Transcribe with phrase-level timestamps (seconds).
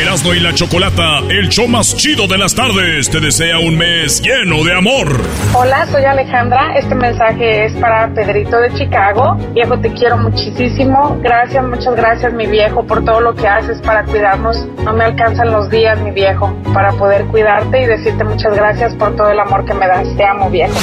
[0.00, 4.22] Erasmo y la Chocolata, el show más chido de las tardes, te desea un mes
[4.22, 5.08] lleno de amor.
[5.52, 6.78] Hola, soy Alejandra.
[6.78, 9.36] Este mensaje es para Pedrito de Chicago.
[9.54, 11.18] Viejo, te quiero muchísimo.
[11.20, 14.68] Gracias, muchas gracias, mi viejo, por todo lo que haces para cuidarnos.
[14.84, 19.16] No me alcanzan los días, mi viejo, para poder cuidarte y decirte muchas gracias por
[19.16, 20.06] todo el amor que me das.
[20.16, 20.78] Te amo, viejo.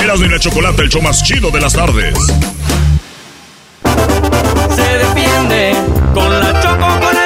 [0.00, 2.14] Erasmo y la Chocolata, el show más chido de las tardes.
[4.70, 5.72] Se defiende
[6.14, 7.17] con la choco,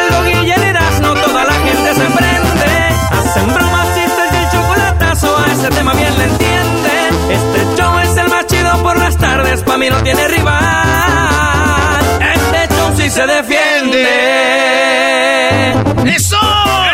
[3.33, 7.31] Hacen bromas, chistes y el chocolatazo, a ese tema bien le entienden.
[7.31, 12.05] Este show es el más chido por las tardes, pa' mí no tiene rival.
[12.35, 14.05] Este show sí se defiende.
[16.15, 16.37] ¡Eso!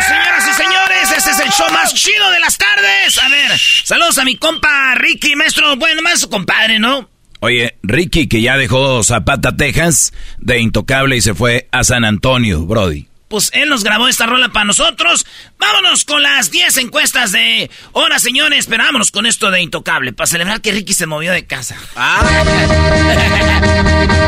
[0.06, 3.18] Señoras y señores, este es el show más chido de las tardes.
[3.20, 5.74] A ver, saludos a mi compa Ricky, maestro.
[5.74, 7.10] Bueno, más su compadre, ¿no?
[7.40, 12.64] Oye, Ricky, que ya dejó Zapata, Texas, de Intocable y se fue a San Antonio,
[12.64, 13.08] Brody.
[13.28, 15.26] Pues él nos grabó esta rola para nosotros.
[15.58, 18.66] Vámonos con las 10 encuestas de hora, señores.
[18.66, 21.76] Pero vámonos con esto de Intocable, para celebrar que Ricky se movió de casa.
[21.96, 22.22] Ah.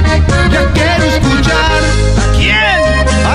[0.51, 1.83] Ya quiero escuchar
[2.19, 3.27] ¿A quién?
[3.27, 3.35] a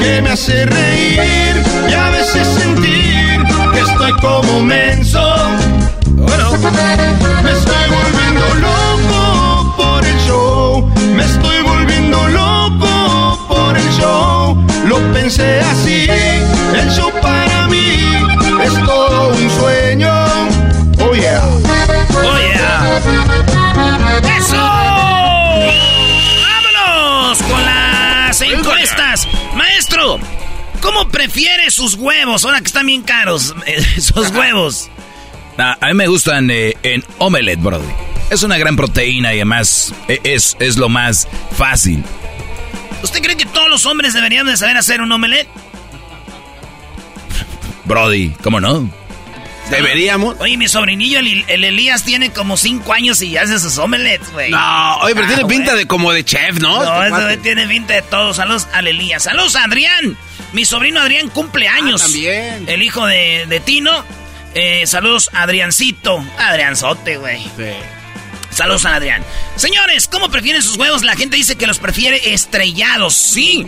[0.00, 3.42] que me hace reír y a veces sentir
[3.72, 5.20] que estoy como menso.
[6.12, 6.52] Bueno,
[7.42, 7.81] me estoy
[31.12, 32.44] prefiere sus huevos?
[32.44, 34.90] Ahora que están bien caros, eh, esos huevos.
[35.58, 37.86] Ah, a mí me gustan eh, en omelette, Brody.
[38.30, 42.02] Es una gran proteína y además eh, es, es lo más fácil.
[43.02, 45.48] ¿Usted cree que todos los hombres deberían de saber hacer un omelette?
[47.84, 48.88] Brody, ¿cómo no?
[49.70, 50.36] Deberíamos.
[50.38, 54.50] Oye, mi sobrinillo, el, el Elías, tiene como 5 años y hace sus omelettes, güey.
[54.50, 56.84] No, oye, pero Ah, tiene pinta de como de chef, ¿no?
[56.84, 58.34] No, Este tiene pinta de todo.
[58.34, 59.22] Saludos al Elías.
[59.22, 60.16] Saludos a Adrián.
[60.52, 62.00] Mi sobrino Adrián cumple años.
[62.02, 62.64] Ah, también.
[62.68, 64.04] El hijo de, de Tino.
[64.54, 66.24] Eh, saludos Adriancito.
[66.38, 67.42] Adrianzote, güey.
[67.56, 67.72] Sí.
[68.50, 69.24] Saludos a Adrián.
[69.56, 71.02] Señores, ¿cómo prefieren sus huevos?
[71.02, 73.14] La gente dice que los prefiere estrellados.
[73.14, 73.66] Sí.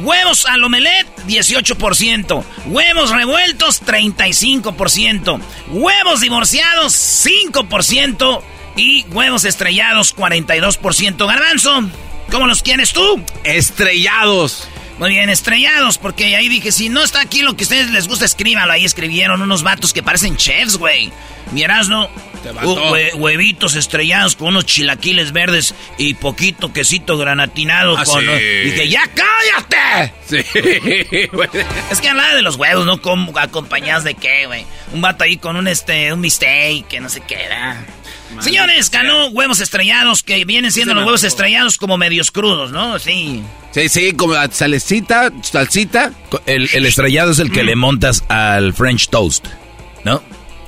[0.00, 2.44] Huevos al omelette, 18%.
[2.66, 5.40] Huevos revueltos, 35%.
[5.70, 6.94] Huevos divorciados,
[7.26, 8.42] 5%.
[8.76, 11.26] Y huevos estrellados, 42%.
[11.26, 11.90] Garbanzo,
[12.30, 13.20] ¿cómo los quieres tú?
[13.42, 14.68] Estrellados.
[15.00, 18.06] Muy bien, estrellados, porque ahí dije, si no está aquí lo que a ustedes les
[18.06, 18.72] gusta, escríbanlo.
[18.72, 21.10] Ahí escribieron unos vatos que parecen chefs, güey.
[21.52, 22.08] Mi Erasmo
[22.62, 27.98] Uh, hue- huevitos estrellados con unos chilaquiles verdes y poquito quesito granatinado.
[27.98, 28.26] Ah, con, sí.
[28.64, 30.14] Dije, ¡ya cállate!
[30.26, 30.38] Sí.
[31.90, 33.02] Es que hablaba de los huevos, ¿no?
[33.02, 34.64] ¿Cómo, ¿Acompañados de qué, güey?
[34.94, 37.46] Un vato ahí con un, este, un mistake, que no sé qué
[38.40, 42.98] Señores, ganó huevos estrellados, que vienen siendo los huevos estrellados como medios crudos, ¿no?
[42.98, 43.42] Sí.
[43.72, 46.12] Sí, sí, como salecita, salsita.
[46.46, 49.46] El, el estrellado es el que le montas al French toast,
[50.04, 50.22] ¿no?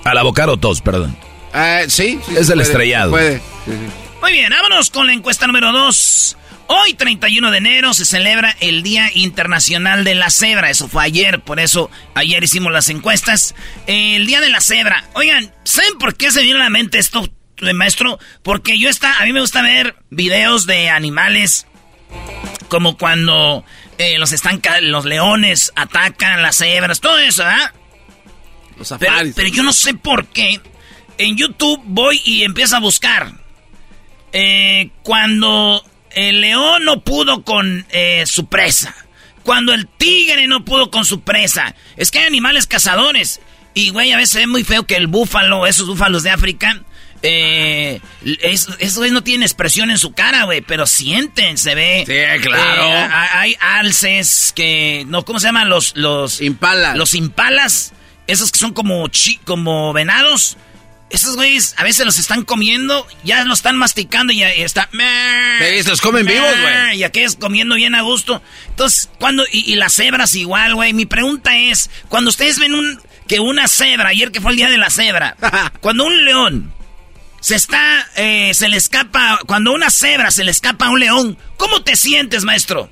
[0.04, 1.16] Al avocado toast, perdón.
[1.52, 3.10] Ah, sí, sí, Es el puede, estrellado.
[3.10, 3.38] puede.
[3.38, 3.42] Sí,
[3.72, 3.76] sí.
[4.20, 6.36] Muy bien, vámonos con la encuesta número 2.
[6.68, 10.70] Hoy, 31 de enero, se celebra el Día Internacional de la Cebra.
[10.70, 13.54] Eso fue ayer, por eso ayer hicimos las encuestas.
[13.86, 15.04] El Día de la Cebra.
[15.14, 17.28] Oigan, ¿saben por qué se vino a la mente esto,
[17.74, 18.18] maestro?
[18.42, 21.66] Porque yo está, a mí me gusta ver videos de animales
[22.68, 23.64] como cuando
[23.98, 27.72] eh, los estanca, los leones atacan las cebras, todo eso, ¿verdad?
[28.78, 30.60] Los Pero, pero yo no sé por qué.
[31.18, 33.32] En YouTube voy y empiezo a buscar.
[34.32, 35.84] Eh, cuando
[36.14, 38.94] el león no pudo con eh, su presa.
[39.42, 41.74] Cuando el tigre no pudo con su presa.
[41.96, 43.40] Es que hay animales cazadores.
[43.74, 46.82] Y, güey, a veces es muy feo que el búfalo, esos búfalos de África,
[47.22, 48.00] eh,
[48.42, 52.04] es- esos güeyes no tienen expresión en su cara, güey, pero sienten, se ve.
[52.06, 52.82] Sí, claro.
[52.84, 55.68] Eh, hay alces que, no, ¿cómo se llaman?
[55.68, 56.96] Los, los, Impalas.
[56.96, 57.92] los impalas,
[58.26, 60.56] esos que son como chi, como venados.
[61.10, 64.88] Esos güeyes a veces los están comiendo, ya los están masticando y ya está.
[64.90, 66.98] Sí, los comen vivos, güey.
[67.00, 68.42] Y aquellos comiendo bien a gusto.
[68.70, 69.44] Entonces, cuando.
[69.52, 70.94] Y, y las cebras igual, güey.
[70.94, 72.98] Mi pregunta es: cuando ustedes ven un.
[73.28, 75.36] Que una cebra, ayer que fue el día de la cebra,
[75.80, 76.72] cuando un león
[77.42, 78.08] se está.
[78.16, 79.38] eh, se le escapa.
[79.46, 82.88] Cuando una cebra se le escapa a un león, ¿cómo te sientes, maestro?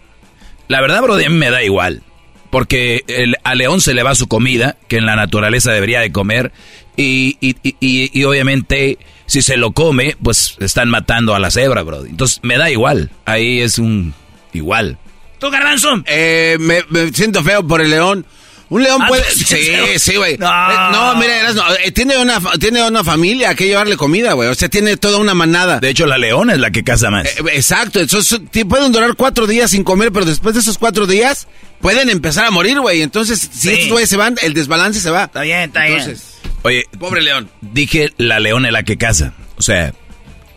[0.68, 2.02] La verdad, bro, a mí me da igual.
[2.50, 6.12] Porque el, al león se le va su comida, que en la naturaleza debería de
[6.12, 6.52] comer.
[6.96, 11.50] Y, y, y- y- y obviamente, si se lo come, pues están matando a la
[11.52, 12.04] cebra, bro.
[12.04, 13.10] Entonces, me da igual.
[13.24, 14.12] Ahí es un
[14.52, 14.98] igual.
[15.38, 16.02] ¿Tú, Garbanzo?
[16.06, 18.26] Eh, me, me siento feo por el león.
[18.70, 19.22] Un león Ah, puede...
[19.34, 19.58] ¿tú Sí,
[19.98, 20.38] sí, güey.
[20.38, 20.46] No.
[20.46, 21.50] Eh, No, mira,
[21.84, 24.48] eh, tiene, una, tiene una familia que llevarle comida, güey.
[24.48, 25.80] O sea, tiene toda una manada.
[25.80, 27.26] De hecho, la leona es la que caza más.
[27.26, 31.46] Eh, exacto, entonces pueden durar cuatro días sin comer, pero después de esos cuatro días
[31.80, 33.02] pueden empezar a morir, güey.
[33.02, 33.70] Entonces, si Sí.
[33.74, 35.24] estos güeyes se van, el desbalance se va.
[35.24, 35.98] Está bien, está bien.
[36.00, 37.50] Entonces, Oye, pobre león.
[37.60, 39.32] dije la leona es la que caza.
[39.56, 39.92] O sea,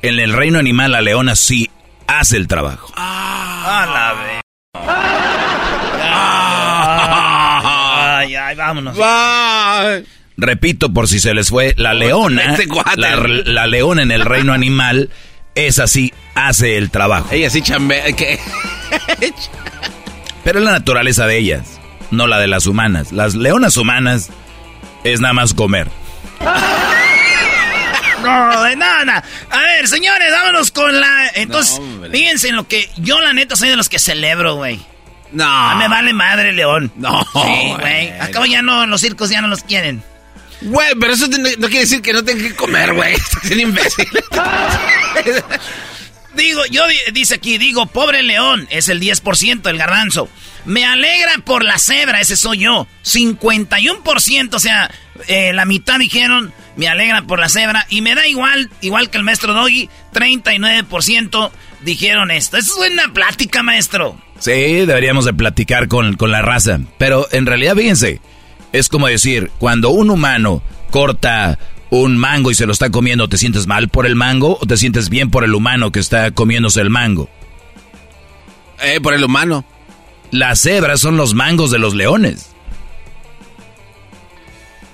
[0.01, 1.69] en el reino animal la leona sí
[2.07, 2.93] hace el trabajo.
[2.95, 5.22] A la ve-
[8.35, 8.95] Ay, vámonos.
[8.97, 10.05] Bye.
[10.37, 14.51] Repito, por si se les fue, la leona, Este la, la leona en el reino
[14.53, 15.09] animal,
[15.55, 17.27] es así, hace el trabajo.
[17.31, 18.11] Ella sí chambea.
[18.13, 18.39] ¿qué?
[20.43, 21.79] Pero es la naturaleza de ellas,
[22.11, 23.11] no la de las humanas.
[23.11, 24.29] Las leonas humanas
[25.03, 25.87] es nada más comer.
[28.23, 29.21] No, de nada.
[29.49, 31.27] A ver, señores, vámonos con la.
[31.35, 32.89] Entonces, No, fíjense en lo que.
[32.95, 34.79] Yo, la neta, soy de los que celebro, güey.
[35.33, 35.45] No.
[35.45, 36.91] A mí me vale madre, León.
[36.95, 38.11] No, Sí, güey.
[38.19, 40.01] Acabo ya no, los circos ya no los quieren.
[40.61, 43.13] Güey, pero eso no, no quiere decir que no tenga que comer, güey.
[43.15, 44.07] Estás bien imbécil.
[46.35, 50.29] Digo, yo di- dice aquí, digo, pobre león, es el 10%, el garbanzo.
[50.65, 52.87] Me alegra por la cebra, ese soy yo.
[53.03, 54.89] 51%, o sea,
[55.27, 57.85] eh, la mitad dijeron, me alegra por la cebra.
[57.89, 61.51] Y me da igual, igual que el maestro Doggy, 39%
[61.81, 62.57] dijeron esto.
[62.57, 64.19] Eso es buena plática, maestro.
[64.39, 66.79] Sí, deberíamos de platicar con, con la raza.
[66.97, 68.21] Pero en realidad, fíjense,
[68.71, 71.59] es como decir, cuando un humano corta
[72.01, 74.77] un mango y se lo está comiendo, ¿te sientes mal por el mango o te
[74.77, 77.29] sientes bien por el humano que está comiéndose el mango?
[78.83, 79.65] eh, por el humano.
[80.31, 82.52] Las cebras son los mangos de los leones.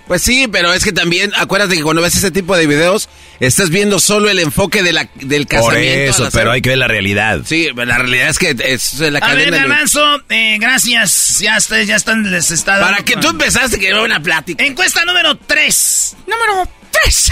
[0.10, 3.08] Pues sí, pero es que también, acuérdate que cuando ves ese tipo de videos,
[3.40, 6.24] estás viendo solo el enfoque de la, del Por casamiento.
[6.24, 7.42] a eso, pero hay que ver la realidad.
[7.46, 9.52] Sí, la realidad es que es la A ver, cadena.
[9.52, 11.38] de- garbanzo, eh, gracias.
[11.40, 14.64] Ya ustedes ya están, les está dando- Para que tú empezaste que era una plática.
[14.66, 16.16] Encuesta número 3.
[16.28, 17.32] Número 3.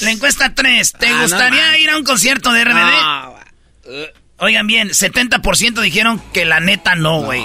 [0.00, 0.92] La encuesta 3.
[0.98, 2.74] ¿Te Ah, no gustaría ir a un concierto de RBD?
[2.74, 3.34] No,
[4.38, 7.44] Oigan bien, 70% dijeron que la neta no, güey.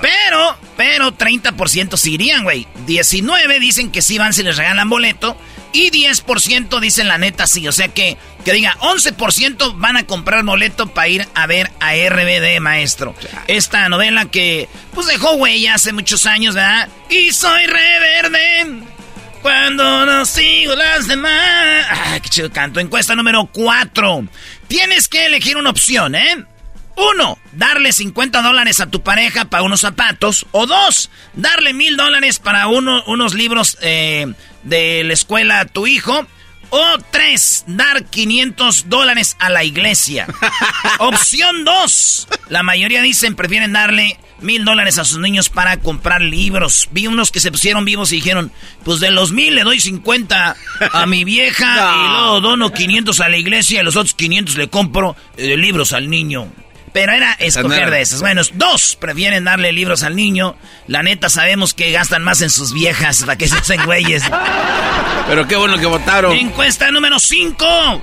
[0.00, 2.66] Pero, pero 30% sí irían, güey.
[2.86, 5.36] 19 dicen que sí van si les regalan boleto.
[5.72, 7.68] Y 10% dicen la neta sí.
[7.68, 11.92] O sea que, que diga, 11% van a comprar boleto para ir a ver a
[11.94, 13.14] RBD, maestro.
[13.48, 16.88] Esta novela que, pues dejó huella hace muchos años, ¿verdad?
[17.10, 18.82] Y soy reverde.
[19.42, 21.86] Cuando no sigo las demás.
[21.90, 22.80] Ay, qué chido canto.
[22.80, 24.24] Encuesta número 4.
[24.66, 26.44] Tienes que elegir una opción, ¿eh?
[26.98, 30.46] Uno, darle 50 dólares a tu pareja para unos zapatos.
[30.50, 34.26] O dos, darle mil dólares para uno, unos libros eh,
[34.64, 36.26] de la escuela a tu hijo.
[36.70, 40.26] O tres, dar 500 dólares a la iglesia.
[40.98, 46.88] Opción dos, la mayoría dicen prefieren darle mil dólares a sus niños para comprar libros.
[46.90, 48.52] Vi unos que se pusieron vivos y dijeron,
[48.84, 50.56] pues de los mil le doy 50
[50.92, 54.68] a mi vieja y luego dono 500 a la iglesia y los otros 500 le
[54.68, 56.52] compro eh, libros al niño.
[56.98, 58.20] Pero era escoger de esos.
[58.20, 60.56] Bueno, dos prefieren darle libros al niño.
[60.88, 64.24] La neta sabemos que gastan más en sus viejas para que se hacen güeyes.
[65.28, 66.36] Pero qué bueno que votaron.
[66.36, 68.02] Encuesta número 5.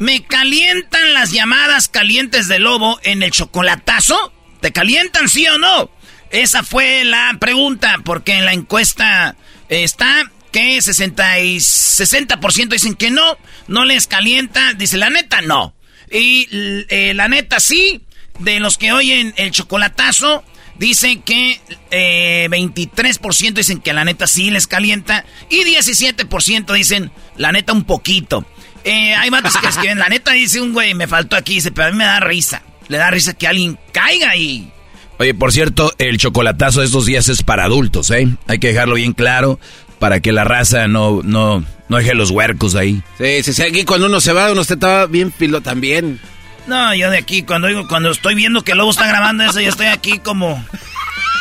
[0.00, 4.32] ¿Me calientan las llamadas calientes de lobo en el chocolatazo?
[4.60, 5.88] ¿Te calientan, sí o no?
[6.30, 9.36] Esa fue la pregunta, porque en la encuesta
[9.68, 14.74] está que 60, y 60% dicen que no, no les calienta.
[14.74, 15.76] Dice, la neta, no.
[16.10, 16.48] Y
[16.88, 18.02] eh, la neta, sí.
[18.38, 20.44] De los que oyen el chocolatazo,
[20.78, 25.24] dicen que 23% eh, dicen que la neta sí les calienta.
[25.50, 28.44] Y 17% dicen, la neta, un poquito.
[28.84, 31.88] Eh, hay matos que escriben, la neta, dice un güey, me faltó aquí, dice, pero
[31.88, 32.62] a mí me da risa.
[32.88, 34.70] Le da risa que alguien caiga ahí.
[35.18, 38.28] Oye, por cierto, el chocolatazo de estos días es para adultos, ¿eh?
[38.46, 39.58] Hay que dejarlo bien claro
[39.98, 43.02] para que la raza no, no, no deje los huercos ahí.
[43.18, 46.20] Sí, sí, sí, aquí cuando uno se va, uno estaba bien filo también.
[46.66, 49.60] No, yo de aquí, cuando digo, cuando estoy viendo que el lobo está grabando eso,
[49.60, 50.64] yo estoy aquí como.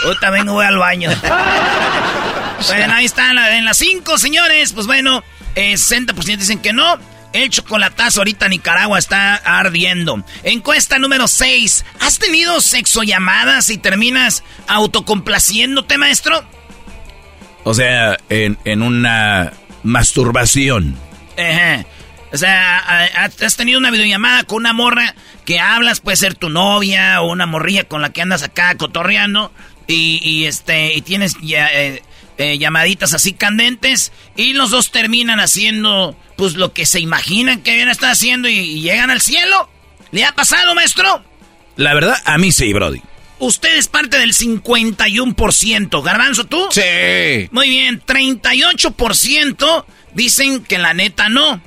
[0.06, 1.10] Ahorita vengo, voy al baño.
[2.68, 4.74] bueno, ahí está, en las 5, señores.
[4.74, 5.24] Pues bueno,
[5.56, 7.00] 60% eh, dicen que no.
[7.34, 10.24] El chocolatazo ahorita Nicaragua está ardiendo.
[10.44, 11.84] Encuesta número 6.
[12.00, 16.46] ¿Has tenido sexo llamadas y terminas autocomplaciéndote, maestro?
[17.66, 19.52] O sea, en, en una
[19.84, 20.96] masturbación.
[21.38, 21.86] Ajá.
[22.36, 22.80] O sea,
[23.16, 25.16] has tenido una videollamada con una morra
[25.46, 29.54] que hablas, puede ser tu novia o una morrilla con la que andas acá cotorreando
[29.88, 32.04] y, este y tienes ya, eh,
[32.38, 37.76] eh, llamaditas así candentes y los dos terminan haciendo pues lo que se imaginan que
[37.76, 39.70] bien está haciendo y, llegan al cielo.
[40.12, 41.24] ¿Le ha pasado, maestro?
[41.78, 43.02] La verdad, a mí sí, Brody.
[43.40, 46.04] Usted es parte del 51%.
[46.04, 46.68] ¿Garbanzo, tú?
[46.70, 47.48] Sí.
[47.52, 51.62] Muy bien, 38% dicen que la neta no.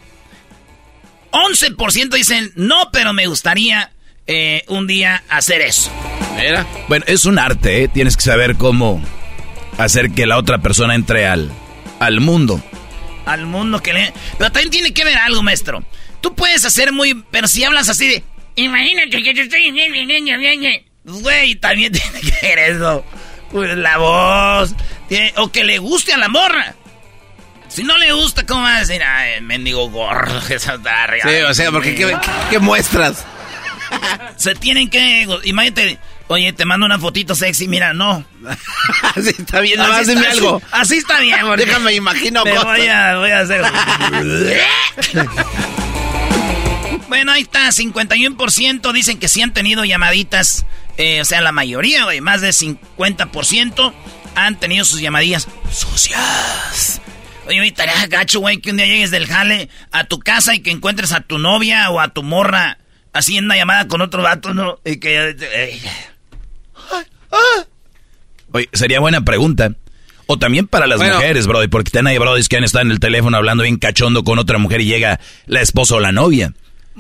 [1.33, 3.93] 11% dicen no, pero me gustaría
[4.27, 5.91] eh, un día hacer eso.
[6.37, 6.67] Mira.
[6.89, 7.89] Bueno, es un arte, ¿eh?
[7.89, 9.03] Tienes que saber cómo
[9.77, 11.51] hacer que la otra persona entre al,
[12.01, 12.63] al mundo
[13.29, 14.13] al mundo que le...
[14.39, 15.85] Pero también tiene que ver algo, maestro.
[16.21, 17.23] Tú puedes hacer muy...
[17.31, 18.23] Pero si hablas así de...
[18.57, 19.71] Imagínate que yo estoy...
[21.05, 23.05] Güey, también tiene que ver eso.
[23.53, 24.75] Pues la voz.
[25.37, 26.75] O que le guste a la morra.
[27.69, 29.03] Si no le gusta, ¿cómo va a decir?
[29.03, 32.17] Ay, mendigo gordo, esa está Sí, o sea, porque ¿qué,
[32.51, 33.25] qué muestras?
[34.37, 35.27] Se tienen que...
[35.45, 35.99] Imagínate...
[36.31, 38.23] Oye, te mando una fotito sexy, mira, no.
[39.17, 40.61] así está bien, nomás dime algo.
[40.71, 42.65] Así está bien, Déjame imagino cosas.
[42.65, 43.63] Voy a, voy a hacer.
[47.09, 50.67] bueno, ahí está, 51% dicen que sí han tenido llamaditas.
[50.99, 53.95] Eh, o sea, la mayoría, güey, más de 50%
[54.35, 57.01] han tenido sus llamadillas sucias.
[57.49, 60.71] Oye, ahorita gacho, güey, que un día llegues del jale a tu casa y que
[60.71, 62.77] encuentres a tu novia o a tu morra
[63.15, 64.79] así en una llamada con otro vato, ¿no?
[64.85, 65.35] Y que...
[65.41, 65.81] Eh,
[68.53, 69.73] Oye, sería buena pregunta.
[70.27, 73.01] O también para las mujeres, Brody, porque están ahí Brody que han estado en el
[73.01, 76.53] teléfono hablando bien cachondo con otra mujer y llega la esposa o la novia.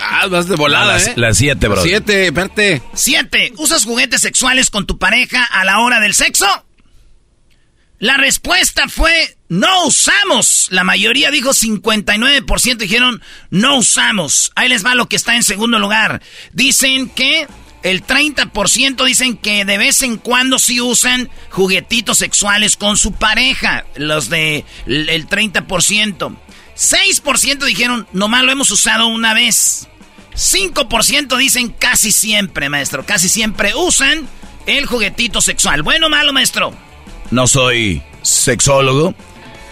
[0.00, 1.12] Ah, vas de volada, ¿eh?
[1.16, 1.82] La siete, bro.
[1.82, 2.82] Siete, espérate.
[2.94, 3.52] Siete.
[3.56, 6.46] ¿Usas juguetes sexuales con tu pareja a la hora del sexo?
[7.98, 10.68] La respuesta fue no usamos.
[10.70, 14.52] La mayoría dijo 59% dijeron no usamos.
[14.54, 16.22] Ahí les va lo que está en segundo lugar.
[16.52, 17.48] Dicen que
[17.82, 23.84] el 30% dicen que de vez en cuando sí usan juguetitos sexuales con su pareja.
[23.96, 26.36] Los de el 30%.
[26.76, 29.88] 6% dijeron, nomás lo hemos usado una vez.
[30.32, 33.04] 5% dicen casi siempre, maestro.
[33.04, 34.28] Casi siempre usan
[34.66, 35.82] el juguetito sexual.
[35.82, 36.72] ¿Bueno malo, maestro?
[37.32, 39.16] No soy sexólogo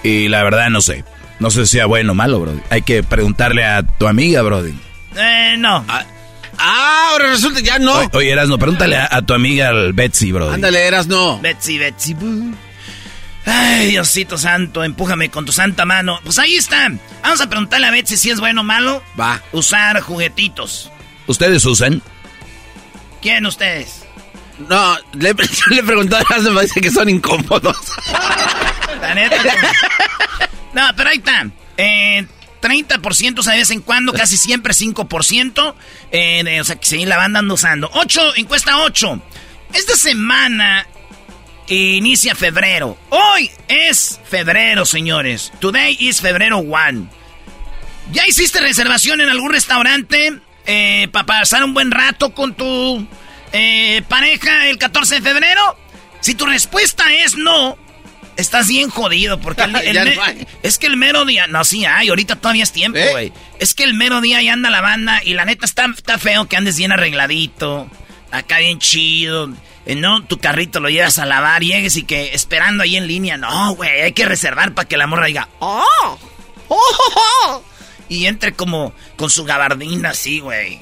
[0.02, 1.04] y la verdad no sé.
[1.40, 2.60] No sé si sea bueno o malo, Brody.
[2.70, 4.74] Hay que preguntarle a tu amiga, Brody.
[5.16, 5.84] Eh, no.
[5.88, 6.04] Ah,
[6.58, 7.94] ah ahora resulta ya no.
[7.94, 10.54] Oye, oye Erasno, pregúntale a, tu amiga Betsy, Brody.
[10.54, 11.40] Ándale, Erasno.
[11.40, 12.16] Betsy, Betsy.
[13.46, 16.20] Ay, Diosito santo, empújame con tu santa mano.
[16.24, 16.90] Pues ahí está.
[17.22, 19.02] Vamos a preguntarle a Betsy si es bueno o malo.
[19.18, 19.40] Va.
[19.52, 20.90] Usar juguetitos.
[21.26, 22.02] ¿Ustedes usan?
[23.22, 24.04] ¿Quién ustedes?
[24.68, 25.34] No, le,
[25.70, 27.76] le pregunté a Erasno, me dice que son incómodos.
[29.00, 29.42] La neta.
[30.74, 31.48] No, pero ahí está.
[31.78, 32.26] Eh,
[32.60, 35.74] 30% de vez en cuando, casi siempre 5%.
[36.12, 37.90] Eh, o sea, que sí, la van dando usando.
[37.94, 39.20] 8, encuesta 8.
[39.72, 40.86] Esta semana
[41.68, 42.98] inicia febrero.
[43.10, 45.52] Hoy es febrero, señores.
[45.58, 47.10] Today is febrero 1.
[48.12, 53.06] ¿Ya hiciste reservación en algún restaurante eh, para pasar un buen rato con tu
[53.52, 55.76] eh, pareja el 14 de febrero?
[56.20, 57.76] Si tu respuesta es no,
[58.38, 59.64] Estás bien jodido porque
[60.62, 63.10] es que el mero día, no, sí hay, ahorita todavía es tiempo, ¿Eh?
[63.10, 63.32] güey.
[63.58, 66.46] Es que el mero día ya anda la banda y la neta está, está feo
[66.46, 67.90] que andes bien arregladito,
[68.30, 69.50] acá bien chido.
[69.86, 73.36] Eh, no, tu carrito lo llevas a lavar, llegues y que esperando ahí en línea.
[73.36, 76.18] No, güey, hay que reservar para que la morra diga, ¡Oh!
[76.68, 77.62] ¡Oh!
[78.08, 80.78] Y entre como con su gabardina así, güey.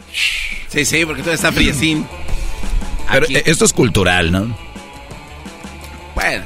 [0.68, 2.06] Sí, sí, porque todo está friecín.
[3.10, 4.58] Pero esto es cultural, ¿no?
[6.14, 6.44] Bueno,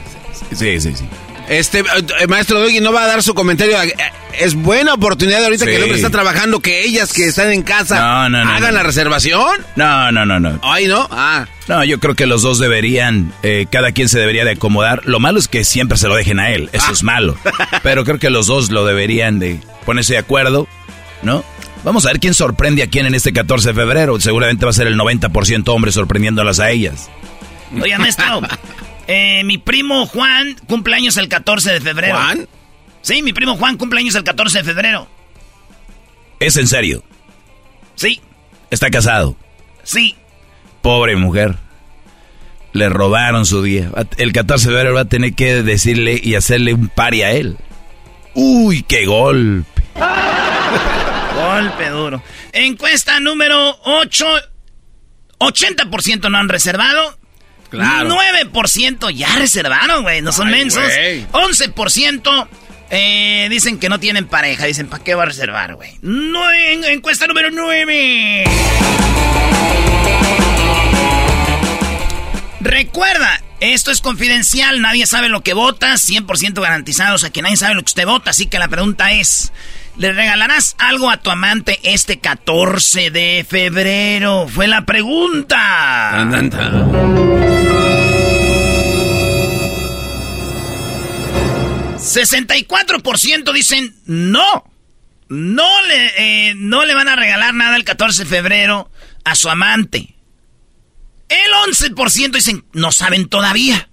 [0.54, 1.04] Sí, sí, sí.
[1.48, 3.80] Este, eh, maestro Doggy no va a dar su comentario.
[3.82, 3.92] Eh,
[4.38, 8.24] es buena oportunidad ahorita que el hombre está trabajando que ellas que están en casa
[8.24, 9.58] hagan la reservación.
[9.74, 10.60] No, no, no, no.
[10.62, 11.08] Ay, no.
[11.10, 11.46] Ah.
[11.66, 15.02] No, yo creo que los dos deberían, eh, cada quien se debería de acomodar.
[15.06, 16.70] Lo malo es que siempre se lo dejen a él.
[16.72, 17.36] Eso es malo.
[17.82, 20.68] Pero creo que los dos lo deberían de ponerse de acuerdo,
[21.22, 21.44] ¿no?
[21.82, 24.20] Vamos a ver quién sorprende a quién en este 14 de febrero.
[24.20, 27.10] Seguramente va a ser el 90% hombre sorprendiéndolas a ellas.
[27.80, 28.40] Oye, maestro,
[29.12, 32.14] Eh, mi primo Juan cumple años el 14 de febrero.
[32.14, 32.46] ¿Juan?
[33.02, 35.08] Sí, mi primo Juan cumple años el 14 de febrero.
[36.38, 37.02] ¿Es en serio?
[37.96, 38.20] Sí.
[38.70, 39.36] ¿Está casado?
[39.82, 40.14] Sí.
[40.80, 41.56] Pobre mujer.
[42.72, 43.90] Le robaron su día.
[44.16, 47.56] El 14 de febrero va a tener que decirle y hacerle un pari a él.
[48.34, 49.82] Uy, qué golpe.
[51.34, 52.22] golpe duro.
[52.52, 54.26] Encuesta número 8.
[55.40, 57.19] 80% no han reservado.
[57.70, 58.10] Claro.
[58.10, 60.22] 9% ya reservaron, güey.
[60.22, 60.82] No son mensos.
[60.82, 62.48] 11%
[62.90, 64.66] eh, dicen que no tienen pareja.
[64.66, 65.92] Dicen, ¿para qué va a reservar, güey?
[66.02, 68.44] No, en, encuesta número 9.
[72.60, 77.56] Recuerda, esto es confidencial, nadie sabe lo que vota, 100% garantizado, o sea que nadie
[77.56, 79.50] sabe lo que usted vota, así que la pregunta es,
[80.00, 84.48] ¿le regalarás algo a tu amante este 14 de febrero?
[84.48, 86.26] Fue la pregunta.
[91.98, 94.64] 64% dicen no.
[95.28, 98.90] No le, eh, no le van a regalar nada el 14 de febrero
[99.24, 100.16] a su amante.
[101.28, 103.90] El 11% dicen no saben todavía.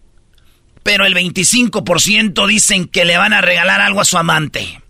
[0.83, 4.81] Pero el 25% dicen que le van a regalar algo a su amante.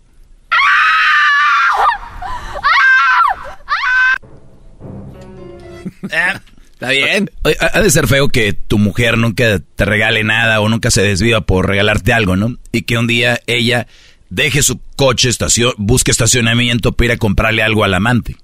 [6.80, 7.28] Está bien.
[7.72, 11.40] Ha de ser feo que tu mujer nunca te regale nada o nunca se desviva
[11.40, 12.56] por regalarte algo, ¿no?
[12.70, 13.88] Y que un día ella
[14.30, 18.36] deje su coche, estación, busque estacionamiento para ir a comprarle algo al amante,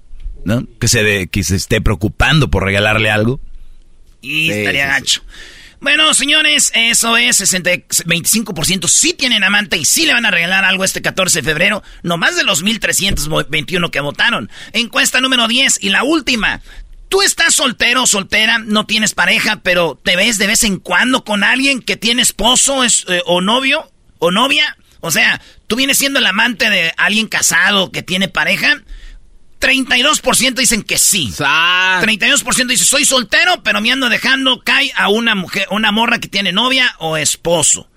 [0.43, 0.67] ¿no?
[0.81, 3.39] Que se, de, que se esté preocupando por regalarle algo.
[4.21, 5.21] Y estaría gacho.
[5.85, 10.65] Bueno, señores, eso es 60, 25% sí tienen amante y sí le van a regalar
[10.65, 14.49] algo este 14 de febrero, no más de los 1.321 que votaron.
[14.73, 16.61] Encuesta número 10 y la última.
[17.09, 21.23] Tú estás soltero o soltera, no tienes pareja, pero te ves de vez en cuando
[21.23, 24.77] con alguien que tiene esposo es, eh, o novio o novia.
[25.01, 28.81] O sea, tú vienes siendo el amante de alguien casado que tiene pareja.
[29.59, 31.31] 32% dicen que sí.
[32.01, 36.27] 32% dicen soy soltero, pero me ando dejando cae a una mujer, una morra que
[36.27, 37.89] tiene novia o esposo.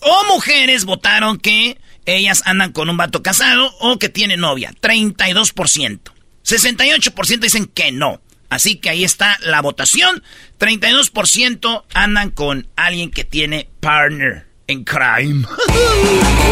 [0.00, 4.72] O mujeres votaron que ellas andan con un vato casado o que tiene novia.
[4.80, 6.12] 32%.
[6.44, 8.20] 68% dicen que no.
[8.54, 10.22] Así que ahí está la votación.
[10.60, 15.46] 32% andan con alguien que tiene partner en crime.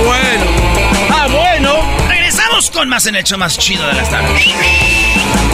[0.05, 0.45] bueno.
[1.11, 2.09] Ah, bueno.
[2.09, 5.52] Regresamos con más en el show más chido de las tardes.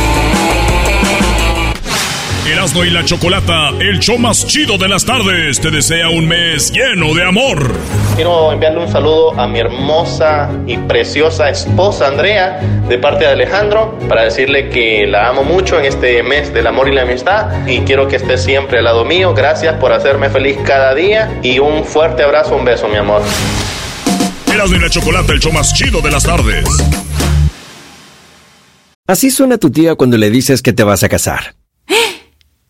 [2.51, 6.73] Erasmo y la Chocolata, el show más chido de las tardes, te desea un mes
[6.73, 7.75] lleno de amor.
[8.17, 12.59] Quiero enviarle un saludo a mi hermosa y preciosa esposa Andrea,
[12.89, 16.89] de parte de Alejandro, para decirle que la amo mucho en este mes del amor
[16.89, 19.35] y la amistad y quiero que esté siempre al lado mío.
[19.35, 23.21] Gracias por hacerme feliz cada día y un fuerte abrazo, un beso, mi amor.
[24.51, 26.65] Erasmo y la Chocolata, el show más chido de las tardes.
[29.07, 31.59] Así suena tu tía cuando le dices que te vas a casar.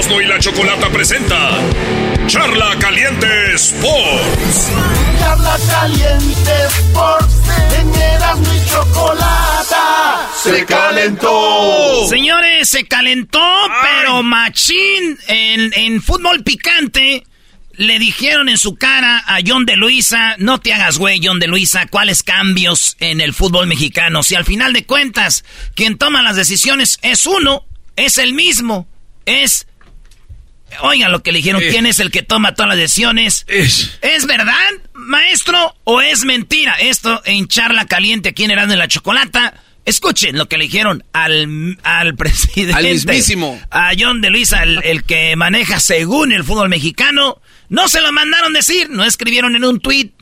[0.00, 1.58] Erasmo y la Chocolata presenta
[2.26, 4.70] Charla Caliente Sports.
[5.18, 7.34] Charla Caliente Sports.
[7.78, 12.06] En Erasmo y Chocolata se calentó.
[12.08, 13.42] Señores, se calentó,
[13.82, 17.22] pero machín en, en fútbol picante.
[17.72, 21.46] Le dijeron en su cara a John de Luisa, no te hagas güey, John de
[21.46, 24.22] Luisa, cuáles cambios en el fútbol mexicano.
[24.22, 28.88] Si al final de cuentas, quien toma las decisiones es uno, es el mismo,
[29.26, 29.66] es
[30.82, 33.44] Oigan lo que le dijeron, ¿quién es el que toma todas las decisiones?
[33.48, 34.54] ¿Es verdad,
[34.94, 36.74] maestro, o es mentira?
[36.80, 39.54] Esto en charla caliente aquí en Erasmo de la Chocolata.
[39.84, 42.74] Escuchen lo que le dijeron al, al presidente.
[42.74, 43.60] Al mismísimo.
[43.70, 47.40] A John de Luisa, el, el, que maneja según el fútbol mexicano.
[47.68, 50.12] No se lo mandaron decir, no escribieron en un tuit.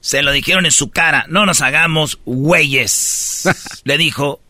[0.00, 1.24] Se lo dijeron en su cara.
[1.28, 3.48] No nos hagamos güeyes.
[3.84, 4.42] le dijo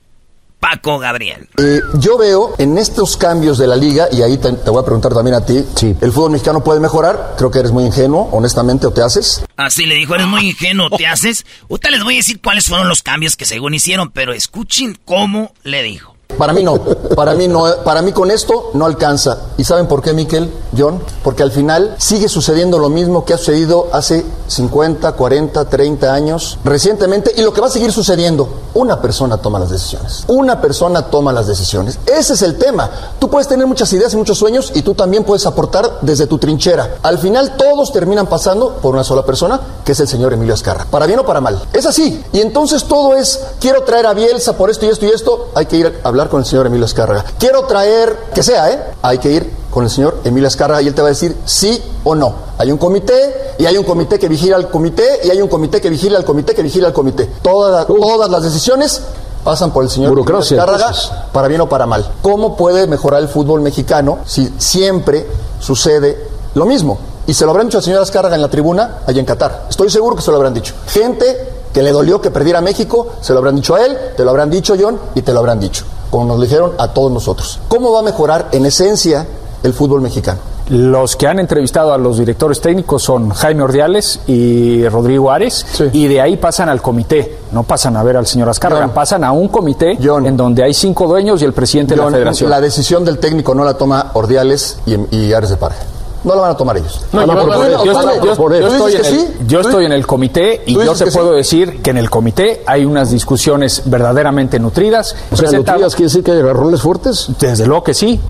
[0.64, 1.46] Paco Gabriel.
[1.58, 4.82] Eh, yo veo en estos cambios de la liga, y ahí te, te voy a
[4.82, 5.62] preguntar también a ti,
[6.00, 7.34] ¿el fútbol mexicano puede mejorar?
[7.36, 9.44] Creo que eres muy ingenuo, honestamente, o te haces.
[9.58, 11.44] Así le dijo, eres muy ingenuo, te haces.
[11.68, 15.52] Ahorita les voy a decir cuáles fueron los cambios que según hicieron, pero escuchen cómo
[15.64, 16.13] le dijo.
[16.38, 16.78] Para mí no,
[17.14, 19.38] para mí no, para mí con esto no alcanza.
[19.56, 21.00] ¿Y saben por qué, Miquel, John?
[21.22, 26.58] Porque al final sigue sucediendo lo mismo que ha sucedido hace 50, 40, 30 años,
[26.64, 30.24] recientemente, y lo que va a seguir sucediendo, una persona toma las decisiones.
[30.26, 31.98] Una persona toma las decisiones.
[32.06, 32.90] Ese es el tema.
[33.18, 36.38] Tú puedes tener muchas ideas y muchos sueños y tú también puedes aportar desde tu
[36.38, 36.96] trinchera.
[37.02, 40.86] Al final todos terminan pasando por una sola persona, que es el señor Emilio Azcarra.
[40.90, 41.60] Para bien o para mal.
[41.72, 42.22] Es así.
[42.32, 45.66] Y entonces todo es, quiero traer a Bielsa por esto y esto y esto, hay
[45.66, 47.24] que ir a hablar con el señor Emilio Azcárraga.
[47.38, 48.82] Quiero traer, que sea, ¿eh?
[49.02, 51.82] Hay que ir con el señor Emilio Azcárraga y él te va a decir sí
[52.04, 52.34] o no.
[52.58, 55.80] Hay un comité y hay un comité que vigila al comité y hay un comité
[55.80, 57.28] que vigila al comité que vigila al comité.
[57.42, 59.02] Toda, todas las decisiones
[59.42, 60.92] pasan por el señor Azcárraga
[61.32, 62.08] para bien o para mal.
[62.22, 65.26] ¿Cómo puede mejorar el fútbol mexicano si siempre
[65.60, 66.98] sucede lo mismo?
[67.26, 69.66] Y se lo habrán dicho al señor Azcárraga en la tribuna allá en Qatar.
[69.68, 70.74] Estoy seguro que se lo habrán dicho.
[70.86, 74.30] Gente que le dolió que perdiera México, se lo habrán dicho a él, te lo
[74.30, 77.58] habrán dicho John y te lo habrán dicho, como nos dijeron a todos nosotros.
[77.66, 79.26] ¿Cómo va a mejorar en esencia
[79.64, 80.38] el fútbol mexicano?
[80.68, 85.86] Los que han entrevistado a los directores técnicos son Jaime Ordiales y Rodrigo Ares, sí.
[85.92, 89.32] y de ahí pasan al comité, no pasan a ver al señor Azcárraga, pasan a
[89.32, 92.48] un comité John, en donde hay cinco dueños y el presidente John, de la federación.
[92.48, 95.93] La decisión del técnico no la toma Ordiales y, y Ares de Parga
[96.24, 97.06] no la van a tomar ellos.
[97.12, 99.28] No, no, yo, estoy, yo, estoy en el, sí?
[99.46, 101.36] yo estoy en el comité y yo te puedo sí?
[101.36, 105.14] decir que en el comité hay unas discusiones verdaderamente nutridas.
[105.30, 107.28] O sea, ¿nutridas quiere decir que hay agarrones fuertes?
[107.38, 108.20] Desde luego que sí.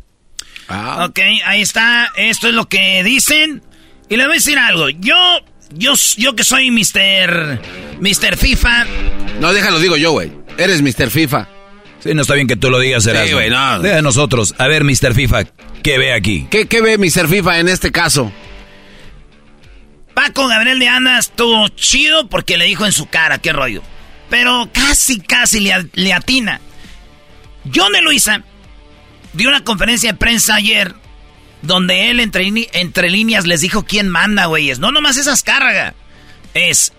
[0.69, 1.07] Ah.
[1.09, 2.09] Ok, ahí está.
[2.17, 3.63] Esto es lo que dicen.
[4.09, 4.89] Y les voy a decir algo.
[4.89, 5.15] Yo,
[5.73, 7.61] yo, yo que soy Mr.
[8.01, 8.37] Mr.
[8.37, 8.87] FIFA.
[9.41, 10.33] No, déjalo, digo yo, güey.
[10.59, 11.11] Eres Mr.
[11.11, 11.49] FIFA.
[12.05, 13.29] Sí, no está bien que tú lo digas, Erasmo.
[13.29, 13.79] Sí, güey, no.
[13.81, 14.55] De nosotros.
[14.59, 15.14] A ver, Mr.
[15.14, 15.45] FIFA,
[15.83, 16.47] ¿qué ve aquí?
[16.51, 17.27] ¿Qué, ¿Qué ve Mr.
[17.27, 18.31] FIFA en este caso?
[20.12, 23.83] Paco Gabriel de Anda estuvo chido porque le dijo en su cara, qué rollo.
[24.29, 26.61] Pero casi, casi le, atina.
[27.75, 28.43] John de Luisa
[29.33, 30.95] dio una conferencia de prensa ayer
[31.62, 34.79] donde él entre, entre líneas les dijo quién manda, güeyes.
[34.79, 35.95] No nomás esas cargas.
[36.53, 36.93] Es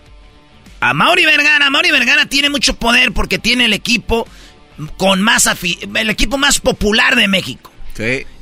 [0.80, 1.70] a Mauri Vergara.
[1.70, 4.26] Mauri Vergara tiene mucho poder porque tiene el equipo
[4.96, 5.48] con más
[5.94, 7.72] el equipo más popular de México.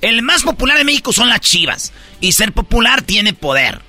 [0.01, 1.92] El más popular de México son las Chivas.
[2.20, 3.81] Y ser popular tiene poder.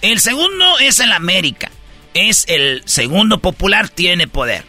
[0.00, 1.70] El segundo es el América.
[2.14, 4.64] Es el segundo popular, tiene poder.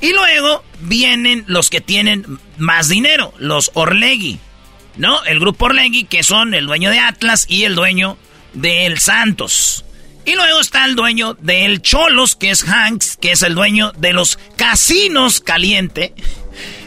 [0.00, 4.38] Y luego vienen los que tienen más dinero, los Orlegui.
[4.96, 5.24] ¿No?
[5.24, 8.18] El grupo Orlegui, que son el dueño de Atlas y el dueño
[8.52, 9.84] del Santos.
[10.26, 14.12] Y luego está el dueño del Cholos, que es Hanks, que es el dueño de
[14.12, 16.14] los casinos caliente.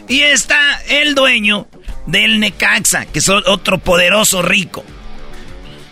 [0.08, 1.68] Y está el dueño
[2.06, 4.84] del Necaxa, que es otro poderoso rico.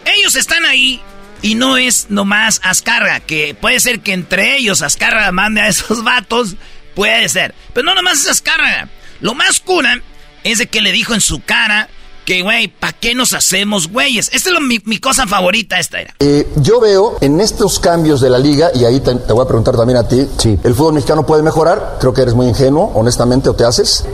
[0.06, 1.00] Ellos están ahí
[1.42, 6.02] y no es nomás Ascarga, que puede ser que entre ellos Ascarga mande a esos
[6.04, 6.56] vatos,
[6.94, 7.54] puede ser.
[7.74, 8.88] Pero no nomás es Ascarga.
[9.20, 10.00] Lo más cura
[10.44, 11.88] es de que le dijo en su cara
[12.26, 14.30] que, güey, ¿para qué nos hacemos güeyes?
[14.34, 16.14] Esta es mi, cosa favorita, esta era.
[16.18, 19.76] Eh, yo veo en estos cambios de la liga, y ahí te, voy a preguntar
[19.76, 20.58] también a ti, sí.
[20.62, 21.96] ¿el fútbol mexicano puede mejorar?
[22.00, 24.04] Creo que eres muy ingenuo, honestamente, o te haces.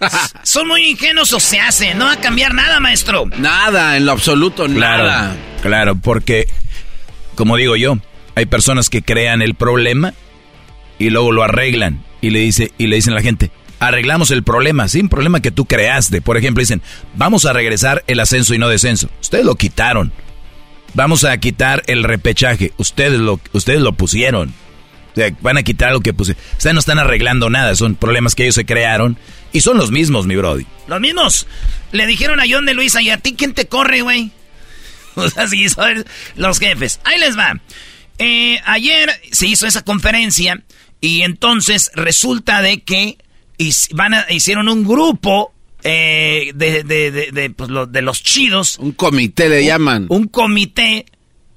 [0.44, 3.26] Son muy ingenuos o se hace, no va a cambiar nada, maestro.
[3.36, 5.36] Nada, en lo absoluto, nada.
[5.60, 6.46] Claro, porque
[7.34, 7.98] como digo yo,
[8.34, 10.14] hay personas que crean el problema
[10.98, 14.42] y luego lo arreglan y le dice y le dicen a la gente, arreglamos el
[14.42, 16.20] problema, sí, un problema que tú creaste.
[16.20, 16.82] Por ejemplo, dicen,
[17.14, 19.08] vamos a regresar el ascenso y no descenso.
[19.20, 20.12] Ustedes lo quitaron.
[20.94, 22.72] Vamos a quitar el repechaje.
[22.78, 24.54] Ustedes lo, ustedes lo pusieron.
[25.40, 26.42] van a quitar lo que pusieron.
[26.52, 27.74] Ustedes no están arreglando nada.
[27.74, 29.18] Son problemas que ellos se crearon.
[29.52, 30.66] Y son los mismos, mi brody.
[30.86, 31.46] Los mismos.
[31.92, 34.30] Le dijeron a John de Luisa, ¿y a ti quién te corre, güey?
[35.16, 36.04] o sea, sí son
[36.36, 37.00] los jefes.
[37.04, 37.60] Ahí les va.
[38.18, 40.62] Eh, ayer se hizo esa conferencia
[41.00, 43.18] y entonces resulta de que
[43.92, 48.78] van hicieron un grupo eh, de, de, pues, de, los chidos.
[48.80, 50.06] Un comité le llaman.
[50.08, 51.06] Un comité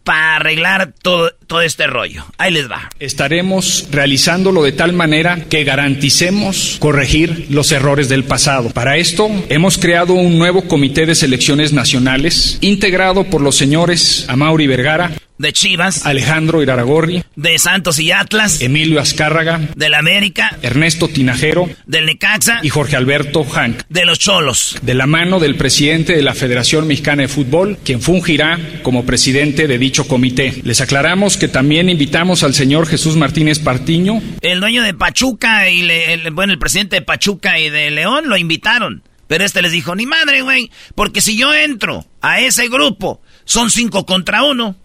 [0.03, 2.25] para arreglar todo, todo este rollo.
[2.38, 2.89] Ahí les va.
[2.99, 8.69] Estaremos realizándolo de tal manera que garanticemos corregir los errores del pasado.
[8.69, 14.67] Para esto, hemos creado un nuevo comité de selecciones nacionales integrado por los señores Amauri
[14.67, 21.69] Vergara, de Chivas, Alejandro Iraragorri, de Santos y Atlas, Emilio Azcárraga, del América, Ernesto Tinajero,
[21.88, 26.21] del Necaxa y Jorge Alberto Hank, de los Cholos, de la mano del presidente de
[26.21, 30.62] la Federación Mexicana de Fútbol, quien fungirá como presidente de dicho comité.
[30.63, 35.89] Les aclaramos que también invitamos al señor Jesús Martínez Partiño, el dueño de Pachuca y
[35.89, 39.04] el, bueno, el presidente de Pachuca y de León lo invitaron.
[39.28, 43.69] Pero este les dijo, ni madre, güey, porque si yo entro a ese grupo, son
[43.69, 44.75] cinco contra uno.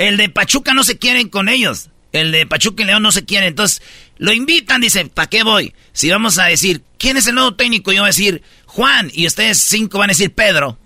[0.00, 1.90] El de Pachuca no se quieren con ellos.
[2.12, 3.48] El de Pachuca y León no se quieren.
[3.48, 3.82] Entonces,
[4.16, 5.74] lo invitan, dice, ¿para qué voy?
[5.92, 7.92] Si vamos a decir, ¿quién es el nuevo técnico?
[7.92, 10.78] Yo voy a decir, Juan, y ustedes cinco van a decir, Pedro.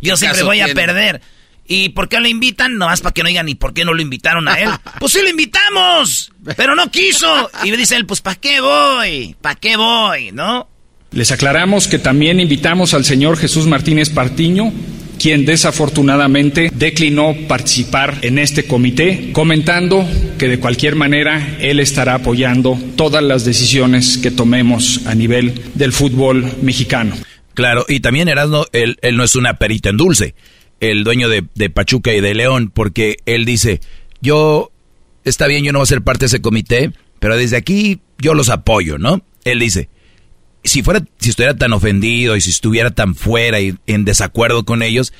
[0.00, 1.22] Yo siempre voy a perder.
[1.68, 2.76] ¿Y por qué lo invitan?
[2.76, 4.70] Nomás para que no digan, ¿y por qué no lo invitaron a él?
[4.98, 7.48] pues sí lo invitamos, pero no quiso.
[7.62, 9.36] Y me dice él, pues ¿para qué voy?
[9.40, 10.32] ¿Para qué voy?
[10.32, 10.68] ¿No?
[11.12, 14.72] Les aclaramos que también invitamos al señor Jesús Martínez Partiño,
[15.18, 20.06] quien desafortunadamente declinó participar en este comité, comentando
[20.38, 25.92] que de cualquier manera él estará apoyando todas las decisiones que tomemos a nivel del
[25.92, 27.16] fútbol mexicano.
[27.54, 30.34] Claro, y también Erasmo, él, él no es una perita en dulce,
[30.80, 33.80] el dueño de, de Pachuca y de León, porque él dice,
[34.20, 34.70] yo,
[35.24, 38.34] está bien, yo no voy a ser parte de ese comité, pero desde aquí yo
[38.34, 39.22] los apoyo, ¿no?
[39.44, 39.88] Él dice,
[40.66, 44.82] si fuera, si estuviera tan ofendido y si estuviera tan fuera y en desacuerdo con
[44.82, 45.12] ellos,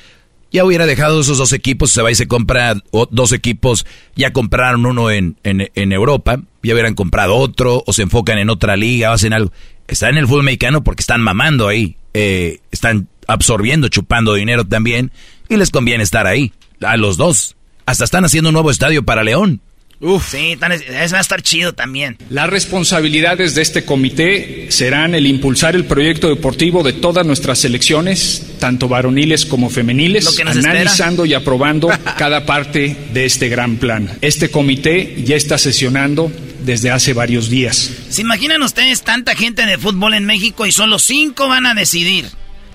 [0.51, 2.75] ya hubiera dejado esos dos equipos, se va y se compra
[3.11, 8.37] dos equipos, ya compraron uno en, en, Europa, ya hubieran comprado otro, o se enfocan
[8.37, 9.51] en otra liga, o hacen algo.
[9.87, 15.11] Están en el fútbol mexicano porque están mamando ahí, eh, están absorbiendo, chupando dinero también,
[15.49, 17.55] y les conviene estar ahí, a los dos.
[17.85, 19.61] Hasta están haciendo un nuevo estadio para León.
[19.99, 20.29] Uf.
[20.29, 20.57] Sí,
[20.89, 22.17] eso va a estar chido también.
[22.29, 28.57] Las responsabilidades de este comité serán el impulsar el proyecto deportivo de todas nuestras selecciones,
[28.59, 34.17] tanto varoniles como femeniles, analizando y aprobando cada parte de este gran plan.
[34.21, 36.31] Este comité ya está sesionando
[36.63, 37.91] desde hace varios días.
[38.09, 42.25] ¿Se imaginan ustedes tanta gente de fútbol en México y solo cinco van a decidir?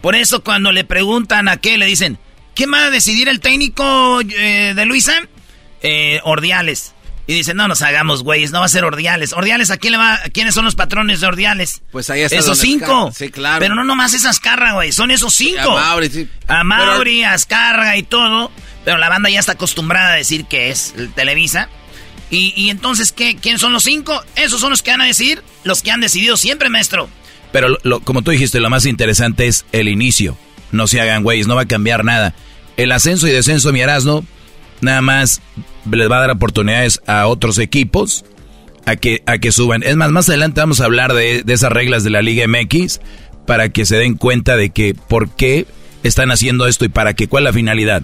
[0.01, 2.19] Por eso cuando le preguntan a qué, le dicen,
[2.57, 5.13] ¿quién va a decidir el técnico eh, de Luisa?
[5.83, 6.92] Eh, Ordiales.
[7.27, 9.33] Y dice, no nos hagamos güeyes, no va a ser Ordiales.
[9.33, 10.19] Ordiales, ¿a quién le va?
[10.33, 11.83] ¿Quiénes son los patrones de Ordiales?
[11.93, 12.37] Pues ahí está.
[12.37, 13.13] Esos cinco.
[13.17, 13.61] Sí, claro.
[13.61, 15.79] Pero no nomás esas cargas, güey, son esos cinco.
[15.79, 16.29] a Mauri, sí.
[16.49, 18.51] A Mauri, a Ascarga y todo.
[18.85, 21.69] Pero la banda ya está acostumbrada a decir que es Televisa.
[22.35, 23.37] Y, entonces, ¿qué?
[23.37, 24.25] ¿quién son los cinco?
[24.37, 27.11] Esos son los que van a decir, los que han decidido siempre, maestro.
[27.53, 30.39] Pero como tú dijiste, lo más interesante es el inicio.
[30.71, 32.35] No se hagan güeyes, no va a cambiar nada.
[32.79, 34.25] El ascenso y descenso, mi Erasmo,
[34.81, 35.43] nada más
[35.91, 38.25] les va a dar oportunidades a otros equipos
[38.87, 39.83] a que, a que suban.
[39.83, 43.01] Es más, más adelante vamos a hablar de, de esas reglas de la Liga MX
[43.47, 45.67] para que se den cuenta de que por qué
[46.03, 48.03] están haciendo esto y para qué, cuál es la finalidad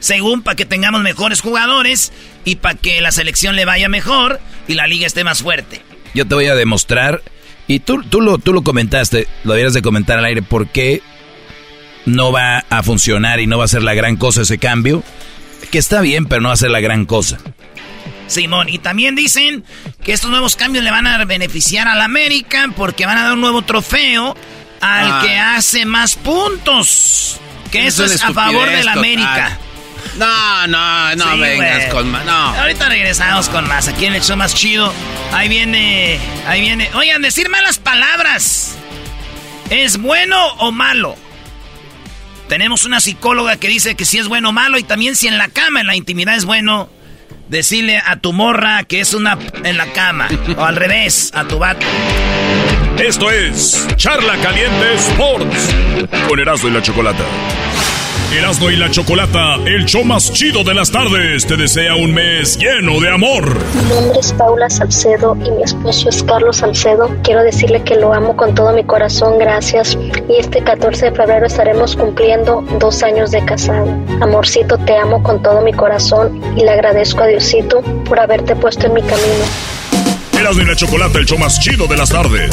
[0.00, 2.12] según para que tengamos mejores jugadores
[2.44, 5.82] y para que la selección le vaya mejor y la liga esté más fuerte.
[6.14, 7.22] Yo te voy a demostrar,
[7.68, 11.02] y tú, tú, lo, tú lo comentaste, lo deberías de comentar al aire, por qué
[12.06, 15.04] no va a funcionar y no va a ser la gran cosa ese cambio.
[15.70, 17.38] Que está bien, pero no va a ser la gran cosa.
[18.26, 19.64] Simón, y también dicen
[20.04, 23.32] que estos nuevos cambios le van a beneficiar a la América porque van a dar
[23.32, 24.36] un nuevo trofeo
[24.80, 25.20] al ah.
[25.22, 27.40] que hace más puntos.
[27.70, 29.58] Que eso, es, a favor de la América.
[30.16, 32.24] No, no, no vengas con más.
[32.24, 32.32] No.
[32.32, 33.88] Ahorita regresamos con más.
[33.88, 34.92] Aquí en el show más chido.
[35.32, 36.18] Ahí viene.
[36.46, 36.90] Ahí viene.
[36.94, 38.76] Oigan, decir malas palabras.
[39.70, 41.16] ¿Es bueno o malo?
[42.50, 44.76] Tenemos una psicóloga que dice que si es bueno o malo.
[44.76, 46.90] Y también si en la cama, en la intimidad es bueno.
[47.48, 50.26] Decirle a tu morra que es una en la cama.
[50.56, 51.86] o al revés, a tu vato.
[52.98, 55.74] Esto es Charla Caliente Sports.
[56.28, 57.22] Con Erasmo y la Chocolata.
[58.32, 62.56] Erasmo y la Chocolata, el show más chido de las tardes, te desea un mes
[62.56, 63.58] lleno de amor.
[63.74, 67.10] Mi nombre es Paula Salcedo y mi esposo es Carlos Salcedo.
[67.24, 69.98] Quiero decirle que lo amo con todo mi corazón, gracias.
[70.28, 73.88] Y este 14 de febrero estaremos cumpliendo dos años de casado.
[74.20, 78.86] Amorcito, te amo con todo mi corazón y le agradezco a Diosito por haberte puesto
[78.86, 79.44] en mi camino.
[80.38, 82.52] Erasmo y la Chocolata, el show más chido de las tardes.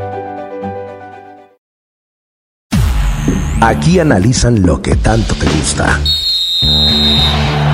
[3.63, 5.99] Aquí analizan lo que tanto te gusta.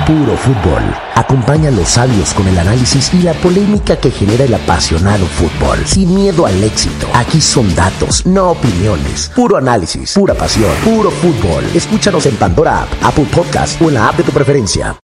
[0.06, 0.82] Puro fútbol.
[1.14, 5.78] Acompaña a los sabios con el análisis y la polémica que genera el apasionado fútbol.
[5.86, 7.08] Sin miedo al éxito.
[7.14, 9.32] Aquí son datos, no opiniones.
[9.34, 11.64] Puro análisis, pura pasión, puro fútbol.
[11.74, 14.94] Escúchanos en Pandora App, Apple Podcast o en la app de tu preferencia.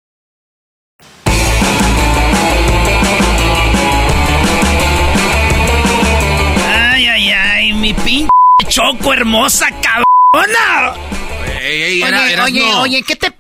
[6.69, 8.29] Ay, ay, ay, mi pinche
[8.69, 10.14] choco hermosa, cabrón.
[10.35, 10.97] ¡Hola!
[11.63, 13.33] oye, oye, oye, ¿qué te...?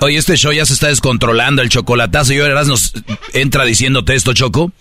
[0.00, 2.34] Oye, este show ya se está descontrolando, el chocolatazo.
[2.34, 2.92] Y ahora nos
[3.32, 4.72] entra diciéndote esto, Choco.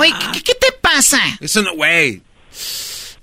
[0.00, 1.20] Oye, ¿qué, te pasa?
[1.38, 2.22] Eso no, güey.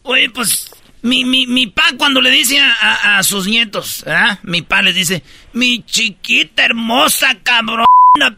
[0.04, 4.40] Oye, pues, mi, mi, mi pa cuando le dice a, sus nietos, ¿ah?
[4.44, 7.86] Mi pa les dice, mi chiquita hermosa cabrona,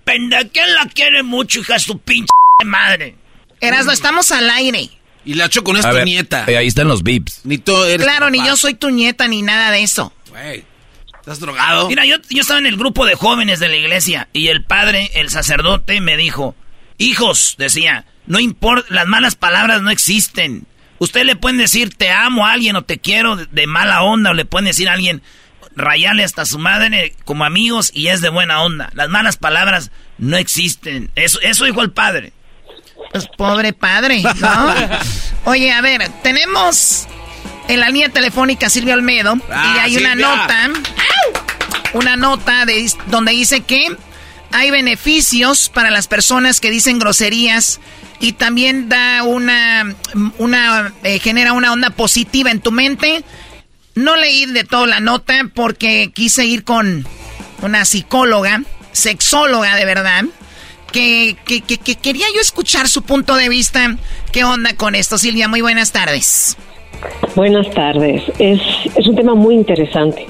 [0.03, 2.31] pendeja, ¿quién la quiere mucho, hija de su pinche
[2.65, 3.15] madre?
[3.59, 4.89] Erasmo, estamos al aire.
[5.25, 6.45] Y la Choco no es tu nieta.
[6.45, 7.41] ahí están los bips.
[7.43, 10.13] Ni tú eres Claro, ni yo soy tu nieta, ni nada de eso.
[10.29, 10.63] Güey,
[11.19, 11.87] ¿estás drogado?
[11.87, 15.11] Mira, yo, yo estaba en el grupo de jóvenes de la iglesia y el padre,
[15.15, 16.55] el sacerdote, me dijo,
[16.97, 20.65] hijos, decía, no importa, las malas palabras no existen.
[20.99, 24.33] Usted le pueden decir te amo a alguien o te quiero de, mala onda o
[24.33, 25.23] le pueden decir a alguien
[25.75, 28.91] rayale hasta su madre como amigos y es de buena onda.
[28.93, 31.09] Las malas palabras no existen.
[31.15, 32.33] Eso, eso dijo el padre.
[33.11, 34.73] Pues pobre padre, ¿no?
[35.45, 37.07] Oye, a ver, tenemos
[37.67, 40.69] en la línea telefónica Silvio Almedo y ah, hay una nota,
[41.93, 43.95] una nota de, donde dice que
[44.51, 47.79] hay beneficios para las personas que dicen groserías
[48.19, 49.95] y también da una,
[50.37, 53.23] una eh, genera una onda positiva en tu mente.
[53.95, 57.05] No leí de toda la nota porque quise ir con
[57.61, 60.23] una psicóloga, sexóloga de verdad
[60.91, 61.35] que,
[62.01, 63.95] quería yo escuchar su punto de vista.
[64.31, 65.47] ¿Qué onda con esto, Silvia?
[65.47, 66.57] Muy buenas tardes.
[67.35, 68.23] Buenas tardes.
[68.39, 68.61] Es,
[68.95, 70.27] es un tema muy interesante.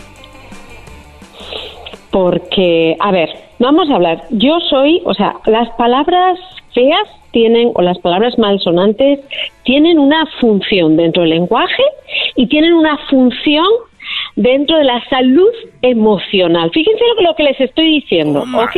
[2.12, 4.24] Porque, a ver, vamos a hablar.
[4.32, 6.40] Yo soy, o sea, las palabras
[6.74, 9.20] feas tienen, o las palabras malsonantes,
[9.64, 11.84] tienen una función dentro del lenguaje
[12.36, 13.68] y tienen una función
[14.36, 15.52] dentro de la salud
[15.82, 16.72] emocional.
[16.74, 18.78] Fíjense lo que les estoy diciendo, ¿ok?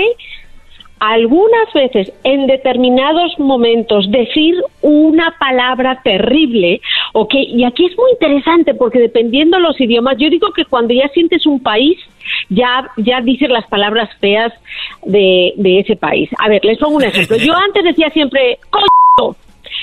[1.03, 6.79] Algunas veces en determinados momentos decir una palabra terrible,
[7.11, 7.33] ¿ok?
[7.33, 11.09] Y aquí es muy interesante porque dependiendo de los idiomas, yo digo que cuando ya
[11.09, 11.97] sientes un país,
[12.47, 14.53] ya, ya dices las palabras feas
[15.03, 16.29] de, de ese país.
[16.39, 17.35] A ver, les pongo un ejemplo.
[17.45, 19.35] Yo antes decía siempre, coño,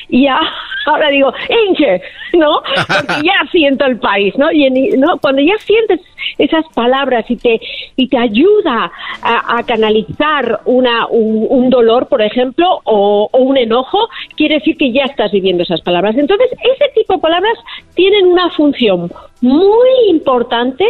[0.09, 0.41] y ya
[0.87, 1.33] ahora digo,
[1.69, 2.03] Inge,
[2.35, 2.63] ¿no?
[2.87, 4.51] Porque ya siento el país, ¿no?
[4.51, 5.19] Y ¿no?
[5.19, 6.01] cuando ya sientes
[6.39, 7.61] esas palabras y te,
[7.97, 8.91] y te ayuda
[9.23, 15.05] a, canalizar una, un, dolor, por ejemplo, o, o, un enojo, quiere decir que ya
[15.05, 16.17] estás viviendo esas palabras.
[16.17, 17.57] Entonces, ese tipo de palabras
[17.95, 19.11] tienen una función
[19.43, 20.85] muy importante,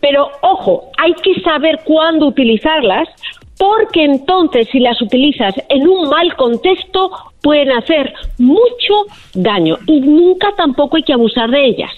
[0.00, 3.08] pero ojo, hay que saber cuándo utilizarlas
[3.58, 7.10] porque entonces si las utilizas en un mal contexto
[7.42, 11.90] pueden hacer mucho daño y nunca tampoco hay que abusar de ellas.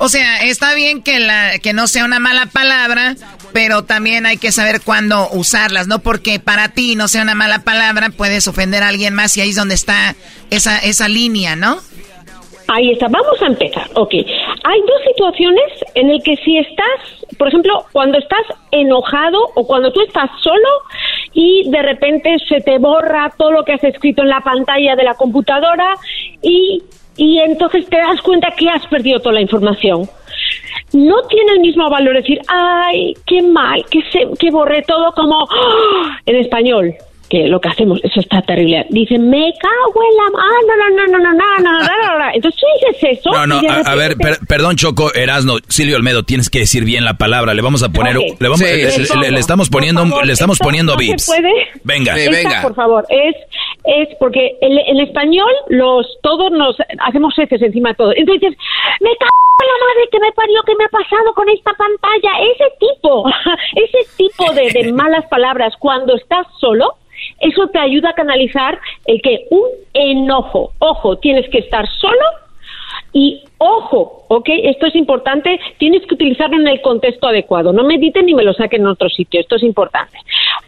[0.00, 3.16] O sea, está bien que la que no sea una mala palabra,
[3.52, 7.64] pero también hay que saber cuándo usarlas, no porque para ti no sea una mala
[7.64, 10.14] palabra puedes ofender a alguien más y ahí es donde está
[10.50, 11.78] esa esa línea, ¿no?
[12.68, 13.88] Ahí está, vamos a empezar.
[13.94, 19.66] Ok, hay dos situaciones en el que si estás, por ejemplo, cuando estás enojado o
[19.66, 20.68] cuando tú estás solo
[21.32, 25.04] y de repente se te borra todo lo que has escrito en la pantalla de
[25.04, 25.94] la computadora
[26.42, 26.82] y,
[27.16, 30.08] y entonces te das cuenta que has perdido toda la información.
[30.92, 35.42] No tiene el mismo valor decir, ay, qué mal, que, se, que borré todo como
[35.42, 36.18] ¡ah!
[36.26, 36.94] en español
[37.28, 38.86] que lo que hacemos, eso está terrible.
[38.90, 42.60] Dice, me cago en la mano, no, no, no, no, no, no, no, no, Entonces
[42.60, 43.30] tú dices eso.
[43.30, 44.16] No, no, a, ver,
[44.48, 47.54] perdón, Choco, Erasno, Silvio Olmedo, tienes que decir bien la palabra.
[47.54, 51.26] Le vamos a poner, le, vamos, le, estamos poniendo, le estamos poniendo vips.
[51.26, 51.52] puede?
[51.84, 52.62] Venga, venga.
[52.62, 53.36] Por favor, es,
[53.84, 56.76] es porque en, español los todos nos
[57.06, 58.12] hacemos heces encima de todo.
[58.16, 58.56] Entonces,
[59.00, 62.30] me cago en la madre que me parió, que me ha pasado con esta pantalla.
[62.54, 63.28] Ese tipo,
[63.76, 66.94] ese tipo de, de malas palabras cuando estás solo
[67.40, 72.24] eso te ayuda a canalizar el que un enojo, ojo, tienes que estar solo
[73.12, 74.48] y ojo, ¿ok?
[74.64, 77.72] Esto es importante, tienes que utilizarlo en el contexto adecuado.
[77.72, 80.18] No mediten ni me lo saquen en otro sitio, esto es importante.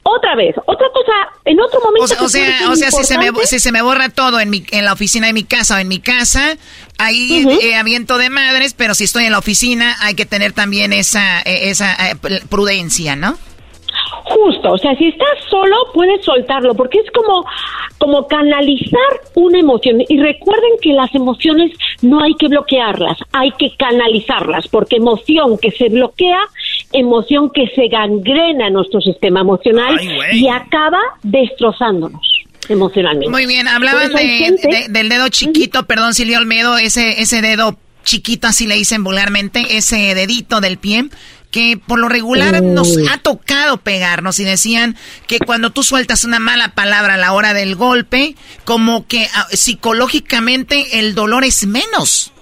[0.03, 1.13] Otra vez, otra cosa,
[1.45, 2.05] en otro momento...
[2.05, 4.85] O sea, o sea, si, se me, si se me borra todo en, mi, en
[4.85, 6.57] la oficina de mi casa o en mi casa,
[6.99, 10.93] ahí eh, aviento de madres, pero si estoy en la oficina hay que tener también
[10.93, 12.17] esa, eh, esa eh,
[12.49, 13.39] prudencia, ¿no?
[14.25, 17.45] Justo, o sea, si estás solo puedes soltarlo porque es como
[18.01, 20.01] como canalizar una emoción.
[20.09, 25.71] Y recuerden que las emociones no hay que bloquearlas, hay que canalizarlas porque emoción que
[25.71, 26.41] se bloquea,
[26.93, 30.01] emoción que se gangrena nuestro sistema emocional
[30.33, 32.27] y acaba destrozándonos
[32.69, 33.29] emocionalmente.
[33.29, 38.67] Muy bien, hablaban de, del dedo chiquito, perdón Silvio Olmedo, ese ese dedo chiquito así
[38.67, 41.05] le dicen vulgarmente, ese dedito del pie
[41.51, 44.97] que por lo regular nos ha tocado pegarnos y decían
[45.27, 48.35] que cuando tú sueltas una mala palabra a la hora del golpe,
[48.65, 52.33] como que ah, psicológicamente el dolor es menos.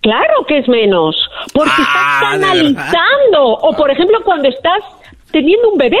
[0.00, 1.16] Claro que es menos,
[1.52, 3.42] porque ah, estás canalizando.
[3.42, 4.82] O por ejemplo, cuando estás
[5.30, 5.98] teniendo un bebé.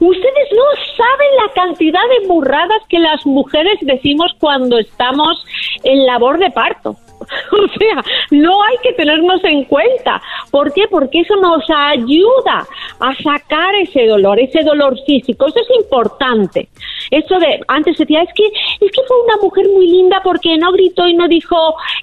[0.00, 5.42] Ustedes no saben la cantidad de burradas que las mujeres decimos cuando estamos
[5.82, 6.96] en labor de parto.
[7.52, 10.20] O sea, no hay que tenernos en cuenta.
[10.50, 10.82] ¿Por qué?
[10.90, 12.66] Porque eso nos ayuda
[13.00, 15.46] a sacar ese dolor, ese dolor físico.
[15.46, 16.68] Eso es importante.
[17.10, 20.72] Eso de, antes decía, es que, es que fue una mujer muy linda porque no
[20.72, 21.56] gritó y no dijo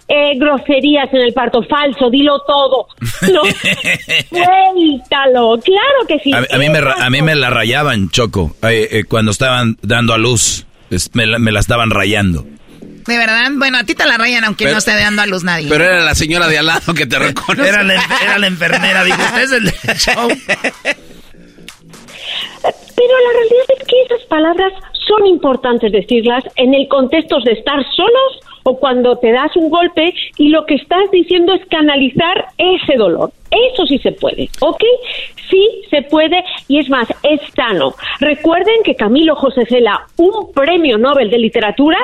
[0.07, 1.63] eh, groserías en el parto.
[1.63, 2.87] Falso, dilo todo.
[3.31, 3.41] No,
[4.29, 5.59] suéltalo.
[5.63, 6.31] Claro que sí.
[6.33, 10.17] A, mí, me, a mí me la rayaban, Choco, eh, eh, cuando estaban dando a
[10.17, 10.65] luz.
[11.13, 12.45] Me la, me la estaban rayando.
[13.05, 13.49] ¿De verdad?
[13.53, 15.67] Bueno, a ti te la rayan aunque no esté dando a luz nadie.
[15.69, 17.67] Pero era la señora de al lado que te reconoce.
[17.69, 20.29] Era la, era la enfermera, dijo, usted es el show.
[23.01, 24.73] Pero la realidad es que esas palabras
[25.07, 30.13] son importantes decirlas en el contexto de estar solos o cuando te das un golpe
[30.37, 33.31] y lo que estás diciendo es canalizar ese dolor.
[33.73, 34.83] Eso sí se puede, ¿ok?
[35.49, 37.95] Sí se puede y es más, es sano.
[38.19, 41.97] Recuerden que Camilo José Cela, un premio Nobel de literatura,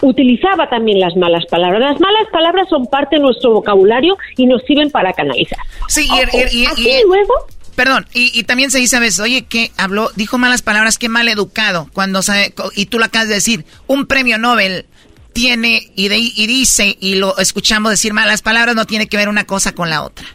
[0.00, 1.80] utilizaba también las malas palabras.
[1.80, 5.58] Las malas palabras son parte de nuestro vocabulario y nos sirven para canalizar.
[5.88, 7.34] Sí, y, y, luego...
[7.78, 11.28] Perdón, y, también se dice a veces, oye, que habló, dijo malas palabras, qué mal
[11.28, 14.86] educado, cuando sabe, y tú lo acabas de decir, un premio Nobel
[15.32, 19.44] tiene y, y dice, y lo escuchamos decir malas palabras, no tiene que ver una
[19.44, 20.26] cosa con la otra.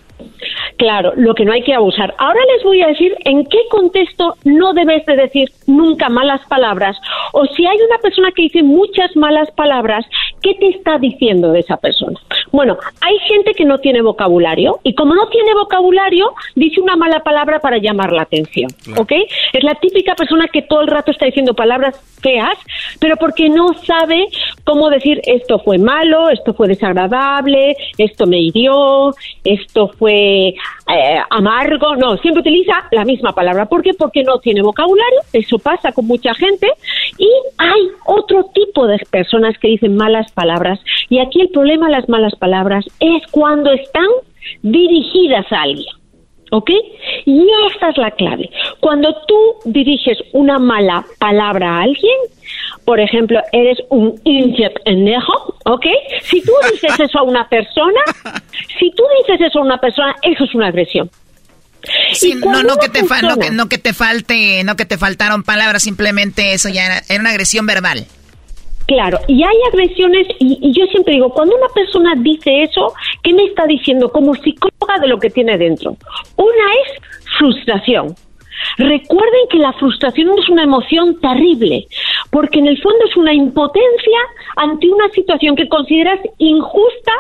[0.77, 2.15] Claro, lo que no hay que abusar.
[2.17, 6.97] Ahora les voy a decir en qué contexto no debes de decir nunca malas palabras.
[7.33, 10.05] O si hay una persona que dice muchas malas palabras,
[10.43, 12.19] ¿qué te está diciendo de esa persona?
[12.51, 17.21] Bueno, hay gente que no tiene vocabulario y como no tiene vocabulario, dice una mala
[17.21, 19.11] palabra para llamar la atención, ¿ok?
[19.53, 22.57] Es la típica persona que todo el rato está diciendo palabras feas,
[22.99, 24.27] pero porque no sabe
[24.63, 29.13] cómo decir esto fue malo, esto fue desagradable, esto me hirió,
[29.43, 30.53] esto fue
[30.89, 33.67] eh, amargo, no, siempre utiliza la misma palabra.
[33.67, 33.93] ¿Por qué?
[33.93, 36.67] Porque no tiene vocabulario, eso pasa con mucha gente
[37.17, 40.79] y hay otro tipo de personas que dicen malas palabras
[41.09, 44.07] y aquí el problema de las malas palabras es cuando están
[44.61, 45.93] dirigidas a alguien.
[46.51, 46.69] ¿Ok?
[47.25, 48.47] Y esta es la clave.
[48.79, 52.15] Cuando tú diriges una mala palabra a alguien,
[52.85, 54.19] por ejemplo, eres un
[54.83, 55.85] pendejo, ¿ok?
[56.23, 58.01] Si tú dices eso a una persona,
[58.79, 61.09] si tú dices eso a una persona, eso es una agresión.
[62.13, 65.43] Sí, no, no que te no, que, no que te falte, no que te faltaron
[65.43, 68.05] palabras, simplemente eso ya era una agresión verbal.
[68.87, 73.45] Claro, y hay agresiones, y, yo siempre digo, cuando una persona dice eso, ¿qué me
[73.45, 74.11] está diciendo?
[74.11, 75.95] Como psicóloga de lo que tiene dentro.
[76.35, 77.01] Una es
[77.37, 78.15] frustración.
[78.77, 81.87] Recuerden que la frustración es una emoción terrible,
[82.33, 84.19] porque en el fondo es una impotencia
[84.55, 87.11] ante una situación que consideras injusta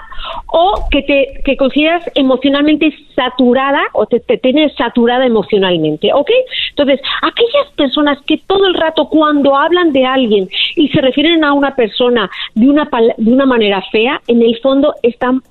[0.47, 6.31] o que te que consideras emocionalmente saturada o te, te tienes saturada emocionalmente, ¿ok?
[6.71, 11.53] Entonces, aquellas personas que todo el rato cuando hablan de alguien y se refieren a
[11.53, 15.41] una persona de una, de una manera fea, en el fondo están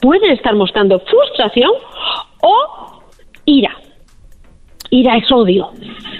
[0.00, 1.72] pueden estar mostrando frustración
[2.40, 3.02] o
[3.44, 3.76] ira
[4.90, 5.70] ira es odio.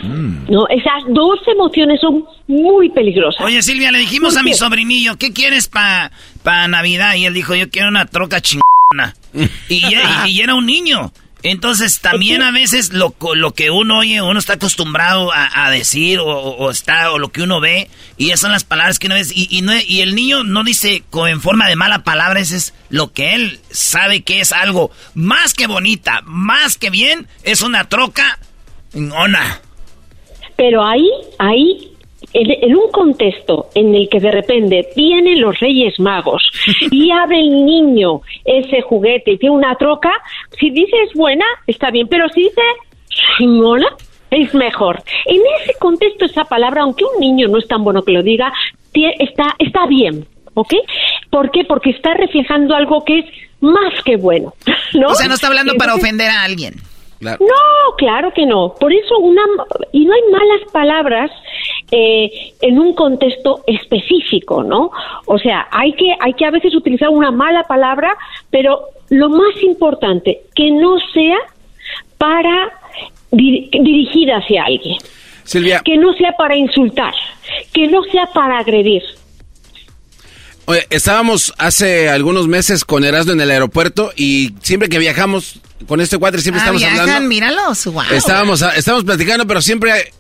[0.02, 0.50] Mm.
[0.50, 0.66] ¿No?
[0.68, 3.44] Esas dos emociones son muy peligrosas.
[3.44, 6.10] Oye, Silvia, le dijimos a mi sobrinillo, ¿qué quieres para
[6.42, 7.14] pa Navidad?
[7.16, 9.14] Y él dijo, yo quiero una troca chingona.
[9.68, 9.82] y,
[10.26, 11.12] y, era un niño.
[11.42, 16.70] Entonces también a veces lo, lo que uno oye, uno está acostumbrado a, decir o,
[16.70, 19.48] está o lo que uno ve y esas son las palabras que uno ve y,
[19.50, 23.12] y, no, y el niño no dice en forma de mala palabra, ese es lo
[23.12, 28.38] que él sabe que es algo más que bonita, más que bien, es una troca
[30.56, 31.90] pero ahí, ahí,
[32.34, 36.42] en, un contexto en el que de repente vienen los Reyes Magos
[36.90, 40.12] y abre el niño ese juguete y tiene una troca,
[40.58, 42.60] si dice es buena, está bien, pero si dice
[43.38, 43.88] chingona,
[44.30, 45.02] es mejor.
[45.24, 48.52] En ese contexto, esa palabra, aunque un niño no es tan bueno que lo diga,
[49.18, 50.74] está, está bien, ¿ok?
[51.30, 51.64] ¿Por qué?
[51.64, 53.24] Porque está reflejando algo que es
[53.60, 54.54] más que bueno,
[54.94, 55.08] ¿no?
[55.08, 56.74] O sea, no está hablando para ofender a alguien.
[57.20, 57.36] No,
[57.98, 58.74] claro que no.
[58.80, 59.42] Por eso una
[59.92, 61.30] y no hay malas palabras
[61.90, 64.90] eh, en un contexto específico, ¿no?
[65.26, 68.16] O sea, hay que hay que a veces utilizar una mala palabra,
[68.50, 71.36] pero lo más importante que no sea
[72.16, 72.72] para
[73.30, 74.96] dirigida hacia alguien.
[75.44, 75.82] Silvia.
[75.84, 77.12] Que no sea para insultar,
[77.72, 79.02] que no sea para agredir.
[80.66, 86.00] Oye, estábamos hace algunos meses con Erasmo en el aeropuerto y siempre que viajamos con
[86.00, 87.28] este cuadro siempre ah, estamos hablando.
[87.28, 88.04] míralos, wow.
[88.12, 90.12] Estábamos, estábamos platicando, pero siempre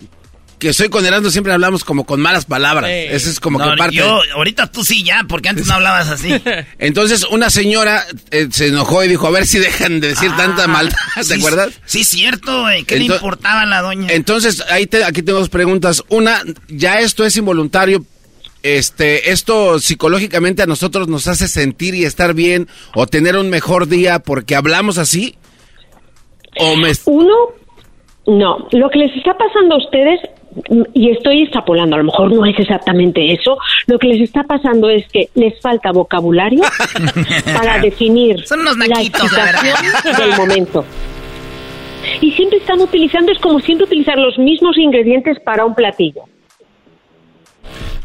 [0.60, 2.90] que estoy con Erasmo siempre hablamos como con malas palabras.
[2.90, 3.96] Eso es como que parte.
[3.96, 6.30] Yo, ahorita tú sí ya, porque antes no hablabas así.
[6.78, 10.64] Entonces una señora eh, se enojó y dijo, a ver si dejan de decir tanta
[10.64, 11.70] ah, maldad, ¿te acuerdas?
[11.86, 14.12] Sí, cierto, ¿qué le importaba a la doña?
[14.12, 16.04] Entonces, ahí te, aquí tengo dos preguntas.
[16.08, 18.04] Una, ya esto es involuntario,
[18.62, 23.88] este, esto psicológicamente a nosotros nos hace sentir y estar bien o tener un mejor
[23.88, 25.36] día porque hablamos así.
[26.60, 27.34] O Uno,
[28.26, 28.68] no.
[28.72, 30.20] Lo que les está pasando a ustedes,
[30.94, 33.56] y estoy extrapolando, a lo mejor no es exactamente eso,
[33.86, 36.62] lo que les está pasando es que les falta vocabulario
[37.56, 39.46] para definir Son unos la situación
[40.18, 40.84] del momento.
[42.20, 46.22] Y siempre están utilizando, es como siempre utilizar los mismos ingredientes para un platillo.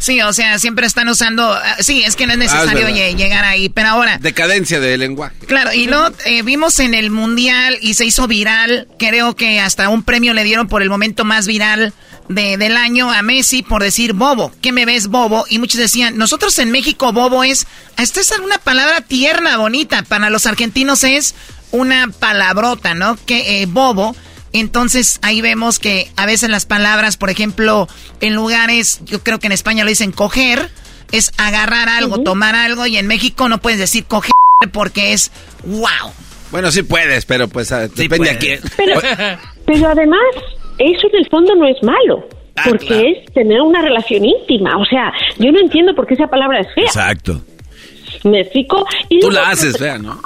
[0.05, 1.51] Sí, o sea, siempre están usando.
[1.51, 4.19] Ah, sí, es que no es necesario llegar ahí, pero ahora.
[4.19, 5.35] Decadencia del lenguaje.
[5.47, 8.87] Claro, y luego eh, vimos en el mundial y se hizo viral.
[8.99, 11.91] Creo que hasta un premio le dieron por el momento más viral
[12.29, 14.53] de, del año a Messi por decir bobo.
[14.61, 15.45] ¿Qué me ves bobo?
[15.49, 17.65] Y muchos decían, nosotros en México bobo es.
[17.97, 20.03] Esta es una palabra tierna, bonita.
[20.03, 21.33] Para los argentinos es
[21.71, 23.17] una palabrota, ¿no?
[23.25, 24.15] Que eh, bobo
[24.59, 27.87] entonces ahí vemos que a veces las palabras, por ejemplo,
[28.21, 30.69] en lugares, yo creo que en España lo dicen coger,
[31.11, 34.31] es agarrar algo, tomar algo, y en México no puedes decir coger
[34.71, 35.31] porque es
[35.65, 36.11] wow.
[36.51, 38.59] Bueno, sí puedes, pero pues ah, depende de quién.
[39.65, 40.21] Pero, además,
[40.77, 42.27] eso en el fondo no es malo.
[42.55, 44.77] Ah, porque es tener una relación íntima.
[44.77, 46.85] O sea, yo no entiendo por qué esa palabra es fea.
[46.85, 47.41] Exacto.
[48.26, 48.84] ¿Me explico?
[49.07, 50.19] Y Tú la haces fea, ¿no?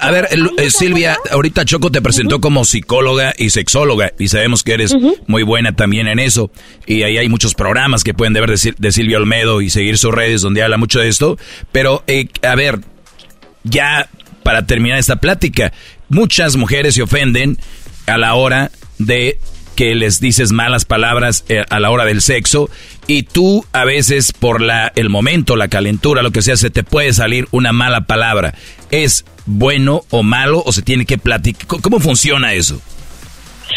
[0.00, 0.28] a ver,
[0.58, 4.94] eh, Silvia, ahorita Choco te presentó como psicóloga y sexóloga y sabemos que eres
[5.26, 6.50] muy buena también en eso.
[6.86, 10.42] Y ahí hay muchos programas que pueden ver de, Silvia Olmedo y seguir sus redes
[10.42, 11.38] donde habla mucho de esto.
[11.72, 12.80] Pero, eh, a ver,
[13.64, 14.10] ya
[14.42, 15.72] para terminar esta plática,
[16.10, 17.56] muchas mujeres se ofenden
[18.06, 19.38] a la hora de
[19.76, 22.68] que les dices malas palabras eh, a la hora del sexo
[23.10, 26.84] y tú a veces por la el momento, la calentura, lo que sea, se te
[26.84, 28.54] puede salir una mala palabra.
[28.92, 31.80] ¿Es bueno o malo o se tiene que platicar?
[31.82, 32.80] ¿Cómo funciona eso?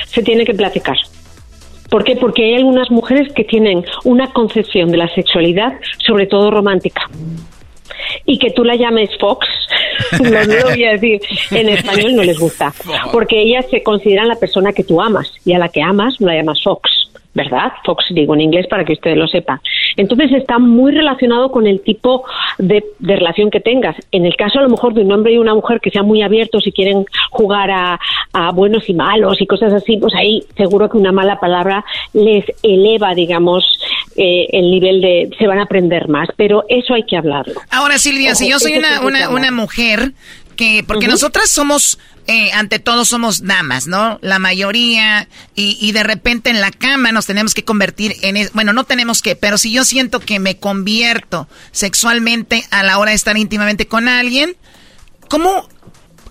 [0.06, 0.98] Se tiene que platicar.
[1.90, 2.16] ¿Por qué?
[2.16, 7.02] Porque hay algunas mujeres que tienen una concepción de la sexualidad, sobre todo romántica.
[8.26, 9.48] Y que tú la llames Fox,
[10.20, 11.20] lo voy a decir,
[11.50, 12.72] en español no les gusta,
[13.12, 16.28] porque ellas se consideran la persona que tú amas y a la que amas no
[16.28, 17.03] la llamas Fox.
[17.34, 17.72] ¿Verdad?
[17.84, 19.60] Fox digo en inglés para que ustedes lo sepan.
[19.98, 22.24] Entonces está muy relacionado con el tipo
[22.58, 23.96] de, relación que tengas.
[24.12, 26.22] En el caso a lo mejor de un hombre y una mujer que sean muy
[26.22, 28.00] abiertos y quieren jugar a,
[28.54, 33.14] buenos y malos y cosas así, pues ahí seguro que una mala palabra les eleva,
[33.14, 33.80] digamos,
[34.16, 35.30] eh, el nivel de...
[35.38, 37.62] se van a aprender más, pero eso hay que hablarlo.
[37.72, 40.14] Ahora Silvia, si yo soy una, una, una mujer
[40.56, 44.18] que, porque nosotras somos eh, ante todo somos damas, ¿no?
[44.22, 48.72] La mayoría, y, y, de repente en la cama nos tenemos que convertir en, bueno,
[48.72, 53.16] no tenemos que, pero si yo siento que me convierto sexualmente a la hora de
[53.16, 54.56] estar íntimamente con alguien,
[55.28, 55.68] ¿cómo?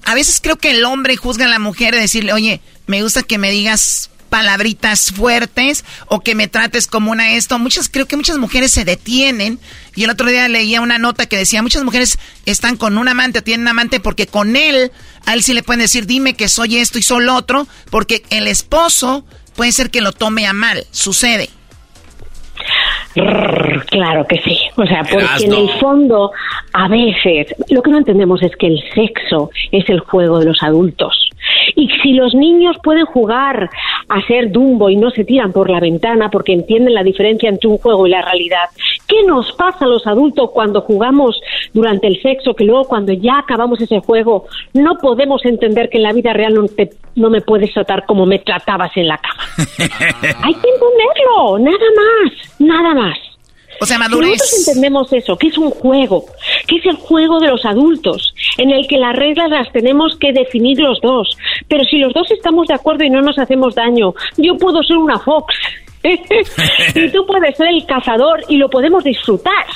[0.05, 3.23] A veces creo que el hombre juzga a la mujer de decirle, oye, me gusta
[3.23, 7.59] que me digas palabritas fuertes o que me trates como una esto.
[7.59, 9.61] Muchas, creo que muchas mujeres se detienen.
[9.95, 13.41] Y el otro día leía una nota que decía, muchas mujeres están con un amante
[13.41, 14.91] o tienen un amante porque con él,
[15.27, 18.23] a él sí le pueden decir, dime que soy esto y soy lo otro, porque
[18.31, 19.25] el esposo
[19.55, 20.87] puede ser que lo tome a mal.
[20.91, 21.51] Sucede.
[23.15, 24.59] Claro que sí.
[24.77, 26.33] O sea, porque en el fondo,
[26.73, 30.63] a veces, lo que no entendemos es que el sexo es el juego de los
[30.63, 31.29] adultos.
[31.75, 33.71] Y si los niños pueden jugar
[34.09, 37.69] a ser Dumbo y no se tiran por la ventana porque entienden la diferencia entre
[37.69, 38.69] un juego y la realidad,
[39.07, 41.41] ¿qué nos pasa a los adultos cuando jugamos
[41.73, 46.05] durante el sexo que luego cuando ya acabamos ese juego no podemos entender que en
[46.05, 46.67] la vida real no,
[47.15, 49.43] no me puedes tratar como me tratabas en la cama?
[50.43, 53.19] Hay que entenderlo, nada más, nada más.
[53.81, 54.31] O sea, madurez.
[54.31, 56.27] nosotros entendemos eso, que es un juego,
[56.69, 60.33] que es el juego de los adultos, en el que las reglas las tenemos que
[60.33, 61.37] definir los dos.
[61.69, 64.99] Pero si los dos estamos de acuerdo y no nos hacemos daño, yo puedo ser
[64.99, 65.55] una fox.
[66.05, 69.67] y tú puedes ser el cazador y lo podemos disfrutar,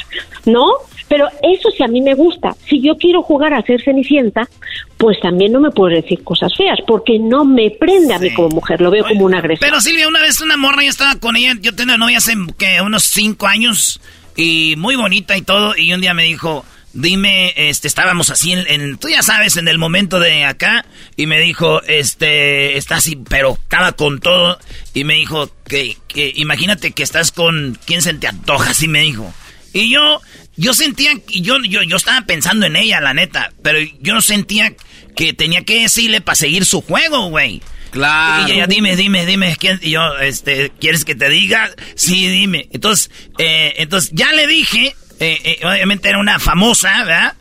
[0.45, 0.67] ¿no?
[1.09, 2.55] Pero eso sí a mí me gusta.
[2.69, 4.49] Si yo quiero jugar a ser cenicienta,
[4.97, 8.49] pues también no me puedes decir cosas feas, porque no me prende a mí como
[8.49, 9.69] mujer, lo veo como una agresión.
[9.69, 12.81] Pero Silvia, una vez una morra, yo estaba con ella, yo tenía novia hace que
[12.81, 14.01] unos cinco años,
[14.37, 18.97] y muy bonita y todo, y un día me dijo, dime, este, estábamos así en,
[18.97, 20.87] tú ya sabes, en el momento de acá,
[21.17, 24.59] y me dijo, este, está así, pero estaba con todo,
[24.95, 28.71] y me dijo que, que imagínate que estás con, ¿quién se te antoja?
[28.71, 29.33] Así me dijo.
[29.73, 30.23] Y yo,
[30.57, 34.73] yo sentía, yo, yo, yo estaba pensando en ella, la neta, pero yo no sentía
[35.15, 37.63] que tenía que decirle para seguir su juego, güey.
[37.91, 38.49] Claro.
[38.49, 39.79] Y ella, dime, dime, dime, ¿quién?
[39.83, 41.71] Y yo, este, ¿quieres que te diga?
[41.95, 42.69] Sí, dime.
[42.73, 47.35] Entonces, eh, entonces ya le dije, eh, eh, obviamente era una famosa, ¿verdad?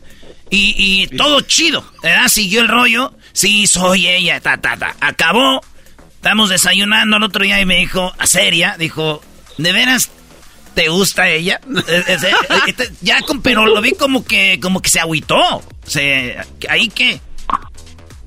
[0.48, 2.28] Y, y todo chido, ¿verdad?
[2.28, 3.14] Siguió el rollo.
[3.32, 4.96] Sí, soy ella, ta, ta, ta.
[5.00, 5.60] Acabó.
[6.14, 9.22] Estamos desayunando el otro día y me dijo, a seria, dijo,
[9.58, 10.10] ¿de veras
[10.76, 11.58] ¿Te gusta ella?
[11.88, 12.16] Eh, eh,
[12.68, 15.62] eh, ya, pero lo vi como que, como que se agüitó.
[15.82, 16.36] Se,
[16.68, 17.18] ¿Ahí qué?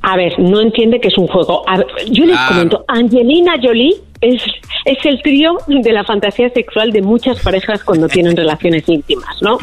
[0.01, 1.63] A ver, no entiende que es un juego.
[2.09, 4.41] yo les comento, Angelina Jolie es,
[4.85, 9.59] es el trío de la fantasía sexual de muchas parejas cuando tienen relaciones íntimas, ¿no?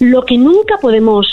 [0.00, 1.26] Lo que nunca podemos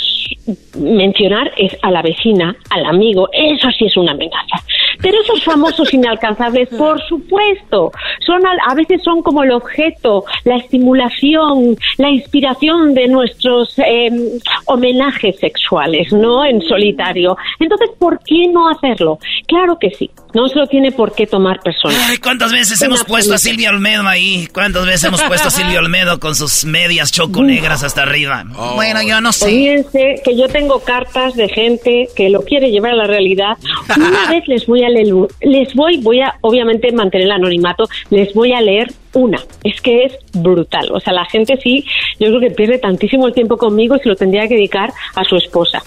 [0.77, 4.57] mencionar es a la vecina, al amigo, eso sí es una amenaza.
[5.01, 7.91] Pero esos famosos inalcanzables, por supuesto,
[8.25, 15.37] son a, veces son como el objeto, la estimulación, la inspiración de nuestros em, homenajes
[15.39, 16.45] sexuales, ¿no?
[16.45, 17.37] En solitario.
[17.59, 19.19] Entonces, ¿por qué no hacerlo?
[19.47, 20.09] Claro que sí.
[20.33, 22.19] No se lo tiene por qué tomar personas.
[22.21, 24.47] ¿cuántas veces hemos puesto a Silvia Olmedo ahí?
[24.53, 28.43] ¿Cuántas veces hemos puesto a Silvia Olmedo con sus medias choco negras hasta arriba?
[28.55, 28.75] Oh.
[28.75, 29.47] Bueno, yo no sé.
[29.47, 33.57] Fíjense que yo tengo cartas de gente que lo quiere llevar a la realidad.
[33.95, 38.53] Una vez les voy a les voy, voy a obviamente mantener el anonimato, les voy
[38.53, 39.39] a leer una.
[39.63, 40.89] Es que es brutal.
[40.91, 41.85] O sea, la gente sí,
[42.19, 45.23] yo creo que pierde tantísimo el tiempo conmigo y se lo tendría que dedicar a
[45.23, 45.81] su esposa.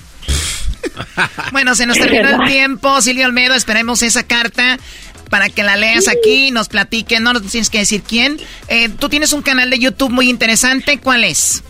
[1.52, 4.78] bueno, se nos terminó el tiempo, Silvia Olmedo, esperemos esa carta
[5.30, 8.38] para que la leas aquí, nos platique, no nos tienes que decir quién.
[8.68, 11.64] Eh, tú tienes un canal de YouTube muy interesante, ¿cuál es?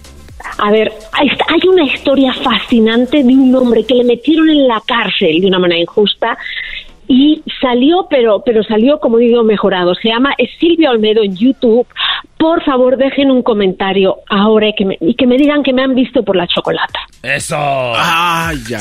[0.59, 1.29] A ver, hay,
[1.67, 5.81] una historia fascinante de un hombre que le metieron en la cárcel de una manera
[5.81, 6.37] injusta
[7.09, 9.95] y salió, pero, pero salió, como digo, mejorado.
[9.95, 11.87] Se llama Silvia Olmedo en YouTube
[12.45, 15.83] por favor dejen un comentario ahora y que me, y que me digan que me
[15.83, 17.01] han visto por la chocolata.
[17.23, 17.57] Eso.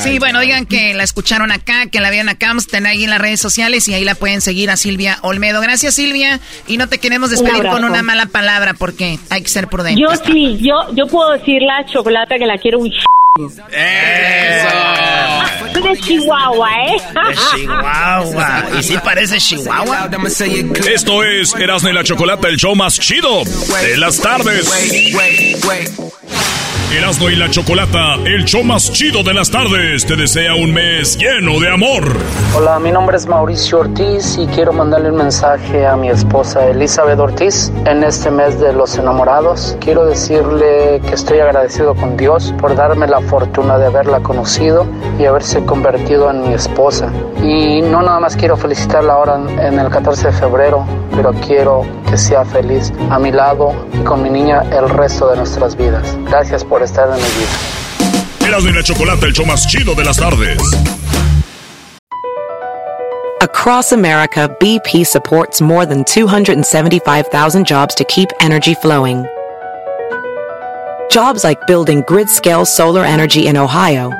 [0.00, 3.22] sí, bueno, digan que la escucharon acá, que la vieron acá, estén ahí en las
[3.22, 5.62] redes sociales y ahí la pueden seguir a Silvia Olmedo.
[5.62, 9.68] Gracias Silvia y no te queremos despedir con una mala palabra porque hay que ser
[9.68, 9.98] prudente.
[9.98, 12.92] Yo sí, yo, yo puedo decir la chocolata que la quiero un
[13.36, 13.62] eso.
[15.82, 16.96] De Chihuahua, ¿eh?
[17.14, 18.64] De Chihuahua.
[18.78, 20.08] ¿Y si parece Chihuahua?
[20.88, 23.42] Esto es Erasmo y la Chocolata, el show más chido
[23.82, 24.68] de las tardes.
[26.96, 31.18] Erasmo y la Chocolata, el show más chido de las tardes, te desea un mes
[31.18, 32.04] lleno de amor.
[32.56, 37.18] Hola, mi nombre es Mauricio Ortiz y quiero mandarle un mensaje a mi esposa Elizabeth
[37.18, 39.76] Ortiz en este mes de los enamorados.
[39.80, 44.86] Quiero decirle que estoy agradecido con Dios por darme la fortuna de haberla conocido
[45.18, 47.10] y haberse convertido en mi esposa.
[47.42, 50.86] Y no nada más quiero felicitarla ahora en el 14 de febrero,
[51.16, 53.43] pero quiero que sea feliz a mi lado
[53.92, 56.16] y con mi niña el resto de nuestras vidas.
[56.24, 58.48] Gracias por estar en mi vida.
[58.48, 60.58] Erasmo y la Chocolata, el show más chido de las tardes.
[63.42, 69.26] Across America, BP supports more than 275,000 jobs to keep energy flowing.
[71.10, 74.10] Jobs like building grid-scale solar energy in Ohio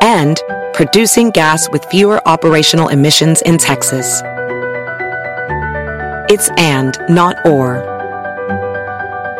[0.00, 0.40] and
[0.74, 4.22] producing gas with fewer operational emissions in Texas.
[6.28, 7.91] It's and, not or.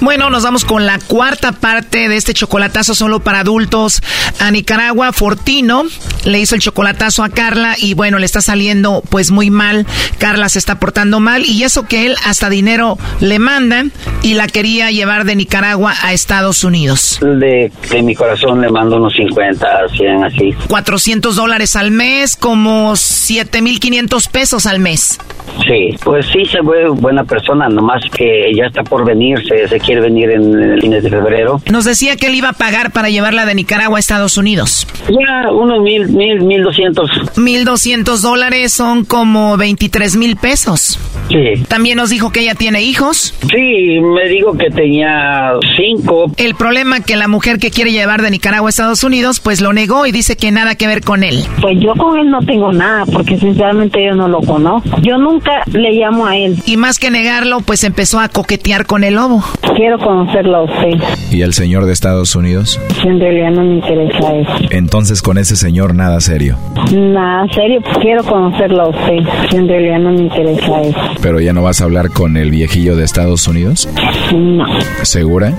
[0.00, 4.00] Bueno, nos vamos con la cuarta parte de este chocolatazo solo para adultos
[4.38, 5.12] a Nicaragua.
[5.12, 5.82] Fortino
[6.24, 9.86] le hizo el chocolatazo a Carla y bueno, le está saliendo pues muy mal.
[10.18, 13.86] Carla se está portando mal y eso que él hasta dinero le manda
[14.22, 17.18] y la quería llevar de Nicaragua a Estados Unidos.
[17.20, 20.54] De, de mi corazón le mando unos 50, 100 así.
[20.68, 25.18] 400 dólares al mes, como 7.500 pesos al mes.
[25.66, 30.02] Sí, pues sí se ve buena persona, nomás que ya está por venirse, se quiere
[30.02, 31.62] venir en el fines de febrero.
[31.72, 34.86] Nos decía que él iba a pagar para llevarla de Nicaragua a Estados Unidos.
[35.08, 37.10] Ya, unos mil, mil, mil doscientos.
[37.36, 40.98] Mil doscientos dólares son como 23 mil pesos.
[41.30, 41.64] Sí.
[41.68, 43.34] También nos dijo que ella tiene hijos.
[43.50, 46.32] Sí, me dijo que tenía cinco.
[46.36, 49.72] El problema que la mujer que quiere llevar de Nicaragua a Estados Unidos, pues lo
[49.72, 51.44] negó y dice que nada que ver con él.
[51.62, 55.00] Pues yo con él no tengo nada, porque sinceramente yo no lo conozco.
[55.00, 56.58] Yo nunca le llamo a él.
[56.66, 59.42] Y más que negarlo, pues empezó a coquetear con el lobo.
[59.78, 61.00] Quiero conocerlo a usted.
[61.30, 62.80] ¿Y el señor de Estados Unidos?
[63.04, 64.50] En realidad no me interesa eso.
[64.70, 66.58] Entonces con ese señor nada serio.
[66.92, 69.18] Nada serio, quiero conocerlo a usted.
[69.52, 70.98] En realidad no me interesa eso.
[71.22, 73.88] ¿Pero ya no vas a hablar con el viejillo de Estados Unidos?
[74.34, 74.64] No.
[75.02, 75.54] ¿Segura?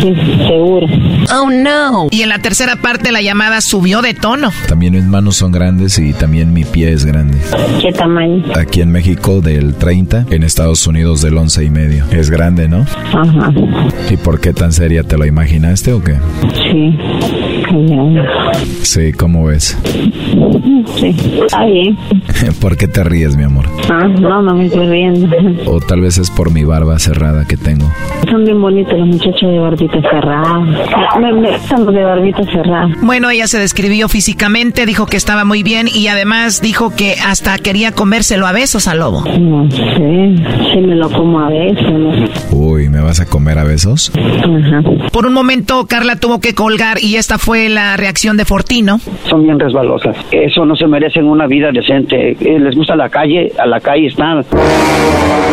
[0.00, 0.14] Sí,
[0.46, 0.86] seguro.
[1.34, 2.06] Oh no.
[2.12, 4.52] Y en la tercera parte la llamada subió de tono.
[4.68, 7.38] También mis manos son grandes y también mi pie es grande.
[7.82, 8.44] ¿Qué tamaño?
[8.54, 12.04] Aquí en México del 30, en Estados Unidos del 11 y medio.
[12.12, 12.86] Es grande, ¿no?
[13.12, 13.55] Ajá.
[14.10, 15.02] ¿Y por qué tan seria?
[15.02, 16.16] ¿Te lo imaginaste o qué?
[16.54, 16.98] Sí.
[18.82, 19.76] Sí, ¿cómo ves?
[20.96, 21.96] Sí, está bien.
[22.60, 23.66] ¿Por qué te ríes, mi amor?
[23.90, 25.28] Ah, no, no me estoy riendo.
[25.66, 27.90] O tal vez es por mi barba cerrada que tengo.
[28.30, 30.60] Son bien bonitos los muchachos de barbita cerrada.
[31.20, 32.88] Me, me los de barbita cerrada.
[33.02, 37.58] Bueno, ella se describió físicamente, dijo que estaba muy bien y además dijo que hasta
[37.58, 39.24] quería comérselo a besos al lobo.
[39.38, 40.36] No sé,
[40.72, 41.90] si me lo como a besos.
[41.90, 42.12] ¿no?
[42.50, 44.12] Uy, ¿me vas a comer a besos?
[44.14, 44.82] Ajá.
[45.12, 49.00] Por un momento Carla tuvo que colgar y esta fue la reacción de Fortino.
[49.28, 50.16] Son bien resbalosas.
[50.30, 52.32] Eso no se merecen una vida decente.
[52.32, 54.44] Eh, Les gusta la calle, a la calle están.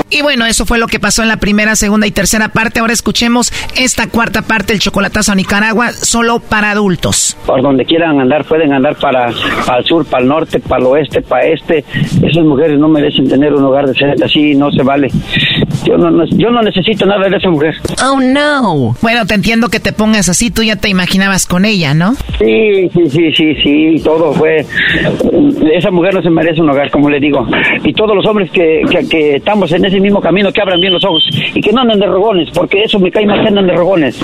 [0.09, 2.79] Y bueno, eso fue lo que pasó en la primera, segunda y tercera parte.
[2.79, 7.35] Ahora escuchemos esta cuarta parte, el chocolatazo a Nicaragua, solo para adultos.
[7.47, 9.31] Por donde quieran andar, pueden andar para,
[9.65, 11.83] para el sur, para el norte, para el oeste, para este.
[12.21, 15.09] Esas mujeres no merecen tener un hogar decente así, no se vale.
[15.83, 17.75] Yo no, no- yo no necesito nada de esa mujer.
[18.05, 18.95] Oh no.
[19.01, 22.13] Bueno, te entiendo que te pongas así, tú ya te imaginabas con ella, ¿no?
[22.39, 24.65] Sí, sí, sí, sí, sí, todo fue.
[25.73, 27.45] Esa mujer no se merece un hogar, como le digo.
[27.83, 30.93] Y todos los hombres que, que, que estamos en ese mismo camino, que abran bien
[30.93, 31.23] los ojos
[31.53, 34.19] y que no anden de rogones, porque eso me cae más que andan de rogones.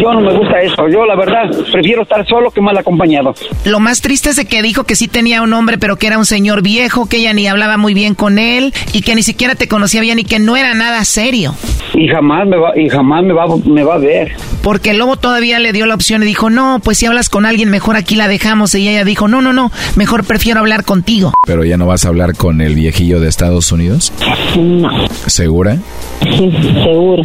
[0.00, 0.88] Yo no me gusta eso.
[0.88, 3.34] Yo, la verdad, prefiero estar solo que mal acompañado.
[3.64, 6.18] Lo más triste es de que dijo que sí tenía un hombre, pero que era
[6.18, 9.54] un señor viejo, que ella ni hablaba muy bien con él y que ni siquiera
[9.54, 11.54] te conocía bien y que no era nada serio.
[11.94, 14.32] Y jamás me va, y jamás me va, me va a ver.
[14.62, 17.46] Porque el lobo todavía le dio la opción y dijo, no, pues si hablas con
[17.46, 18.74] alguien, mejor aquí la dejamos.
[18.74, 21.32] Y ella dijo, no, no, no, mejor prefiero hablar contigo.
[21.46, 24.12] ¿Pero ya no vas a hablar con el viejillo de Estados Unidos?
[24.56, 24.88] No.
[25.26, 25.78] ¿Segura?
[26.22, 26.50] Sí,
[26.82, 27.22] seguro.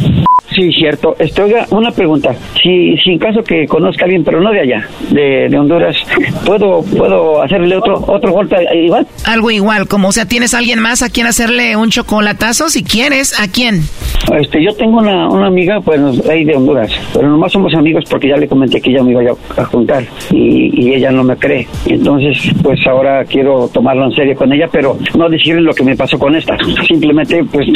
[0.54, 1.14] Sí, cierto.
[1.18, 2.34] Este, oiga, una pregunta.
[2.62, 5.96] Si, si en caso que conozca a alguien, pero no de allá, de, de Honduras,
[6.44, 9.06] ¿puedo, ¿puedo hacerle otro, otro golpe igual?
[9.26, 12.68] Algo igual, como, o sea, ¿tienes alguien más a quien hacerle un chocolatazo?
[12.68, 13.80] Si quieres, ¿a quién?
[14.38, 18.28] Este, yo tengo una, una amiga, pues, ahí de Honduras, pero nomás somos amigos porque
[18.28, 19.22] ya le comenté que ella me iba
[19.56, 21.66] a, a juntar y, y ella no me cree.
[21.86, 25.96] Entonces, pues ahora quiero tomarlo en serio con ella, pero no decirle lo que me
[25.96, 26.56] pasó con esta.
[26.86, 27.66] Simplemente, pues,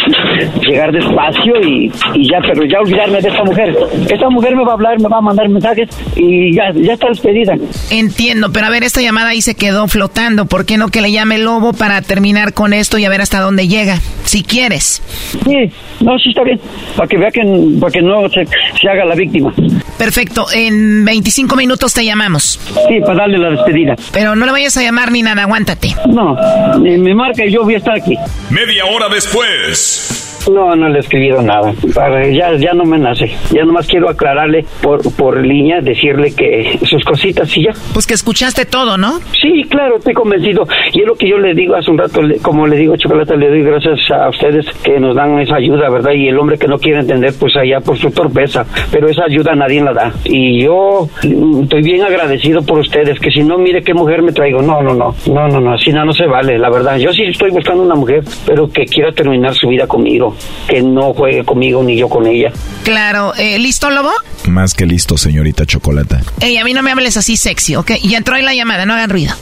[0.66, 3.76] llegar despacio y, y ya, pero ya olvidarme de esta mujer.
[4.10, 7.08] Esta mujer me va a hablar, me va a mandar mensajes y ya, ya está
[7.08, 7.54] despedida.
[7.90, 10.46] Entiendo, pero a ver, esta llamada ahí se quedó flotando.
[10.46, 13.20] ¿Por qué no que le llame el lobo para terminar con esto y a ver
[13.20, 13.98] hasta dónde llega?
[14.24, 15.02] Si quieres.
[15.44, 16.60] Sí, no, sí está bien.
[16.96, 17.42] Para que vea que,
[17.80, 18.46] para que no se,
[18.80, 19.52] se haga la víctima.
[19.98, 22.58] Perfecto, en 25 minutos te llamamos.
[22.88, 23.94] Sí, para darle la despedida.
[24.12, 25.94] Pero no le vayas a llamar ni nada, aguántate.
[26.08, 26.36] No,
[26.80, 28.16] me marca y yo voy a estar aquí.
[28.50, 30.23] Media hora después.
[30.53, 31.72] No, no le he escribido nada.
[31.95, 33.30] Para- Ya, ya no me nace.
[33.51, 37.72] Ya nomás quiero aclararle por, por línea, decirle que sus cositas y ya.
[37.92, 39.18] Pues que escuchaste todo, ¿no?
[39.40, 40.64] Sí, claro, estoy convencido.
[40.92, 43.49] Y es lo que yo le digo hace un rato, como le digo, Chocolate, le
[43.49, 46.12] doy gracias a ustedes que nos dan esa ayuda, ¿verdad?
[46.12, 48.64] Y el hombre que no quiere entender, pues allá por su torpeza.
[48.90, 50.12] Pero esa ayuda nadie la da.
[50.24, 54.32] Y yo mm, estoy bien agradecido por ustedes, que si no, mire qué mujer me
[54.32, 54.62] traigo.
[54.62, 56.97] No, no, no, no, no, no, así no, no se vale, la verdad.
[56.99, 60.34] Yo sí estoy buscando una mujer, pero que quiera terminar su vida conmigo,
[60.68, 62.53] que no juegue conmigo ni yo con ella.
[62.82, 64.11] Claro, eh, ¿listo, lobo?
[64.49, 66.20] Más que listo, señorita Chocolata.
[66.41, 67.93] Ey, a mí no me hables así sexy, ¿ok?
[68.03, 69.35] Ya entró ahí la llamada, no hagan ruido.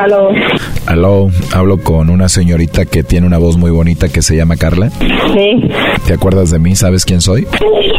[0.00, 0.30] Aló.
[0.86, 4.90] Aló, hablo con una señorita que tiene una voz muy bonita que se llama Carla.
[5.32, 5.70] Sí,
[6.06, 6.74] ¿Te acuerdas de mí?
[6.76, 7.46] ¿Sabes quién soy?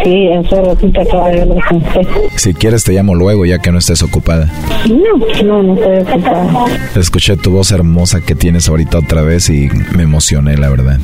[0.03, 2.01] sí, hace ratito acabo de hablar con usted.
[2.35, 4.51] Si quieres te llamo luego ya que no estés ocupada.
[4.89, 6.65] No, no, no estoy ocupada.
[6.95, 10.99] Escuché tu voz hermosa que tienes ahorita otra vez y me emocioné, la verdad.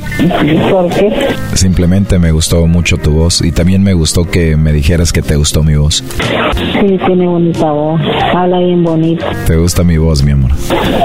[0.70, 1.10] ¿Por qué?
[1.54, 5.36] Simplemente me gustó mucho tu voz y también me gustó que me dijeras que te
[5.36, 6.04] gustó mi voz.
[6.54, 8.00] Sí, tiene bonita voz.
[8.34, 9.24] Habla bien bonito.
[9.46, 10.39] ¿Te gusta mi voz, mi amor?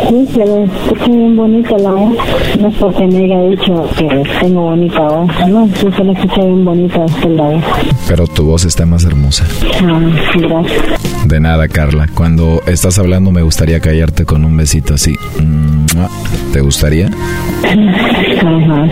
[0.09, 2.15] Sí, se le escucha bien bonita la voz.
[2.59, 5.29] No es porque me haya dicho que tengo bonita voz.
[5.47, 7.63] No, sí se le escucha bien bonita esta la voz.
[8.07, 9.45] Pero tu voz está más hermosa.
[9.83, 9.99] Ah,
[10.35, 11.25] gracias.
[11.25, 12.07] De nada, Carla.
[12.13, 15.15] Cuando estás hablando me gustaría callarte con un besito así.
[15.41, 16.09] Mua.
[16.53, 17.07] ¿Te gustaría?
[17.07, 18.89] Ajá,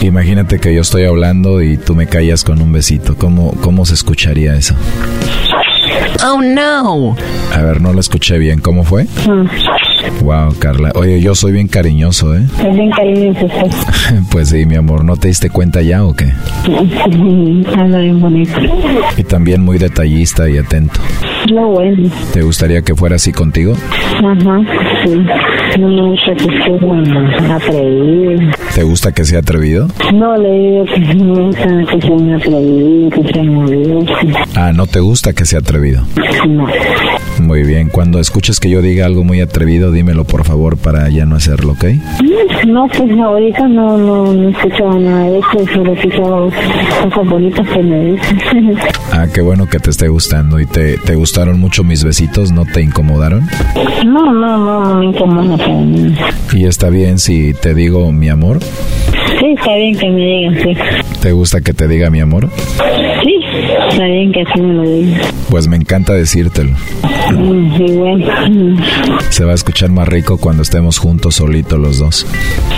[0.00, 0.06] sí.
[0.06, 3.16] Imagínate que yo estoy hablando y tú me callas con un besito.
[3.16, 4.74] ¿Cómo, cómo se escucharía eso?
[6.24, 7.16] Oh, no.
[7.54, 8.60] A ver, no lo escuché bien.
[8.60, 9.06] ¿Cómo fue?
[10.22, 10.92] Wow, Carla.
[10.94, 12.42] Oye, yo soy bien cariñoso, ¿eh?
[12.58, 13.70] Es bien cariñoso usted.
[14.30, 15.04] Pues sí, mi amor.
[15.04, 16.32] ¿No te diste cuenta ya o qué?
[17.76, 18.52] Habla bien bonito.
[19.16, 21.00] Y también muy detallista y atento.
[21.48, 22.10] Lo bueno.
[22.32, 23.74] ¿Te gustaría que fuera así contigo?
[24.18, 24.60] Ajá,
[25.04, 25.26] sí.
[25.78, 28.50] No me gusta que bueno, atrevido.
[28.74, 29.88] ¿Te gusta que sea atrevido?
[30.14, 34.04] No le digo que no me gusta que sea atrevido, que sea movido.
[34.54, 36.02] Ah, ¿no te gusta que sea atrevido?
[36.48, 36.66] No.
[37.40, 37.90] Muy bien.
[37.90, 41.72] Cuando escuches que yo diga algo muy atrevido, dímelo por favor para ya no hacerlo,
[41.72, 41.84] ¿ok?
[42.66, 46.50] No, pues ahorita no, no, no he escuchado nada de eso, solo he escuchado
[47.02, 48.76] cosas bonitas que me dicen.
[49.12, 50.60] Ah, qué bueno que te esté gustando.
[50.60, 52.52] ¿Y te, te gustaron mucho mis besitos?
[52.52, 53.48] ¿No te incomodaron?
[54.04, 55.65] No, no, no, no me incomoda para mí.
[56.52, 58.60] ¿Y está bien si te digo mi amor?
[58.60, 60.76] Sí, está bien que me digan, sí.
[61.20, 62.48] ¿Te gusta que te diga mi amor?
[63.22, 63.34] Sí,
[63.88, 65.20] está bien que así me lo digan.
[65.50, 66.76] Pues me encanta decírtelo.
[67.32, 67.76] Mm.
[68.48, 68.78] Mm.
[69.30, 72.26] Se va a escuchar más rico cuando estemos juntos solitos los dos.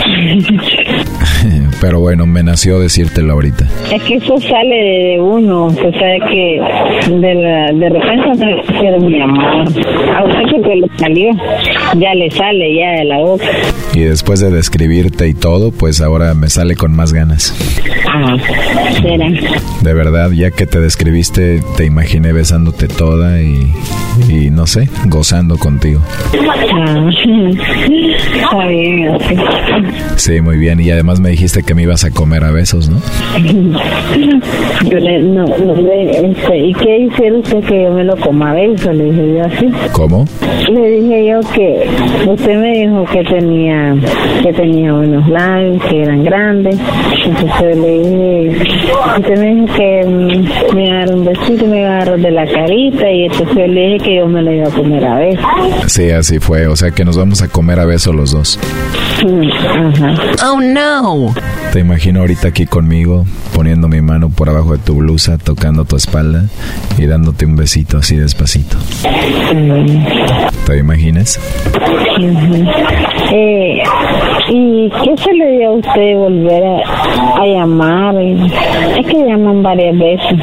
[1.81, 3.65] Pero bueno, me nació decírtelo ahorita.
[3.91, 6.61] Es que eso sale de uno, o sea que
[7.09, 9.67] de, la, de repente quiero mi amor.
[10.15, 11.31] A usted que le salió,
[11.97, 13.45] ya le sale ya de la boca.
[13.93, 17.55] Y después de describirte y todo, pues ahora me sale con más ganas.
[18.07, 18.35] Ah,
[19.01, 19.27] será.
[19.81, 23.71] De verdad, ya que te describiste, te imaginé besándote toda y,
[24.27, 26.01] y no sé, gozando contigo.
[26.71, 27.09] Ah,
[28.41, 29.17] está bien.
[30.15, 30.79] Sí, muy bien.
[30.79, 32.99] Y además además me dijiste que me ibas a comer a besos, ¿no?
[34.89, 38.51] yo le, no, no le, este, ¿y qué hicieron usted que yo me lo coma
[38.51, 38.95] a besos?
[38.95, 39.71] Le dije yo así.
[39.91, 40.25] ¿Cómo?
[40.71, 41.89] Le dije yo que
[42.29, 43.95] usted me dijo que tenía,
[44.43, 46.77] que tenía unos labios, que eran grandes.
[47.25, 48.77] Entonces le dije,
[49.17, 52.19] usted me dijo que mm, me iba a dar un besito, me iba a dar
[52.19, 55.15] de la carita y entonces le dije que yo me lo iba a comer a
[55.17, 55.45] besos.
[55.87, 58.59] Sí, así fue, o sea que nos vamos a comer a besos los dos.
[60.41, 60.98] Oh no.
[61.71, 65.95] Te imagino ahorita aquí conmigo, poniendo mi mano por abajo de tu blusa, tocando tu
[65.95, 66.45] espalda
[66.97, 68.75] y dándote un besito así despacito.
[70.65, 71.39] ¿Te imaginas?
[73.31, 73.81] Eh,
[74.49, 78.15] ¿Y qué se le dio a usted volver a, llamar?
[78.17, 80.39] Es que llaman varias veces.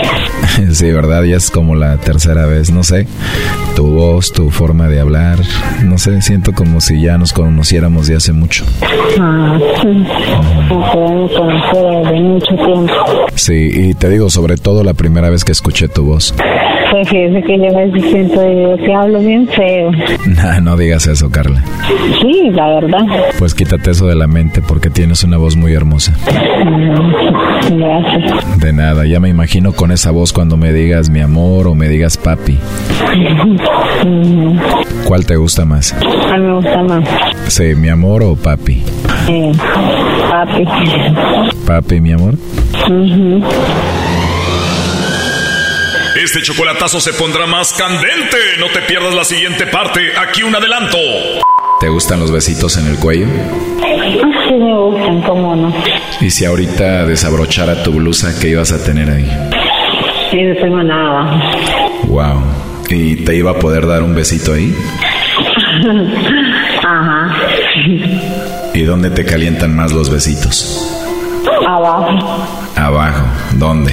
[0.73, 1.23] Sí, ¿verdad?
[1.25, 3.07] Ya es como la tercera vez, no sé.
[3.75, 5.39] Tu voz, tu forma de hablar,
[5.85, 8.65] no sé, siento como si ya nos conociéramos de hace mucho.
[9.21, 10.07] Ah, sí.
[12.11, 12.95] De mucho tiempo.
[13.35, 16.35] Sí, y te digo, sobre todo la primera vez que escuché tu voz.
[16.97, 18.41] Pues fíjese que yo me siento
[18.83, 19.91] que hablo bien feo.
[20.29, 21.63] Nah, no digas eso, Carla.
[22.23, 23.05] Sí, la verdad.
[23.39, 26.17] Pues quítate eso de la mente porque tienes una voz muy hermosa.
[26.65, 28.61] Mm, gracias.
[28.61, 31.87] De nada, ya me imagino con esa voz cuando me digas mi amor o me
[31.89, 32.57] digas papi.
[35.05, 35.93] ¿Cuál te gusta más?
[35.93, 37.05] A mí me gusta más.
[37.49, 38.83] Sí, mi amor o papi.
[39.29, 39.53] Eh,
[40.31, 40.65] papi.
[41.67, 42.37] Papi, mi amor.
[46.23, 48.39] Este chocolatazo se pondrá más candente.
[48.59, 50.01] No te pierdas la siguiente parte.
[50.19, 50.97] Aquí un adelanto.
[51.79, 53.27] ¿Te gustan los besitos en el cuello?
[53.29, 55.75] Sí, me gustan, cómo no.
[56.21, 59.31] ¿Y si ahorita desabrochara tu blusa, qué ibas a tener ahí?
[60.31, 61.53] Sí, no tengo nada.
[62.05, 62.43] Wow.
[62.89, 64.75] ¿Y te iba a poder dar un besito ahí?
[66.83, 67.37] Ajá.
[68.73, 70.91] ¿Y dónde te calientan más los besitos?
[71.67, 72.47] Abajo.
[72.75, 73.27] Abajo.
[73.57, 73.93] ¿Dónde?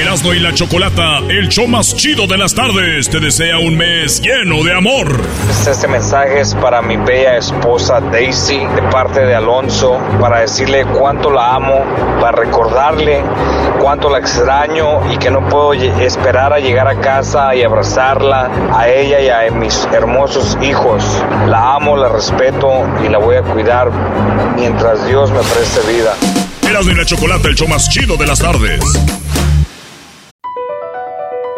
[0.00, 4.20] Erasmo y la Chocolata, el show más chido de las tardes, te desea un mes
[4.20, 5.20] lleno de amor.
[5.68, 11.32] Este mensaje es para mi bella esposa Daisy, de parte de Alonso, para decirle cuánto
[11.32, 11.82] la amo,
[12.20, 13.24] para recordarle
[13.80, 18.88] cuánto la extraño y que no puedo esperar a llegar a casa y abrazarla, a
[18.88, 21.02] ella y a mis hermosos hijos.
[21.48, 23.90] La amo, la respeto y la voy a cuidar
[24.54, 26.14] mientras Dios me preste vida.
[26.62, 28.80] Erasmo y la Chocolata, el show más chido de las tardes.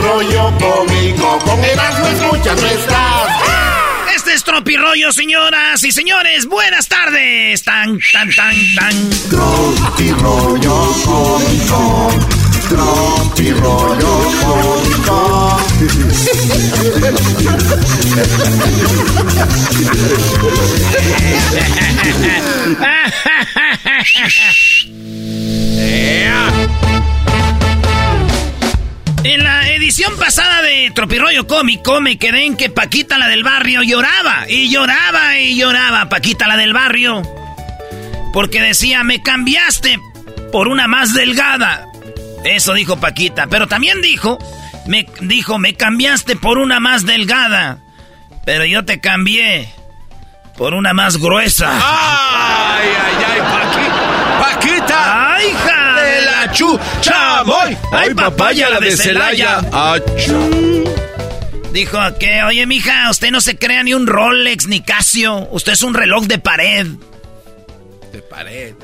[0.00, 3.28] Rollo cómico, con Erasmo escuchas no estás.
[4.14, 6.46] Este es Tropirollo, señoras y señores.
[6.46, 7.62] Buenas tardes.
[7.62, 9.10] Tan, tan, tan, tan.
[9.28, 12.10] Tropirollo cómico.
[12.68, 15.60] Tropirollo cómico.
[29.24, 33.82] En la edición pasada de Tropirollo Cómico me quedé en que Paquita la del barrio
[33.82, 37.20] lloraba y lloraba y lloraba Paquita la del barrio
[38.32, 40.00] porque decía me cambiaste
[40.50, 41.84] por una más delgada.
[42.44, 44.38] Eso dijo Paquita, pero también dijo
[44.86, 47.80] me dijo me cambiaste por una más delgada,
[48.46, 49.68] pero yo te cambié
[50.56, 51.68] por una más gruesa.
[51.70, 55.34] Ay, ay, ay, Paqui, Paquita.
[55.34, 55.83] Ay, hija
[56.52, 57.76] chucha, voy.
[57.92, 59.60] Ay, papaya la de Celaya.
[61.72, 65.48] Dijo que, oye, mija, usted no se crea ni un Rolex ni Casio.
[65.50, 66.86] Usted es un reloj de pared.
[68.12, 68.74] De pared.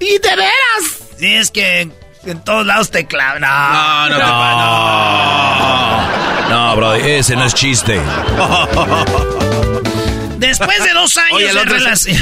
[0.00, 0.98] ¿Y de veras?
[1.18, 1.88] Sí, es que
[2.26, 3.40] en todos lados te clavan.
[3.40, 4.24] No, no, no.
[6.50, 7.98] No, no, bro, ese no es chiste.
[10.38, 12.18] Después de dos años Oye, el de es- relación.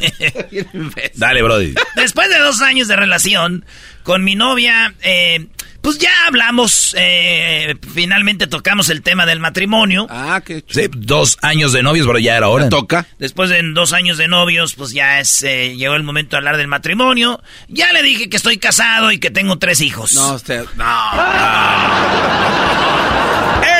[1.14, 1.74] Dale, Brody.
[1.96, 3.64] Después de dos años de relación
[4.02, 5.46] con mi novia, eh,
[5.82, 10.06] pues ya hablamos, eh, finalmente tocamos el tema del matrimonio.
[10.10, 12.68] Ah, qué Sí, dos años de novios, pero ya era hora.
[12.68, 13.06] toca.
[13.18, 16.56] Después de dos años de novios, pues ya es, eh, llegó el momento de hablar
[16.56, 17.42] del matrimonio.
[17.68, 20.12] Ya le dije que estoy casado y que tengo tres hijos.
[20.14, 20.64] No, usted.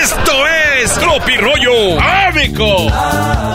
[0.03, 0.50] Esto es
[0.89, 2.87] Tropi Rollo Ámico.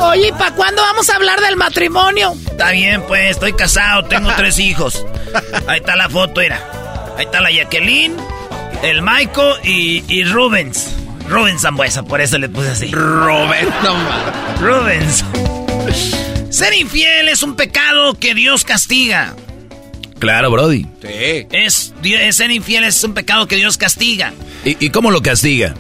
[0.10, 2.34] Oye, ¿y para cuándo vamos a hablar del matrimonio?
[2.52, 5.06] Está bien, pues, estoy casado, tengo tres hijos.
[5.68, 6.60] Ahí está la foto, mira.
[7.18, 8.16] Ahí está la Jacqueline,
[8.84, 10.92] el Maiko y, y Rubens.
[11.28, 12.92] Rubens Zambuesa, por eso le puse así.
[12.92, 13.96] Rubens, no.
[14.62, 15.26] Rubens.
[16.52, 19.34] Ser infiel es un pecado que Dios castiga.
[20.20, 20.86] Claro, Brody.
[21.02, 21.48] Sí.
[21.52, 24.32] Es, es- ser infiel es un pecado que Dios castiga.
[24.64, 25.74] ¿Y, y cómo lo castiga?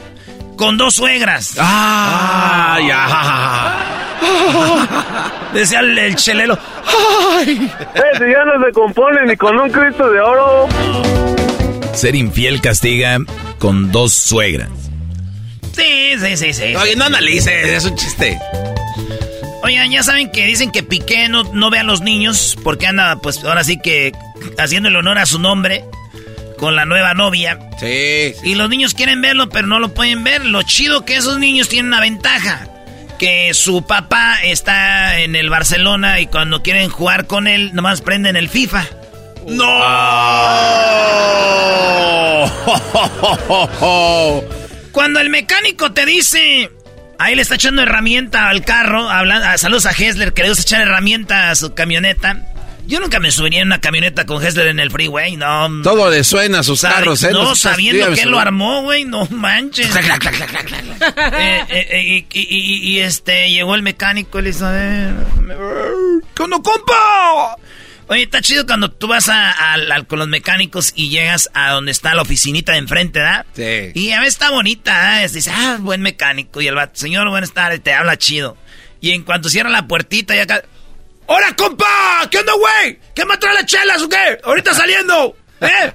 [0.57, 1.55] Con dos suegras.
[1.59, 3.91] Ah, ya.
[5.53, 6.57] Decía el, el chelelo.
[7.41, 10.67] Ese ya no se compone ni con un Cristo de oro.
[11.93, 13.17] Ser infiel castiga
[13.59, 14.69] con dos suegras.
[15.73, 16.75] Sí, sí, sí, sí.
[16.75, 18.39] Oye, no analices, es un chiste.
[19.63, 23.17] Oigan, ya saben que dicen que Piqué no, no ve a los niños porque anda,
[23.17, 24.11] pues ahora sí que
[24.57, 25.83] haciendo el honor a su nombre
[26.65, 27.59] con la nueva novia.
[27.79, 28.33] Sí.
[28.41, 30.43] Y los niños quieren verlo, pero no lo pueden ver.
[30.43, 32.67] Lo chido que esos niños tienen una ventaja.
[33.19, 38.35] Que su papá está en el Barcelona y cuando quieren jugar con él, nomás prenden
[38.35, 38.83] el FIFA.
[39.47, 39.65] ¡No!
[44.91, 46.71] Cuando el mecánico te dice,
[47.19, 50.63] ahí le está echando herramienta al carro, hablando, ah, saludos a Hessler, que le gusta
[50.63, 52.54] echar herramienta a su camioneta.
[52.87, 55.69] Yo nunca me subiría en una camioneta con Hessler en el freeway, no.
[55.83, 57.31] Todo le suena a sus carros, ¿eh?
[57.31, 59.89] No, sabiendo que él lo armó, güey, no manches.
[61.39, 65.11] Y, y- y- y, este, llegó el mecánico y le hizo, "Eh,
[66.35, 67.55] ¿qué onda, compa?
[68.07, 69.55] Oye, está chido cuando tú vas a,
[70.07, 73.45] con los mecánicos y llegas a donde está la oficinita de enfrente, ¿verdad?
[73.55, 73.91] Sí.
[73.99, 75.27] Y a veces está bonita, ¿eh?
[75.27, 76.61] Dice, ah, buen mecánico.
[76.61, 78.57] Y el vato, señor, buenas tardes, te habla chido.
[79.01, 80.63] Y en cuanto cierra la puertita, ya acá.
[81.27, 82.27] ¡Hola, compa!
[82.29, 82.99] ¿Qué onda, güey?
[83.15, 84.39] ¿Qué me trae las chelas o qué?
[84.43, 85.35] Ahorita saliendo.
[85.61, 85.93] ¿Eh?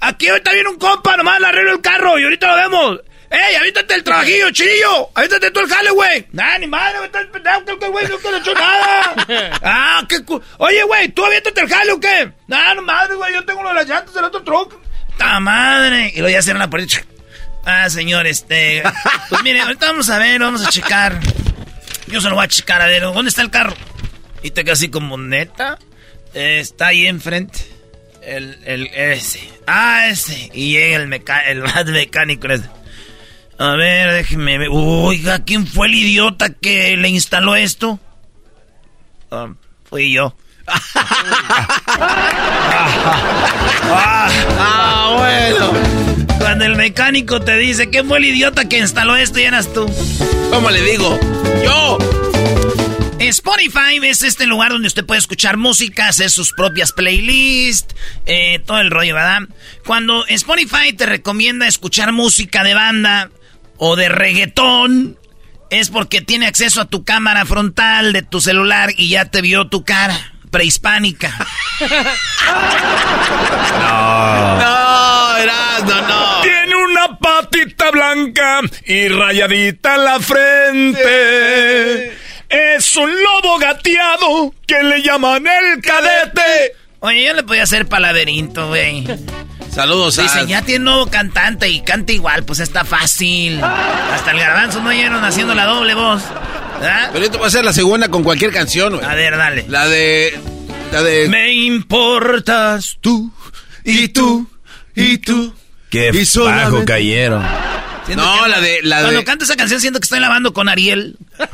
[0.00, 3.00] Aquí ahorita viene un compa, nomás le arreglo el carro y ahorita lo vemos.
[3.30, 5.10] ¡Ey, avítate el trabajillo, chirillo!
[5.14, 6.26] ¡Avítate tú el jale, güey!
[6.32, 7.06] ¡Nah, ni madre, güey!
[7.06, 9.14] ¡Estás pendejo, que el güey no te le echó nada!
[9.62, 10.40] ¡Ah, qué cu...
[10.58, 12.30] Oye, güey, ¿tú aviéntate el jale o qué?
[12.46, 13.32] ¡Nah, no madre, güey!
[13.32, 14.74] Yo tengo lo de las llantas del otro truck.
[15.16, 16.12] ¡Ta madre!
[16.14, 16.98] Y luego ya cierran la puerta.
[17.64, 18.82] Ah, señor, este...
[19.30, 21.18] Pues mire, ahorita vamos a ver, vamos a checar.
[22.08, 23.74] Yo se lo voy a checar, a ver, ¿dónde está el carro?
[24.42, 25.78] Y te quedas así como, ¿neta?
[26.34, 27.60] Eh, está ahí enfrente.
[28.22, 29.40] El, el, ese.
[29.66, 30.50] Ah, ese.
[30.54, 32.48] Y llega el, meca el más mecánico.
[32.48, 32.68] ese.
[33.58, 34.68] A ver, déjeme ver.
[34.70, 38.00] Oiga, ¿quién fue el idiota que le instaló esto?
[39.30, 39.52] Ah,
[39.88, 40.36] fui yo.
[44.58, 45.72] ah, bueno.
[46.38, 49.38] Cuando el mecánico te dice, ¿quién fue el idiota que instaló esto?
[49.38, 49.86] Y eras tú.
[50.50, 51.18] ¿Cómo le digo?
[51.64, 51.98] ¡Yo!
[53.28, 57.94] Spotify es este lugar donde usted puede escuchar música, hacer sus propias playlists,
[58.26, 59.42] eh, todo el rollo, ¿verdad?
[59.86, 63.30] Cuando Spotify te recomienda escuchar música de banda
[63.76, 65.18] o de reggaetón,
[65.70, 69.68] es porque tiene acceso a tu cámara frontal de tu celular y ya te vio
[69.68, 71.34] tu cara prehispánica.
[73.78, 76.40] No, Erasmo, no.
[76.42, 82.12] Tiene una patita blanca y rayadita en la frente.
[82.52, 86.74] Es un lobo gateado que le llaman el cadete.
[87.00, 89.04] Oye, yo le podía hacer palaberinto, güey.
[89.74, 90.22] Saludos a...
[90.22, 93.58] Dicen, ya tiene nuevo cantante y canta igual, pues está fácil.
[93.64, 96.22] Hasta el garbanzo no oyeron haciendo la doble voz.
[96.78, 97.10] ¿verdad?
[97.12, 99.04] Pero yo te voy a hacer la segunda con cualquier canción, güey.
[99.06, 99.64] A ver, dale.
[99.68, 100.38] La de...
[100.92, 101.28] La de...
[101.28, 103.32] Me importas tú
[103.84, 104.46] y tú
[104.94, 105.54] y tú.
[105.88, 107.44] Qué Y bajo cayeron.
[108.04, 108.78] Siento No, que- la de...
[108.82, 109.24] La Cuando de...
[109.24, 111.16] canto esa canción siento que estoy lavando con Ariel.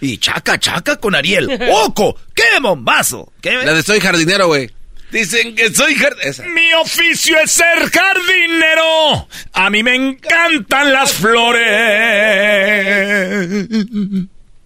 [0.00, 1.48] y chaca, chaca con Ariel.
[1.70, 2.16] ¡Oco!
[2.34, 3.32] ¡Qué bombazo!
[3.40, 3.52] ¿Qué?
[3.64, 4.70] La de Soy Jardinero, güey.
[5.10, 6.44] Dicen que soy jardinero.
[6.52, 9.26] Mi oficio es ser jardinero.
[9.54, 11.66] A mí me encantan las flores.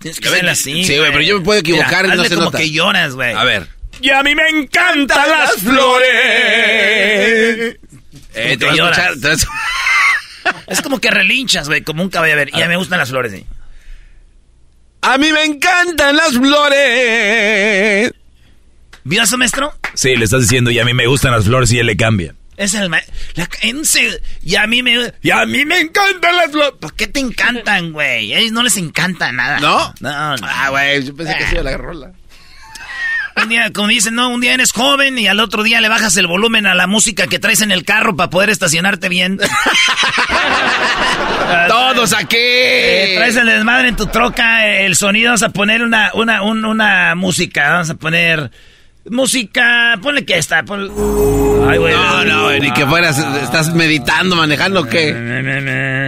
[0.01, 0.85] Tienes que hacerla así.
[0.85, 2.59] Sí, güey, pero yo me puedo equivocar y Mira, no hazle se como nota.
[2.59, 3.33] que lloras, güey.
[3.35, 3.69] A ver.
[4.01, 6.09] Y a mí me encantan las flores.
[8.35, 8.99] Eh, te vas a lloras.
[8.99, 9.21] escuchar...
[9.21, 9.47] te vas-
[10.67, 12.33] Es como que relinchas, güey, como un caballo.
[12.33, 13.47] A ver, ya me gustan las flores, sí.
[15.03, 18.13] A mí me encantan las flores.
[19.05, 19.75] ¿Vio eso, maestro?
[19.95, 22.35] Sí, le estás diciendo, y a mí me gustan las flores y él le cambia.
[22.57, 23.01] Es el ma-
[23.35, 26.75] la- en se- y a mí me y a mí me encantan las flores.
[26.81, 28.33] ¿Por qué te encantan, güey?
[28.33, 29.59] A ellos no les encanta nada.
[29.59, 29.93] ¿No?
[30.01, 30.47] No, no.
[30.49, 32.13] Ah, güey, yo pensé que sí era la rola.
[33.37, 36.17] Un día, como dicen, no, un día eres joven y al otro día le bajas
[36.17, 39.39] el volumen a la música que traes en el carro para poder estacionarte bien.
[41.69, 42.37] Todos aquí.
[42.39, 47.15] Eh, traes el desmadre en tu troca, el sonido, vamos a poner una, una, una
[47.15, 48.51] música, vamos a poner...
[49.11, 50.59] Música, ponle que está.
[50.59, 51.93] Ay, güey.
[51.93, 55.13] No, no, güey, ni que fueras, estás meditando, manejando, ¿qué?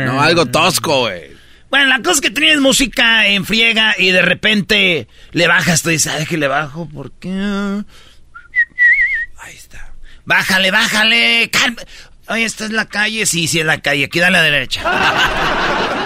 [0.07, 1.34] No, algo tosco, güey.
[1.75, 5.89] Bueno, la cosa es que tienes música en friega y de repente le bajas, tú
[5.89, 7.31] dices, ay, que le bajo, ¿por qué?
[9.41, 9.93] Ahí está.
[10.25, 11.83] Bájale, bájale, calma.
[12.29, 14.83] Oye, esta es la calle, sí, sí es la calle, aquí dale a la derecha.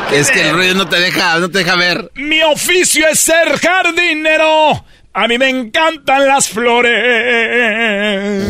[0.11, 2.13] es que el ruido no te deja, no te deja ver.
[2.15, 4.87] Mi oficio es ser jardinero.
[5.13, 8.43] A mí me encantan las flores.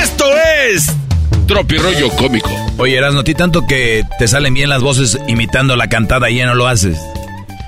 [0.00, 0.97] Esto es
[1.48, 2.50] Tropirollo Cómico.
[2.76, 6.46] Oye, Eras, ti tanto que te salen bien las voces imitando la cantada y ya
[6.46, 6.98] no lo haces.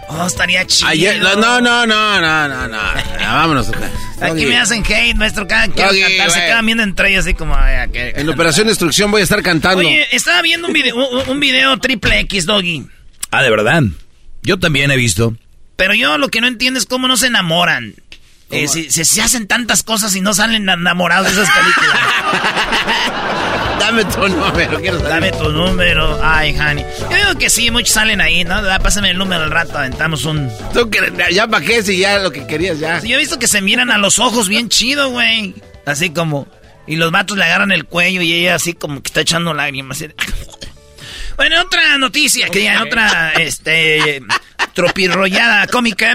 [0.08, 0.90] Oh, estaría chido.
[1.20, 2.78] no, no, no, no, no, no,
[3.18, 3.70] Vámonos.
[4.20, 5.48] Aquí me hacen hate, maestro.
[5.48, 7.56] Cada que cantar, se quedan viendo entre ellos así como...
[7.56, 9.78] en la Operación Destrucción voy a estar cantando.
[9.78, 10.96] Oye, estaba viendo un video,
[11.26, 12.86] un, video triple X, Doggy.
[13.30, 13.82] Ah, ¿de verdad?
[14.42, 15.34] Yo también he visto.
[15.76, 17.94] Pero yo lo que no entiendo es cómo no se enamoran.
[18.50, 22.00] Eh, si, se hacen tantas cosas y no salen enamorados de esas películas.
[23.78, 26.20] Dame tu número, quiero Dame tu número.
[26.22, 26.84] Ay, honey.
[27.10, 28.60] Yo digo que sí, muchos salen ahí, ¿no?
[28.82, 30.50] Pásame el número al rato, aventamos un.
[30.72, 30.90] ¿Tú
[31.32, 31.82] ya para qué?
[31.82, 33.00] Si ya lo que querías ya.
[33.00, 35.54] yo he visto que se miran a los ojos bien chido, güey.
[35.86, 36.46] Así como.
[36.86, 40.04] Y los vatos le agarran el cuello y ella así como que está echando lágrimas.
[41.36, 44.20] Bueno, otra noticia, que ya otra, este,
[44.74, 46.14] tropirrollada cómica.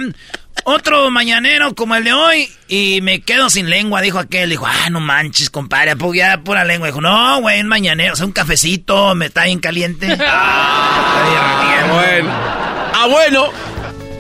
[0.68, 4.50] Otro mañanero como el de hoy y me quedo sin lengua, dijo aquel.
[4.50, 6.88] Dijo, ah, no manches, compadre, ya pura lengua.
[6.88, 10.08] Dijo, no, güey, un mañanero, o sea, un cafecito, me está bien caliente.
[10.28, 12.32] ah, bueno.
[12.32, 13.52] Ah, bueno.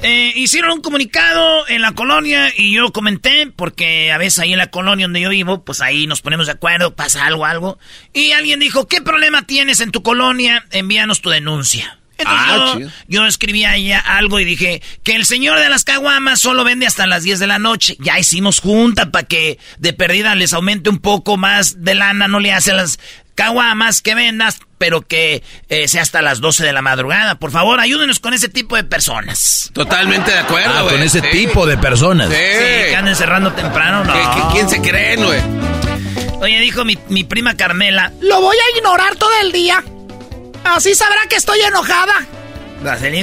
[0.03, 4.59] Eh, hicieron un comunicado en la colonia y yo comenté, porque a veces ahí en
[4.59, 7.79] la colonia donde yo vivo, pues ahí nos ponemos de acuerdo, pasa algo, algo.
[8.13, 10.63] Y alguien dijo, ¿qué problema tienes en tu colonia?
[10.69, 11.97] Envíanos tu denuncia.
[12.23, 12.77] Ah,
[13.07, 17.07] yo, escribí ahí algo y dije que el señor de las caguamas solo vende hasta
[17.07, 17.97] las 10 de la noche.
[17.99, 22.39] Ya hicimos junta para que de perdida les aumente un poco más de lana, no
[22.39, 22.99] le hace las
[23.35, 27.35] caguamas que vendas, pero que eh, sea hasta las 12 de la madrugada.
[27.35, 29.71] Por favor, ayúdenos con ese tipo de personas.
[29.73, 32.29] Totalmente de acuerdo, ah, con ese tipo de personas.
[32.29, 32.35] Sí.
[32.35, 34.51] que anden cerrando temprano, no.
[34.53, 35.39] quién se cree, güey?
[36.39, 38.11] Oye, dijo mi, mi prima Carmela.
[38.21, 39.83] Lo voy a ignorar todo el día.
[40.65, 42.25] Así sabrá que estoy enojada.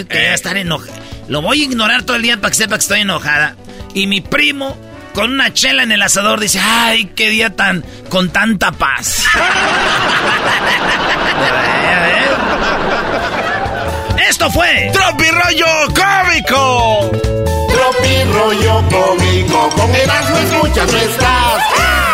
[0.09, 0.35] que eh.
[0.35, 1.03] estar enojada.
[1.29, 3.57] Lo voy a ignorar todo el día para que sepa que estoy enojada.
[3.95, 4.77] Y mi primo,
[5.15, 7.85] con una chela en el asador, dice, ay, qué día tan...
[8.09, 9.27] con tanta paz.
[14.29, 14.91] Esto fue...
[14.93, 17.11] Tropi Rollo Cómico.
[17.69, 19.71] Tropi Rollo Cómico.
[19.71, 22.12] Con Erasmo escuchas nuestras...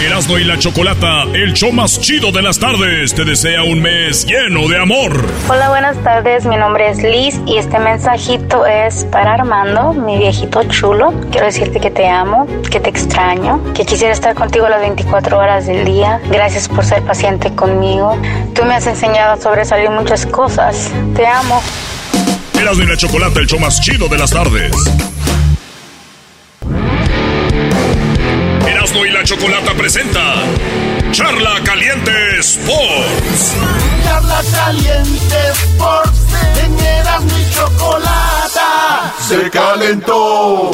[0.00, 4.24] Erasmo y la Chocolata, el show más chido de las tardes, te desea un mes
[4.24, 5.26] lleno de amor.
[5.48, 6.46] Hola, buenas tardes.
[6.46, 11.12] Mi nombre es Liz y este mensajito es para Armando, mi viejito chulo.
[11.32, 15.66] Quiero decirte que te amo, que te extraño, que quisiera estar contigo las 24 horas
[15.66, 16.20] del día.
[16.30, 18.16] Gracias por ser paciente conmigo.
[18.54, 20.92] Tú me has enseñado a sobresalir muchas cosas.
[21.16, 21.60] Te amo.
[22.54, 24.72] Erasmo y la Chocolata, el show más chido de las tardes.
[29.04, 30.44] Y la Chocolata presenta
[31.12, 33.54] Charla Caliente Sports.
[34.04, 36.20] Charla Caliente Sports.
[36.62, 36.74] En
[37.26, 40.70] mi Chocolata se calentó.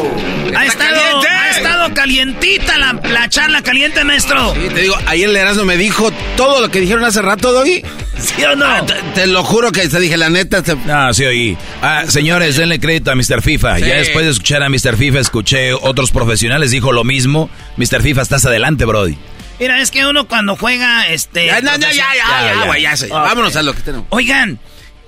[0.56, 4.55] Ha estado, ha estado calientita la, la, charla caliente, maestro.
[4.55, 7.82] Sí, te digo, ayer el Erasmo me dijo todo lo que dijeron hace rato, Doggy.
[8.19, 8.65] ¿Sí o no?
[8.65, 8.85] Ah,
[9.15, 10.62] te, lo juro que te dije, la neta.
[10.62, 10.77] Te...
[10.89, 11.56] Ah, sí, oí.
[11.82, 13.43] Ah, señores, denle crédito a Mr.
[13.43, 13.78] FIFA.
[13.78, 14.97] Ya después de escuchar a Mr.
[14.97, 17.51] FIFA, escuché otros profesionales, dijo lo mismo.
[17.77, 18.02] Mr.
[18.02, 19.16] FIFA, estás adelante, Brody.
[19.64, 21.46] Mira, es que uno cuando juega, este...
[21.46, 24.06] Ya, ya, ya, ya, ya, ya, ya, Vámonos a lo que tenemos.
[24.10, 24.60] Oigan,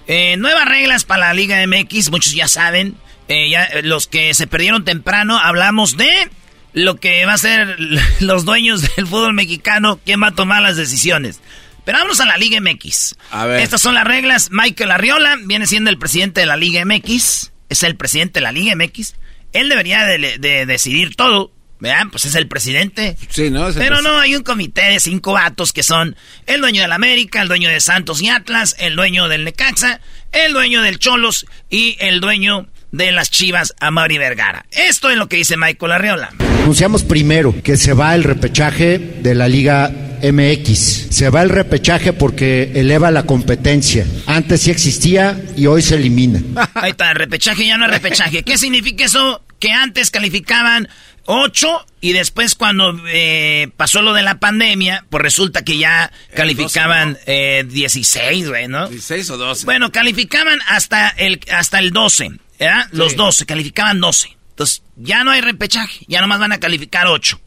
[0.07, 2.97] eh, nuevas reglas para la Liga MX, muchos ya saben.
[3.29, 6.31] Eh, ya, los que se perdieron temprano, hablamos de
[6.73, 7.77] lo que va a ser
[8.21, 11.43] los dueños del fútbol mexicano, quién va a tomar las decisiones.
[11.85, 13.15] Pero vamos a la Liga MX.
[13.33, 13.61] A ver.
[13.61, 14.49] Estas son las reglas.
[14.53, 17.53] Michael Arriola viene siendo el presidente de la Liga MX.
[17.69, 19.17] Es el presidente de la Liga MX.
[19.53, 21.53] Él debería de, decidir todo.
[21.79, 23.17] Vean, pues es el presidente.
[23.29, 23.69] Sí, ¿no?
[23.75, 26.17] Pero no, hay un comité de cinco vatos que son
[26.47, 30.01] el dueño del América, el dueño de Santos y Atlas, el dueño del Necaxa,
[30.33, 34.65] el dueño del Cholos y el dueño de las Chivas a Mauri Vergara.
[34.71, 36.31] Esto es lo que dice Michael Arriola.
[36.63, 39.93] Anunciamos primero que se va el repechaje de la Liga
[40.23, 41.09] MX.
[41.11, 44.07] Se va el repechaje porque eleva la competencia.
[44.27, 46.41] Antes sí existía y hoy se elimina.
[46.75, 48.43] Ahí está, el repechaje ya no es repechaje.
[48.43, 49.43] ¿Qué significa eso?
[49.59, 50.89] que antes calificaban
[51.27, 57.19] 8 y después cuando eh, pasó lo de la pandemia, pues resulta que ya calificaban
[57.27, 58.89] eh, 16, güey, ¿no?
[58.89, 59.65] 16 o 12.
[59.67, 62.89] Bueno, calificaban hasta el, hasta el 12, ¿verdad?
[62.93, 64.37] Los 12, calificaban 12.
[64.51, 67.41] Entonces, ya no hay repechaje, ya nomás van a calificar 8.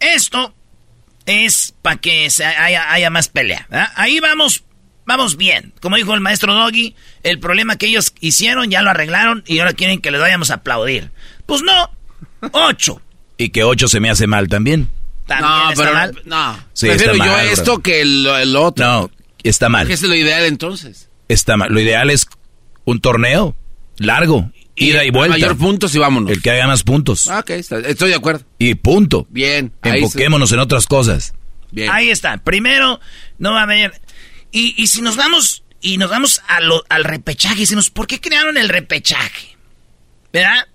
[0.00, 0.54] Esto
[1.26, 3.92] es para que se haya, haya más pelea, ¿verdad?
[3.96, 4.64] Ahí vamos
[5.06, 5.72] vamos bien.
[5.80, 9.72] Como dijo el maestro Doggy, el problema que ellos hicieron ya lo arreglaron y ahora
[9.72, 11.10] quieren que les vayamos a aplaudir.
[11.46, 11.90] Pues no,
[12.52, 13.00] ocho.
[13.38, 14.88] Y que ocho se me hace mal también.
[15.26, 16.22] ¿También no, está pero mal?
[16.24, 16.58] no.
[16.72, 17.82] Sí, Prefiero está yo mal, esto bro.
[17.82, 18.84] que el, el otro.
[18.86, 19.10] No,
[19.42, 19.86] está mal.
[19.86, 21.10] ¿Qué es lo ideal entonces?
[21.28, 21.72] Está mal.
[21.72, 22.28] Lo ideal es
[22.84, 23.56] un torneo
[23.98, 25.36] largo, ida y vuelta.
[25.36, 26.30] Mayor puntos y vámonos.
[26.30, 27.28] El que haga más puntos.
[27.28, 28.44] Ah, ok, está- estoy de acuerdo.
[28.58, 29.26] Y punto.
[29.30, 29.72] Bien.
[29.82, 31.34] Enfoquémonos en otras cosas.
[31.72, 31.90] Bien.
[31.90, 32.38] Ahí está.
[32.38, 33.00] Primero,
[33.38, 34.00] no va a haber.
[34.52, 38.20] Y, y si nos vamos y nos vamos a lo- al repechaje, decimos, ¿por qué
[38.20, 39.56] crearon el repechaje?
[40.32, 40.68] ¿Verdad?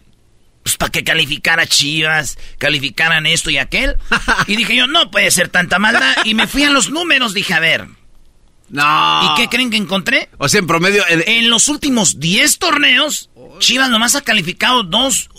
[0.63, 3.97] Pues para que calificara Chivas, calificaran esto y aquel.
[4.47, 6.17] y dije yo, no puede ser tanta maldad.
[6.23, 7.87] Y me fui a los números, dije, a ver.
[8.69, 9.23] No.
[9.25, 10.29] ¿Y qué creen que encontré?
[10.37, 11.05] O sea, en promedio.
[11.07, 13.29] el- En los últimos 10 torneos,
[13.59, 15.29] Chivas nomás ha calificado dos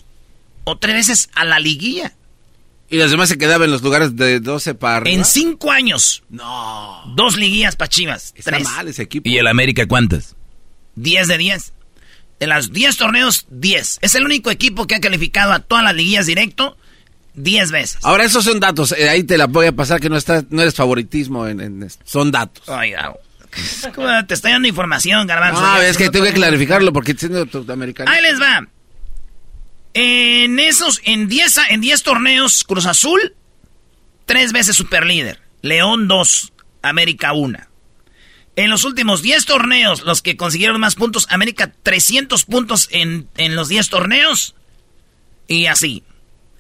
[0.65, 2.13] o tres veces a la liguilla.
[2.91, 5.17] Y los demás se quedaban en los lugares de 12 para arriba.
[5.17, 6.25] En cinco años.
[6.29, 7.03] No.
[7.17, 8.35] Dos liguillas para Chivas.
[8.37, 8.65] Está tres.
[8.65, 9.27] mal ese equipo.
[9.31, 10.37] ¿Y el América cuántas?
[10.97, 11.73] 10 de 10.
[12.43, 14.01] De las 10 torneos, 10.
[14.03, 16.77] Es el único equipo que ha calificado a todas las liguillas directo
[17.35, 17.99] 10 veces.
[18.03, 18.91] Ahora, esos son datos.
[18.99, 21.85] eh, ahí te la voy a pasar que no está, no eres favoritismo en, en
[21.85, 22.03] esto.
[22.05, 22.69] Son datos.
[22.69, 23.15] Oiga,
[23.95, 25.61] ¿cómo te estoy dando información, Garbanzo.
[25.61, 28.11] No, es que tengo que clarificarlo porque siendo americano.
[28.11, 28.67] Ahí les va.
[29.95, 33.21] En esos, en 10, a- en 10 torneos, Cruz Azul,
[34.27, 35.39] tres veces superlíder.
[35.61, 36.53] León 2,
[36.83, 37.59] América 1.
[38.55, 43.57] En los últimos 10 torneos, los que consiguieron más puntos, América 300 puntos en, en
[43.57, 44.55] los 10 torneos.
[45.49, 46.03] Y así.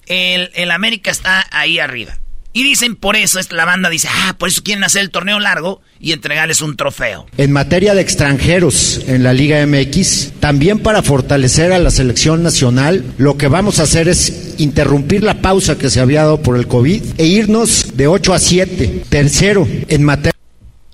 [0.06, 2.18] El, el América está ahí arriba.
[2.54, 5.38] Y dicen por eso, es- la banda dice, ah, por eso quieren hacer el torneo
[5.40, 7.26] largo y entregarles un trofeo.
[7.38, 13.04] En materia de extranjeros en la Liga MX, también para fortalecer a la selección nacional,
[13.16, 16.66] lo que vamos a hacer es interrumpir la pausa que se había dado por el
[16.68, 19.04] COVID e irnos de 8 a 7.
[19.08, 20.32] Tercero, en materia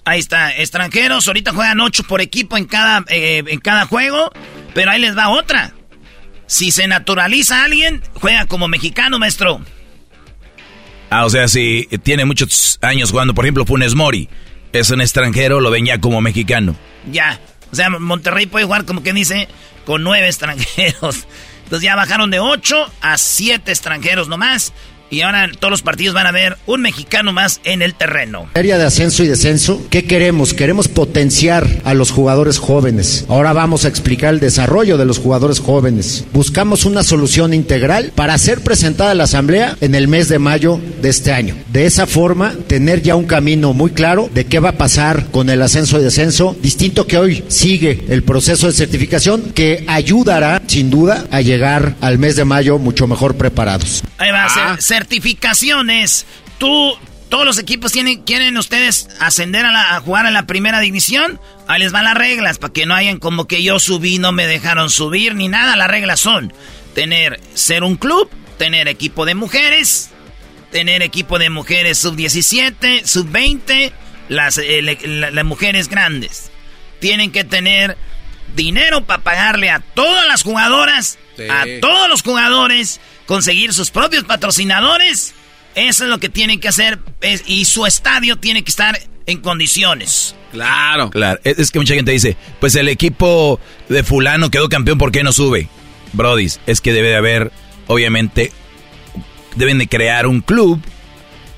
[0.09, 4.33] Ahí está, extranjeros, ahorita juegan 8 por equipo en cada, eh, en cada juego,
[4.73, 5.75] pero ahí les va otra.
[6.47, 9.61] Si se naturaliza alguien, juega como mexicano, maestro.
[11.11, 14.31] Ah, o sea, si tiene muchos años jugando, por ejemplo, Funes Mori,
[14.73, 16.75] es un extranjero, lo ven ya como mexicano.
[17.13, 17.39] Ya.
[17.71, 19.47] O sea, Monterrey puede jugar, como que dice,
[19.85, 21.27] con 9 extranjeros.
[21.65, 24.73] Entonces ya bajaron de 8 a 7 extranjeros nomás.
[25.11, 28.45] Y ahora todos los partidos van a ver un mexicano más en el terreno.
[28.47, 30.53] materia de ascenso y descenso, ¿qué queremos?
[30.55, 33.25] Queremos potenciar a los jugadores jóvenes.
[33.29, 36.25] Ahora vamos a explicar el desarrollo de los jugadores jóvenes.
[36.33, 40.81] Buscamos una solución integral para ser presentada a la Asamblea en el mes de mayo
[41.01, 41.55] de este año.
[41.73, 45.49] De esa forma, tener ya un camino muy claro de qué va a pasar con
[45.51, 50.91] el ascenso y descenso, distinto que hoy sigue el proceso de certificación que ayudará, sin
[50.91, 54.03] duda, a llegar al mes de mayo mucho mejor preparados.
[54.19, 56.27] Ahí va, cer- certificaciones.
[56.59, 56.97] Tú,
[57.29, 61.41] todos los equipos tienen, quieren ustedes ascender a, la- a jugar en la primera división.
[61.67, 64.47] Ahí les van las reglas, para que no hayan como que yo subí, no me
[64.47, 65.77] dejaron subir, ni nada.
[65.77, 66.53] Las reglas son
[66.95, 70.11] tener, ser un club, tener equipo de mujeres,
[70.73, 73.93] tener equipo de mujeres sub-17, sub-20,
[74.29, 76.51] las, eh, le- la- las mujeres grandes.
[77.01, 77.97] Tienen que tener
[78.57, 81.45] dinero para pagarle a todas las jugadoras, Sí.
[81.49, 85.35] a todos los jugadores, conseguir sus propios patrocinadores.
[85.75, 89.39] Eso es lo que tienen que hacer es- y su estadio tiene que estar en
[89.43, 90.35] condiciones.
[90.51, 91.11] Claro.
[91.11, 93.61] Claro, es, es que mucha gente dice, pues el equipo
[93.91, 95.69] de fulano quedó campeón, ¿por qué no sube?
[96.15, 97.53] Brodis, es que debe de haber,
[97.87, 98.51] obviamente,
[99.57, 100.81] deben de crear un club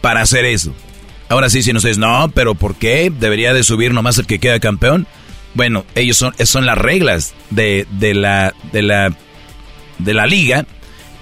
[0.00, 0.74] para hacer eso.
[1.28, 3.12] Ahora sí, si nos dices, no, pero ¿por qué?
[3.16, 5.06] Debería de subir nomás el que queda campeón.
[5.54, 9.16] Bueno, ellos son, son las reglas de, de la, de la,
[9.98, 10.66] de la liga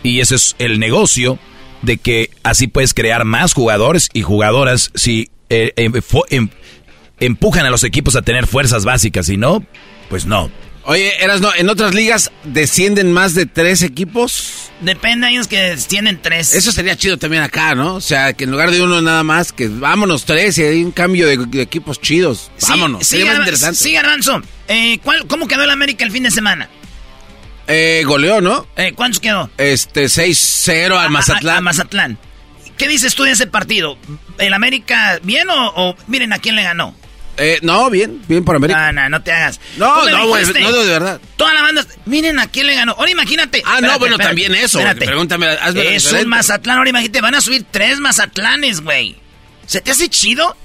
[0.03, 1.39] y ese es el negocio
[1.83, 6.49] de que así puedes crear más jugadores y jugadoras si eh, em- fo- em-
[7.21, 9.65] empujan a los equipos a tener fuerzas básicas, si no,
[10.09, 10.51] pues no.
[10.85, 14.71] Oye, eras no, en otras ligas descienden más de tres equipos.
[14.81, 16.55] Depende, hay unos que tienen tres.
[16.55, 17.97] Eso sería chido también acá, ¿no?
[17.97, 20.93] O sea, que en lugar de uno nada más, que vámonos tres y hay un
[20.93, 22.51] cambio de, de equipos chidos.
[22.57, 23.01] Sí, vámonos.
[23.01, 23.79] Sí, sería más Garba- interesante.
[23.81, 24.43] sí, Garbanzo.
[24.69, 26.71] Eh, ¿cuál- ¿Cómo quedó el América el fin de semana?
[27.69, 28.67] Eh, goleó, ¿no?
[28.77, 29.51] Eh, ¿Cuántos quedó?
[29.59, 31.55] Este, 6-0 al A- Mazatlán.
[31.55, 32.19] A, a Mazatlán.
[32.77, 33.99] ¿Qué dices tú de ese partido?
[34.39, 36.95] ¿El América bien o, o miren a quién le ganó?
[37.37, 38.91] Eh, no, bien, bien por América.
[38.93, 39.61] No, no, no te hagas.
[39.77, 41.21] No, no, güey, no, de verdad.
[41.37, 42.93] Toda la banda, miren a quién le ganó.
[42.99, 43.63] Ahora imagínate.
[43.65, 44.79] Ah, no, bueno, también eso.
[44.81, 45.07] Espérate.
[45.07, 49.17] Pregúntame, hazme Es un Mazatlán, ahora imagínate, van a subir tres Mazatlanes, güey.
[49.67, 50.57] ¿Se te hace chido?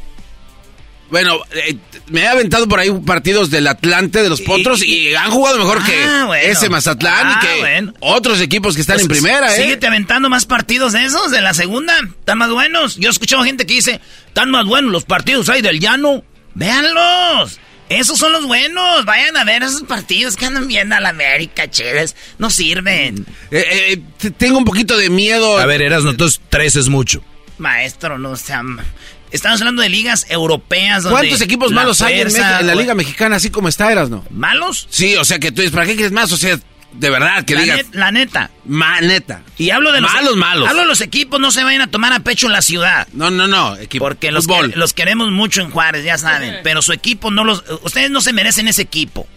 [1.10, 1.78] Bueno, eh,
[2.08, 5.80] me he aventado por ahí partidos del Atlante, de los Potros, y, han jugado mejor
[5.82, 6.34] Ah, que bueno.
[6.50, 7.94] ese Mazatlán Ah, y que bueno.
[8.00, 9.62] otros equipos que están en primera, ¿eh?
[9.62, 11.94] Síguete aventando más partidos de esos, de la segunda.
[12.00, 12.96] Están más buenos.
[12.96, 16.24] Yo he escuchado gente que dice, están más buenos los partidos ahí del llano.
[16.56, 17.60] Véanlos.
[17.90, 19.06] Esos son los buenos.
[19.06, 22.16] Vayan a ver esos partidos que andan viendo a la América, chéves.
[22.40, 23.26] No sirven.
[23.52, 25.60] Eh, eh, tengo un poquito de miedo.
[25.60, 27.24] A ver, eras entonces tres es mucho.
[27.60, 28.64] Maestro, no sea...
[29.34, 31.04] Estamos hablando de ligas europeas.
[31.04, 32.76] donde ¿Cuántos equipos malos hay en, en la.
[32.76, 34.24] Liga Mexicana, así como está, Eras, no?
[34.30, 34.88] ¿Malos?
[34.90, 36.32] Sí, o sea que tú dices, ¿para qué quieres más?
[36.32, 36.58] O sea,
[36.94, 37.78] de verdad, que la, digas.
[37.80, 38.52] net- la neta.
[38.66, 39.42] Ma, neta.
[39.58, 40.70] Y hablo de los Malos, malos.
[40.70, 43.08] Hablo de los equipos, no se vayan a tomar a pecho la ciudad.
[43.14, 43.76] No, no, no.
[43.78, 44.06] Equipo.
[44.06, 46.60] Porque los, que- los queremos mucho en Juárez, ya saben.
[46.64, 47.64] Pero su equipo no los.
[47.82, 49.28] Ustedes no se merecen ese equipo.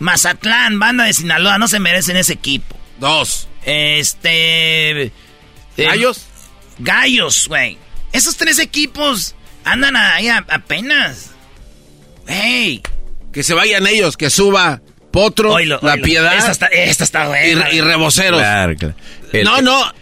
[0.00, 2.76] Mazatlán, banda de Sinaloa, no se merecen ese equipo.
[2.98, 3.46] Dos.
[3.64, 5.02] Este.
[5.02, 5.12] eh,
[5.76, 6.26] ¿Gallos?
[6.78, 7.78] gallos, güey.
[8.12, 9.34] Esos tres equipos
[9.64, 11.30] andan ahí a- apenas.
[12.28, 12.82] ¡Ey!
[13.32, 14.80] Que se vayan ellos, que suba
[15.10, 15.96] Potro, La.
[15.96, 17.72] Piedad Esta está, esta está y, buena.
[17.72, 18.40] y Reboceros.
[18.40, 18.94] Claro, claro.
[19.32, 19.92] El- no, no.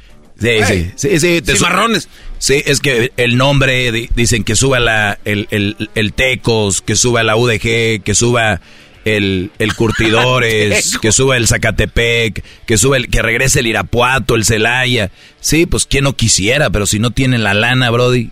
[0.41, 1.43] Sí, sí, sí, sí.
[1.43, 2.09] te su- cimarrones.
[2.39, 6.97] Sí, es que el nombre, di- dicen que suba la, el, el, el Tecos, que
[6.97, 8.61] suba la UDG, que suba
[9.05, 14.45] el, el Curtidores, que suba el Zacatepec, que suba el, que regrese el Irapuato, el
[14.45, 15.11] Celaya.
[15.41, 18.31] Sí, pues quien no quisiera, pero si no tienen la lana, Brody,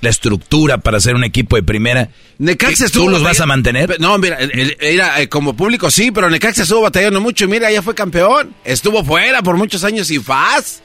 [0.00, 2.08] la estructura para hacer un equipo de primera,
[2.38, 4.00] Necaxa ¿qué- estuvo ¿tú los vas a mantener?
[4.00, 7.48] No, mira, el- el- era eh, como público sí, pero Necaxa estuvo batallando mucho y
[7.48, 8.54] mira, ya fue campeón.
[8.64, 10.82] Estuvo fuera por muchos años y faz.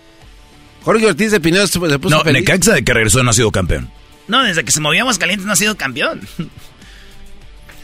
[0.83, 2.41] Jorge Ortiz de Pinedo se puso No, feliz.
[2.43, 3.89] Necaxa de que regresó no ha sido campeón.
[4.27, 6.21] No, desde que se movió Aguascalientes no ha sido campeón.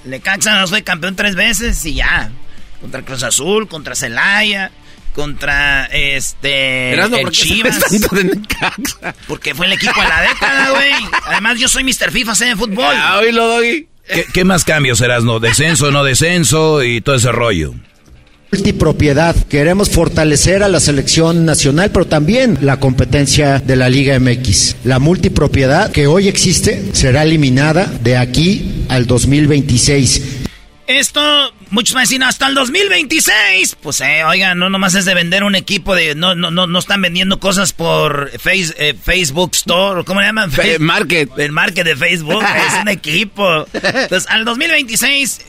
[0.05, 2.31] Necaxa nos fue campeón tres veces y ya.
[2.81, 4.71] Contra Cruz Azul, contra Celaya,
[5.13, 6.91] contra este.
[6.93, 7.75] Erasmo, el ¿por qué Chivas.
[7.79, 9.15] sabes tanto de Necaxa?
[9.27, 10.91] Porque fue el equipo de la década, güey.
[11.25, 12.11] Además, yo soy Mr.
[12.11, 12.93] FIFA, sé de fútbol.
[12.95, 13.87] Ah, oílo, Doggy.
[14.07, 15.39] ¿Qué, qué más cambios serás, no?
[15.39, 17.73] Descenso, no descenso y todo ese rollo.
[18.57, 19.35] Multipropiedad.
[19.47, 24.75] Queremos fortalecer a la selección nacional, pero también la competencia de la Liga MX.
[24.83, 30.21] La multipropiedad que hoy existe será eliminada de aquí al 2026.
[30.85, 31.19] Esto,
[31.71, 33.75] muchos van a decir, hasta el 2026.
[33.81, 36.13] Pues, eh, oigan, no nomás es de vender un equipo de.
[36.13, 40.51] No, no, no, no están vendiendo cosas por face- eh, Facebook Store, ¿cómo le llaman?
[40.51, 41.31] Fe- market.
[41.39, 43.65] El market de Facebook, es un equipo.
[43.73, 45.39] Entonces, al 2026,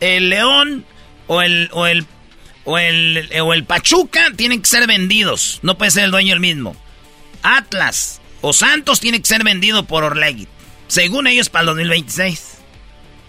[0.00, 0.84] el León
[1.26, 2.04] o el, o el,
[2.64, 5.58] o el, o el Pachuca tienen que ser vendidos.
[5.62, 6.76] No puede ser el dueño el mismo.
[7.42, 10.46] Atlas o Santos tiene que ser vendido por Orlegui.
[10.88, 12.42] Según ellos, para el 2026.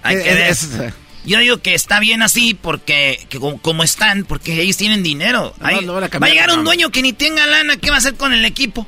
[0.04, 0.48] Hay que Eh, ver.
[0.50, 0.94] es- es-
[1.24, 5.54] Yo digo que está bien así porque que como, como están, porque ellos tienen dinero.
[5.60, 7.90] No, Hay- no van a va a llegar un dueño que ni tenga lana, ¿qué
[7.92, 8.88] va a hacer con el equipo?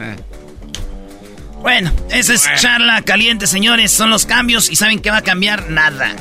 [0.00, 0.16] Eh.
[1.60, 3.92] Bueno, esa es charla caliente, señores.
[3.92, 5.70] Son los cambios y ¿saben qué va a cambiar?
[5.70, 6.14] Nada.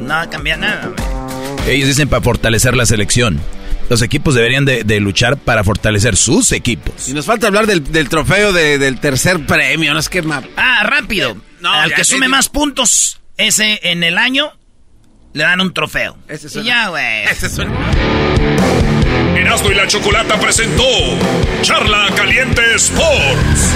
[0.00, 0.92] No va a cambiar nada.
[1.66, 3.40] Ellos dicen para fortalecer la selección.
[3.88, 7.08] Los equipos deberían de, de luchar para fortalecer sus equipos.
[7.08, 10.42] Y nos falta hablar del, del trofeo de- del tercer premio, no es que ma-
[10.56, 11.36] Ah, rápido.
[11.60, 14.52] No, Al que sume más puntos ese en el año,
[15.32, 16.16] le dan un trofeo.
[16.28, 17.24] Ese Y suena- ya, güey.
[17.24, 17.72] Ese es un-
[19.36, 20.84] Erasmo y la Chocolata presentó
[21.62, 23.70] Charla Caliente Sports.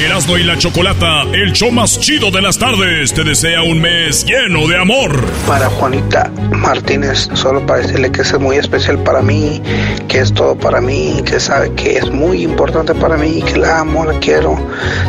[0.00, 4.24] Erasmo y la Chocolata, el show más chido de las tardes, te desea un mes
[4.24, 5.26] lleno de amor.
[5.44, 9.60] Para Juanita Martínez, solo para decirle que es muy especial para mí,
[10.06, 13.80] que es todo para mí, que sabe que es muy importante para mí, que la
[13.80, 14.56] amo, la quiero,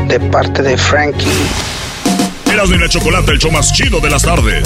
[0.08, 1.30] de parte de Frankie.
[2.52, 4.64] Erasmo y la Chocolata, el show más chido de las tardes.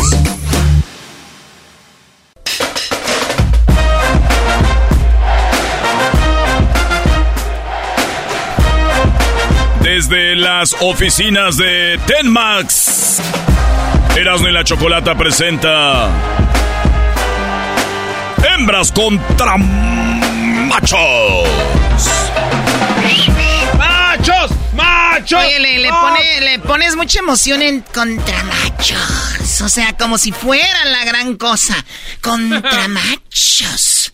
[9.96, 13.20] Desde las oficinas de Tenmax,
[14.18, 16.10] Erasmo y la Chocolata presenta
[18.44, 21.48] Hembras contra Machos.
[23.78, 24.50] ¡Machos!
[24.74, 25.40] ¡Machos!
[25.46, 29.62] Oye, le, le pone- le pones mucha emoción en contra machos.
[29.62, 31.76] O sea, como si fuera la gran cosa.
[32.20, 34.12] Contra machos.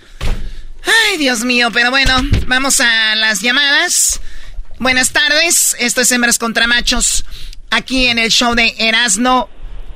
[0.83, 2.15] Ay, Dios mío, pero bueno,
[2.47, 4.19] vamos a las llamadas.
[4.79, 7.25] Buenas tardes, esto es Hembras contra Machos,
[7.69, 9.49] aquí en el show de Erasno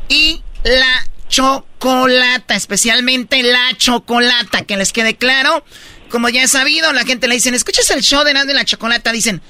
[0.10, 5.64] y la chocolata, especialmente la chocolata, que les quede claro.
[6.10, 8.66] Como ya he sabido, la gente le dicen, ¿escuchas el show de Erasno y la
[8.66, 9.14] chocolata?
[9.14, 9.42] Dicen,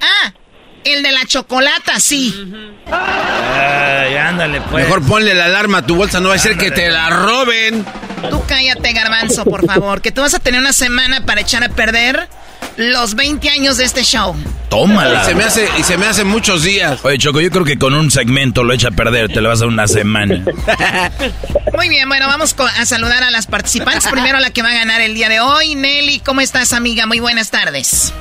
[0.00, 0.32] ah,
[0.82, 2.34] El de la chocolata, sí.
[2.90, 4.84] Ay, ándale, pues.
[4.84, 7.84] Mejor ponle la alarma a tu bolsa, no va a ser que te la roben.
[8.30, 11.68] Tú cállate, garbanzo, por favor, que tú vas a tener una semana para echar a
[11.68, 12.30] perder
[12.80, 14.34] los 20 años de este show.
[14.68, 15.22] Tómala.
[15.22, 17.00] Y se me hace, y se me hace muchos días.
[17.04, 19.58] Oye, Choco, yo creo que con un segmento lo echa a perder, te lo vas
[19.60, 20.44] a dar una semana.
[21.76, 24.06] Muy bien, bueno, vamos a saludar a las participantes.
[24.08, 25.74] Primero la que va a ganar el día de hoy.
[25.74, 27.06] Nelly, ¿cómo estás, amiga?
[27.06, 28.12] Muy buenas tardes.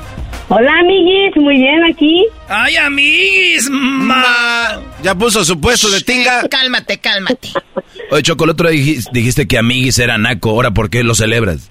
[0.51, 2.25] Hola, amiguis, muy bien aquí.
[2.47, 4.81] Ay, amiguis, ma.
[5.03, 6.47] Ya puso su puesto de tinga.
[6.49, 7.49] Cálmate, cálmate.
[8.09, 11.13] Oye, Choco, el otro día dijiste, dijiste que amiguis era naco, ahora ¿por qué lo
[11.13, 11.69] celebras?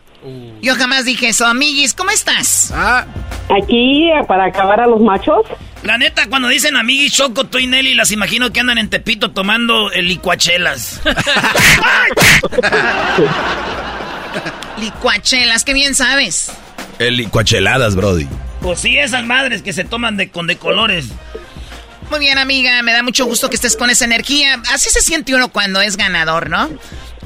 [0.60, 1.46] Yo jamás dije eso.
[1.46, 2.72] Amiguis, ¿cómo estás?
[2.74, 3.06] Ah.
[3.48, 5.46] Aquí eh, para acabar a los machos.
[5.82, 9.30] La neta, cuando dicen amiguis, Choco, tú y Nelly, las imagino que andan en Tepito
[9.30, 11.00] tomando el licuachelas.
[14.80, 16.50] licuachelas, qué bien sabes.
[16.98, 18.26] El licuacheladas, Brody.
[18.60, 21.06] Pues sí, esas madres que se toman de, con de colores.
[22.10, 24.62] Muy bien, amiga, me da mucho gusto que estés con esa energía.
[24.72, 26.70] Así se siente uno cuando es ganador, ¿no?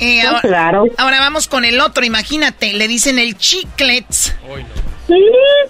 [0.00, 0.84] Eh, ahora, claro.
[0.98, 4.34] Ahora vamos con el otro, imagínate, le dicen el chiclets.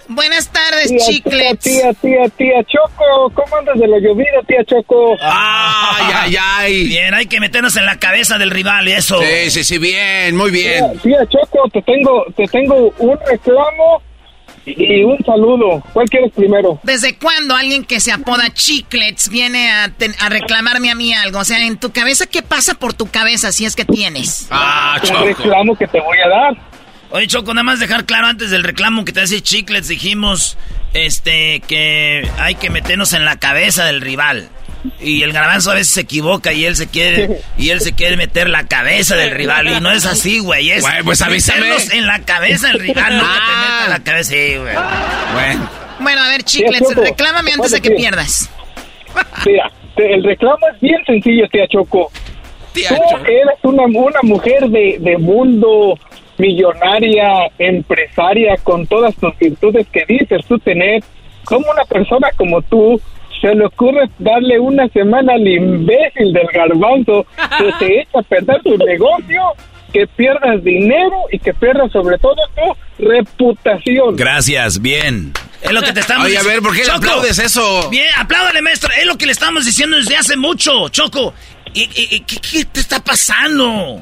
[0.07, 1.63] Buenas tardes, tía, chiclets.
[1.63, 5.15] Tía, tía, tía, Choco, ¿cómo andas de la llovida, tía Choco?
[5.21, 6.87] Ay, ay, ay.
[6.87, 9.19] Bien, hay que meternos en la cabeza del rival y eso.
[9.19, 10.99] Sí, sí, sí, bien, muy bien.
[11.01, 14.01] Tía, tía Choco, te tengo, te tengo un reclamo
[14.65, 15.83] y un saludo.
[15.93, 16.79] ¿Cuál quieres primero?
[16.83, 21.39] ¿Desde cuándo alguien que se apoda Chiclets viene a, a, reclamarme a mí algo?
[21.39, 24.47] O sea, en tu cabeza, ¿qué pasa por tu cabeza si es que tienes?
[24.51, 25.23] Ah, Choco.
[25.23, 26.57] El reclamo que te voy a dar.
[27.11, 30.57] Oye, Choco, nada más dejar claro antes del reclamo que te hace Chiclets, dijimos
[30.93, 34.49] este que hay que meternos en la cabeza del rival.
[34.99, 38.17] Y el garbanzo a veces se equivoca y él se quiere y él se quiere
[38.17, 40.71] meter la cabeza del rival y no es así, güey.
[40.71, 41.67] Es güey, pues avísame.
[41.93, 44.75] en la cabeza del rival, no que te metas en la cabeza, sí, güey.
[45.33, 45.69] Bueno.
[45.99, 48.49] Bueno, a ver, Chiclets, reclámame antes de que pierdas.
[49.45, 52.11] Mira, el reclamo es bien sencillo, tía Choco.
[52.73, 53.25] Tía Tú Choco.
[53.25, 55.97] eres una, una mujer de, de mundo
[56.37, 61.03] millonaria, empresaria, con todas tus virtudes que dices tú tener,
[61.45, 62.99] como una persona como tú
[63.43, 67.25] se le ocurre darle una semana al imbécil del garbanzo
[67.57, 69.41] que te echa a perder tu negocio,
[69.91, 74.15] que pierdas dinero y que pierdas sobre todo tu reputación.
[74.15, 75.33] Gracias, bien.
[75.61, 77.89] Es lo que te estamos Oye, a ver, ¿por qué Choco, le aplaudes eso?
[77.89, 78.89] Bien, apláudale, maestro.
[78.97, 81.33] Es lo que le estamos diciendo desde hace mucho, Choco.
[81.73, 84.01] ¿Y, y, y qué, qué te está pasando?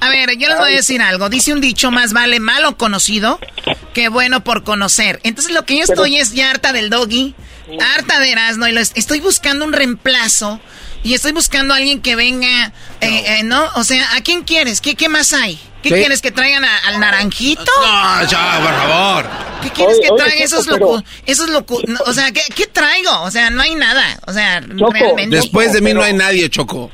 [0.00, 1.28] A ver, yo les voy a decir algo.
[1.28, 3.38] Dice un dicho, más vale malo conocido
[3.94, 5.20] que bueno por conocer.
[5.22, 7.34] Entonces lo que yo estoy es ya harta del doggy,
[7.80, 10.60] harta de Erasmo, y lo estoy buscando un reemplazo.
[11.04, 13.64] Y estoy buscando a alguien que venga, eh, eh, ¿no?
[13.76, 14.80] O sea, ¿a quién quieres?
[14.80, 15.56] ¿Qué, qué más hay?
[15.80, 17.62] ¿Qué quieres que traigan a- al naranjito?
[17.80, 19.26] No, ya, por favor.
[19.62, 20.44] ¿Qué quieres Oye, que oye, traiga?
[20.44, 21.04] Eso es Choco, loco.
[21.24, 21.80] Eso es loco.
[21.86, 23.22] no, o sea, ¿qué, qué traigo?
[23.22, 24.18] O sea, no hay nada.
[24.26, 25.36] O sea, Choco, realmente.
[25.36, 26.90] Después de mí no hay nadie, Choco.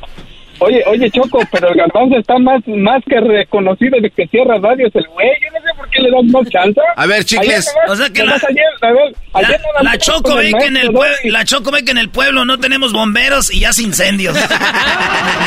[0.61, 4.91] Oye, oye, Choco, pero el garbanzo está más, más que reconocido de que cierra radios
[4.95, 5.29] el güey.
[5.43, 6.81] Yo no sé por qué le das más chance.
[6.97, 7.69] A ver, chicles.
[7.69, 10.53] Ayer O sea que nomás la- ayer, a ver, La, ayer la más Choco ve
[10.59, 11.31] que en el maestro pue- Doggy.
[11.31, 14.37] la Choco ve que en el pueblo no tenemos bomberos y ya hace incendios.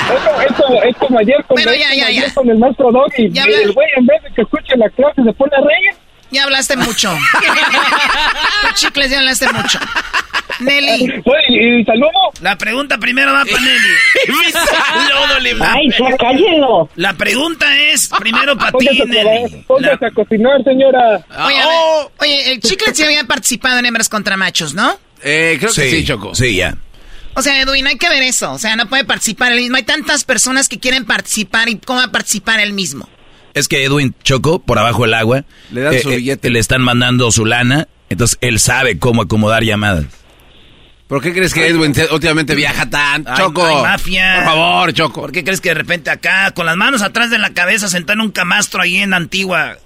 [0.09, 2.33] Es como, es como- ayer con, Bueno, el- ya, ya, ya.
[2.33, 3.25] con el maestro Doggy.
[3.25, 5.91] El güey en vez de que escuche la clase se pone a reír.
[6.31, 7.15] Ya hablaste mucho.
[8.75, 9.79] Chicles, ya hablaste mucho.
[10.59, 11.21] Nelly.
[11.23, 12.09] Oye, ¿y saludo?
[12.41, 13.93] La pregunta primero va para Nelly.
[15.61, 16.89] Ay, ya cállenlo.
[16.95, 19.63] La pregunta es primero para ti, Nelly.
[19.67, 21.25] póngase a cocinar, señora.
[21.45, 24.97] Oye, a ver, oye, el chicles ya había participado en hembras contra machos, ¿no?
[25.23, 26.35] Eh, creo que sí, Choco.
[26.35, 26.75] Sí, ya.
[27.33, 28.51] O sea, Edwin, hay que ver eso.
[28.51, 29.77] O sea, no puede participar él mismo.
[29.77, 33.07] Hay tantas personas que quieren participar y cómo va a participar él mismo.
[33.57, 36.49] Es que Edwin Choco, por abajo del agua, Le dan su billete.
[36.49, 40.05] le están mandando su lana, entonces él sabe cómo acomodar llamadas.
[41.07, 43.23] ¿Por qué crees que Edwin te- últimamente viaja tan?
[43.27, 43.65] Ay, Choco.
[43.65, 44.35] ay, mafia.
[44.35, 45.21] Por favor, Choco.
[45.21, 48.15] ¿Por qué crees que de repente acá, con las manos atrás de la cabeza, sentado
[48.19, 49.77] en un camastro ahí en Antigua,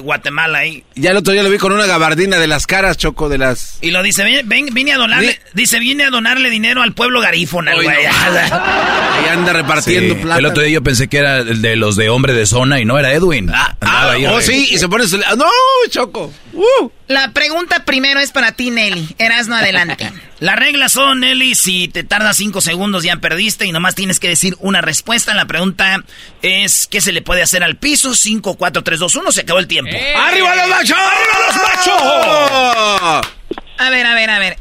[0.00, 0.84] Guatemala ahí?
[0.94, 3.78] Ya el otro día lo vi con una gabardina de las caras, Choco, de las...
[3.80, 7.20] Y lo dice, ven, ven, vine a donarle, dice, vine a donarle dinero al pueblo
[7.20, 7.86] garífona, güey.
[7.86, 7.92] no.
[7.94, 10.38] Ahí anda repartiendo Sí, plata.
[10.38, 12.84] El otro día yo pensé que era el de los de hombre de zona y
[12.84, 13.50] no era Edwin.
[13.54, 15.18] Ah, ah, ahí oh, sí, y se pone su...
[15.18, 15.46] ¡No,
[15.90, 16.32] Choco!
[16.52, 16.90] ¡Uh!
[17.08, 19.14] La pregunta primero es para ti, Nelly.
[19.18, 20.10] Erasno, adelante.
[20.40, 24.28] Las reglas son, Nelly, si te tardas cinco segundos ya perdiste y nomás tienes que
[24.28, 25.34] decir una respuesta.
[25.34, 26.02] La pregunta
[26.42, 28.14] es, ¿qué se le puede hacer al piso?
[28.14, 29.92] 5, 4, 3, 2, 1, se acabó el tiempo.
[29.92, 30.98] ¡Arriba los machos!
[30.98, 33.32] ¡Arriba los machos!
[33.78, 34.56] A ver, a ver, a ver.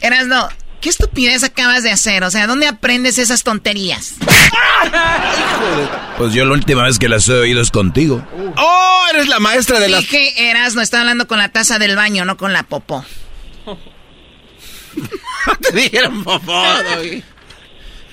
[0.00, 0.48] Erasno,
[0.80, 2.22] ¿qué estupidez acabas de hacer?
[2.22, 4.14] O sea, ¿dónde aprendes esas tonterías?
[6.16, 8.26] Pues yo la última vez que las he oído es contigo.
[8.56, 10.00] ¡Oh, eres la maestra de las...
[10.00, 13.04] Dije, Erasno, está hablando con la taza del baño, no con la popó.
[15.60, 17.22] te dijeron Doggy.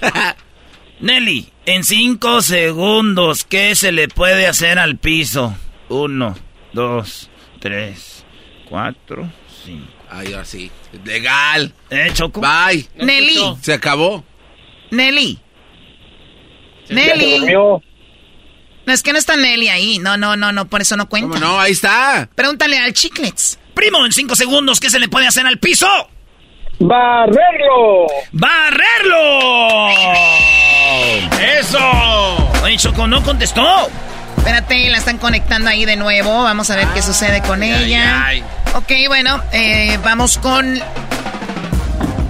[1.00, 5.56] Nelly, en cinco segundos, ¿qué se le puede hacer al piso?
[5.90, 6.36] Uno,
[6.74, 7.30] dos,
[7.60, 8.26] tres,
[8.70, 9.30] cuatro,
[9.64, 9.92] cinco.
[10.10, 10.72] Ay, así.
[11.04, 11.74] Legal.
[11.90, 12.40] ¿Eh, Choco?
[12.40, 12.88] Bye.
[12.96, 13.58] Nelly.
[13.62, 14.24] Se acabó.
[14.92, 15.40] Nelly.
[16.90, 17.54] Nelly.
[18.86, 20.00] No, es que no está Nelly ahí.
[20.00, 21.28] No, no, no, no, por eso no cuenta.
[21.30, 21.60] ¿Cómo no?
[21.60, 22.30] Ahí está.
[22.36, 23.60] Pregúntale al Chiclets.
[23.74, 25.88] Primo, en cinco segundos, ¿qué se le puede hacer al piso?
[26.80, 28.08] ¡Barrerlo!
[28.32, 29.90] ¡Barrerlo!
[31.60, 31.80] ¡Eso!
[32.64, 33.88] Oye, Choco, no contestó.
[34.38, 36.44] Espérate, la están conectando ahí de nuevo.
[36.44, 38.30] Vamos a ver qué sucede con ella.
[38.76, 40.80] Ok, bueno, eh, vamos con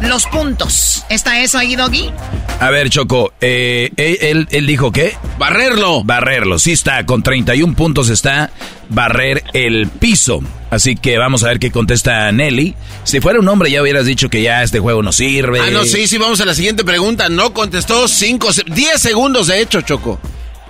[0.01, 1.03] los puntos.
[1.09, 2.11] ¿Está eso ahí, Doggy?
[2.59, 5.15] A ver, Choco, eh, él, él, dijo que...
[5.37, 6.03] Barrerlo.
[6.03, 8.51] Barrerlo, sí está, con 31 puntos está
[8.89, 10.41] barrer el piso.
[10.69, 12.75] Así que vamos a ver qué contesta Nelly.
[13.03, 15.59] Si fuera un hombre ya hubieras dicho que ya este juego no sirve.
[15.59, 17.29] Ah, no, sí, sí, vamos a la siguiente pregunta.
[17.29, 20.19] No contestó 5, 10 segundos de hecho, Choco.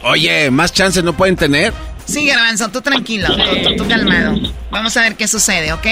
[0.04, 1.74] Oye, ¿más chances no pueden tener?
[2.06, 3.28] Sí, Garbanzo, tú tranquilo,
[3.78, 4.36] tú, calmado.
[4.70, 5.86] Vamos a ver qué sucede, ¿ok?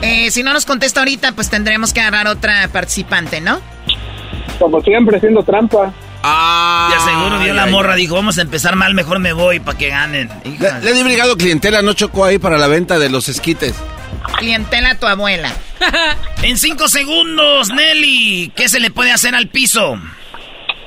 [0.00, 3.60] Eh, si no nos contesta ahorita, pues tendremos que agarrar otra participante, ¿no?
[4.58, 5.92] Como siempre, haciendo trampa.
[6.22, 9.76] Ah, ya seguro vio la morra, dijo, vamos a empezar mal, mejor me voy para
[9.76, 10.30] que ganen.
[10.44, 13.74] Le, le he obligado clientela, no chocó ahí para la venta de los esquites.
[14.38, 15.52] Clientela a tu abuela.
[16.42, 19.98] en cinco segundos, Nelly, ¿qué se le puede hacer al piso?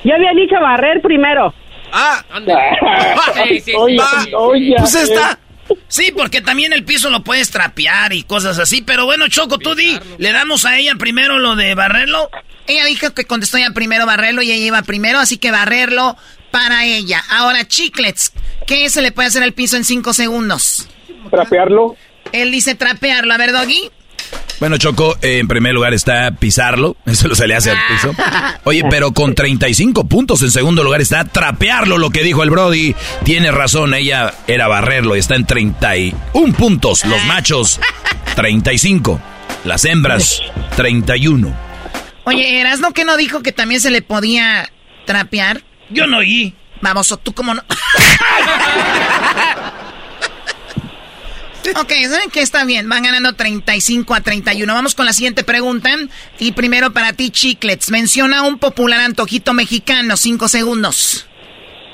[0.04, 1.54] Yo había dicho barrer primero.
[1.92, 2.24] Ah,
[3.48, 4.74] sí, sí, sí.
[4.78, 5.40] pues está.
[5.88, 8.82] Sí, porque también el piso lo puedes trapear y cosas así.
[8.82, 12.30] Pero bueno, Choco, tú di, le damos a ella primero lo de barrerlo.
[12.68, 16.18] Ella dijo que contestó ya primero barrerlo y ella iba primero, así que barrerlo
[16.52, 17.24] para ella.
[17.30, 18.34] Ahora, chiclets,
[18.66, 20.88] ¿qué se le puede hacer al piso en cinco segundos?
[21.30, 21.96] Trapearlo.
[22.32, 23.34] Él dice trapearlo.
[23.34, 23.92] A ver, Doggy.
[24.60, 28.14] Bueno, Choco, en primer lugar está pisarlo, eso se le hace al piso.
[28.66, 32.96] Oye, pero con 35 puntos en segundo lugar está trapearlo, lo que dijo el Brody.
[33.24, 37.06] Tiene razón, ella era barrerlo y está en 31 puntos.
[37.06, 37.80] Los machos,
[38.36, 39.20] 35.
[39.64, 40.42] Las hembras,
[40.76, 41.54] 31.
[42.26, 44.70] Oye, ¿Erasno que no dijo que también se le podía
[45.06, 45.64] trapear?
[45.90, 46.54] Yo no oí.
[46.82, 47.64] Vamos, o tú como no.
[51.76, 52.42] Ok, ¿saben qué?
[52.42, 52.88] Está bien.
[52.90, 54.74] Van ganando 35 a 31.
[54.74, 55.90] Vamos con la siguiente pregunta.
[56.40, 57.92] Y primero para ti, Chiclets.
[57.92, 60.18] Menciona un popular antojito mexicano.
[60.18, 61.28] Cinco segundos.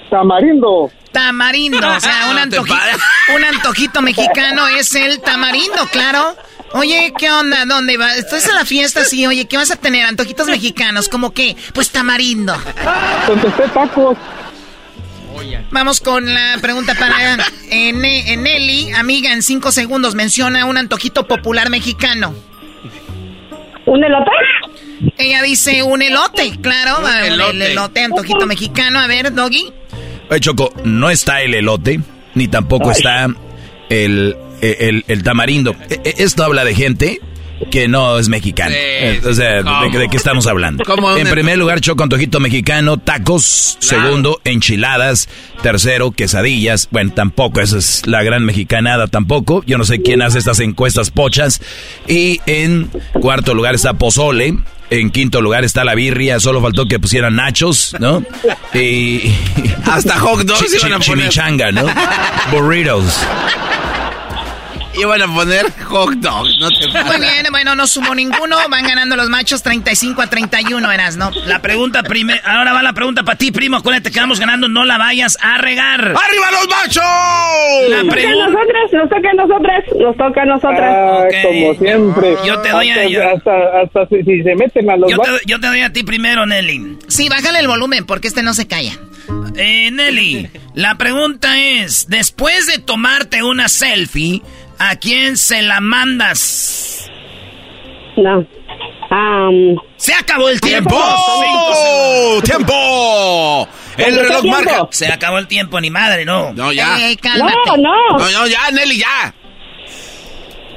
[0.09, 0.91] Tamarindo.
[1.11, 1.87] Tamarindo.
[1.87, 2.75] O sea, un antojito,
[3.35, 6.35] un antojito mexicano es el tamarindo, claro.
[6.73, 7.65] Oye, ¿qué onda?
[7.65, 8.17] ¿Dónde vas?
[8.17, 9.25] Estás en la fiesta, sí.
[9.25, 10.05] Oye, ¿qué vas a tener?
[10.05, 11.07] Antojitos mexicanos.
[11.07, 11.55] ¿Cómo qué?
[11.73, 12.53] Pues tamarindo.
[13.25, 14.17] Contesté tacos.
[15.71, 17.37] Vamos con la pregunta para
[17.69, 18.91] Nelly.
[18.93, 22.33] Amiga, en cinco segundos, menciona un antojito popular mexicano.
[23.85, 24.31] ¿Un elote?
[25.17, 26.97] Ella dice un elote, claro.
[27.23, 28.99] El elote, antojito mexicano.
[28.99, 29.71] A ver, Doggy.
[30.29, 31.99] Oye, Choco, no está el elote,
[32.33, 33.27] ni tampoco está
[33.89, 35.75] el, el, tamarindo.
[35.89, 37.19] E, e, esto habla de gente
[37.71, 38.75] que no es mexicano.
[39.27, 40.83] o sea, ¿de, qué estamos hablando?
[41.17, 43.77] En primer lugar, choco antojito mexicano, tacos.
[43.79, 45.29] Segundo, enchiladas.
[45.61, 46.87] Tercero, quesadillas.
[46.91, 49.63] Bueno, tampoco, esa es la gran mexicanada tampoco.
[49.65, 51.61] Yo no sé quién hace estas encuestas pochas.
[52.07, 52.89] Y en
[53.19, 54.55] cuarto lugar está pozole.
[54.89, 58.23] En quinto lugar está la birria, solo faltó que pusieran nachos, ¿no?
[58.73, 59.33] Y...
[59.85, 61.85] Hasta hot dogs chimichanga, ¿no?
[62.51, 63.19] Burritos.
[64.97, 66.47] Iban a poner hot dog.
[66.59, 68.57] No te Muy bien, bueno, no sumo ninguno.
[68.69, 71.31] Van ganando los machos 35 a 31, eras, ¿no?
[71.45, 72.41] La pregunta primero.
[72.45, 73.77] Ahora va la pregunta para ti, primo.
[73.77, 74.67] Acuérdate que vamos ganando.
[74.67, 76.01] No la vayas a regar.
[76.01, 77.03] ¡Arriba los machos!
[77.89, 78.47] La pregunta.
[78.47, 79.83] Nosotros, nos toca a nosotras.
[79.99, 80.95] Nos toca a nosotras.
[80.95, 82.35] Ah, Como siempre.
[82.45, 83.31] Yo te doy a.
[83.35, 86.45] Hasta, hasta, si, se meten a los yo te, yo te doy a ti primero,
[86.45, 86.97] Nelly.
[87.07, 88.93] Sí, bájale el volumen porque este no se calla.
[89.57, 94.41] Eh, Nelly, la pregunta es: después de tomarte una selfie.
[94.79, 97.09] ¿A quién se la mandas?
[98.17, 98.45] No.
[99.97, 100.95] Se acabó el tiempo.
[100.95, 102.41] ¡Tiempo!
[102.43, 103.67] ¡Tiempo!
[103.97, 104.87] El reloj marca.
[104.91, 106.53] Se acabó el tiempo, ni madre, no.
[106.53, 106.97] No, ya.
[107.37, 108.17] no, no.
[108.17, 109.33] No, no, ya, Nelly, ya.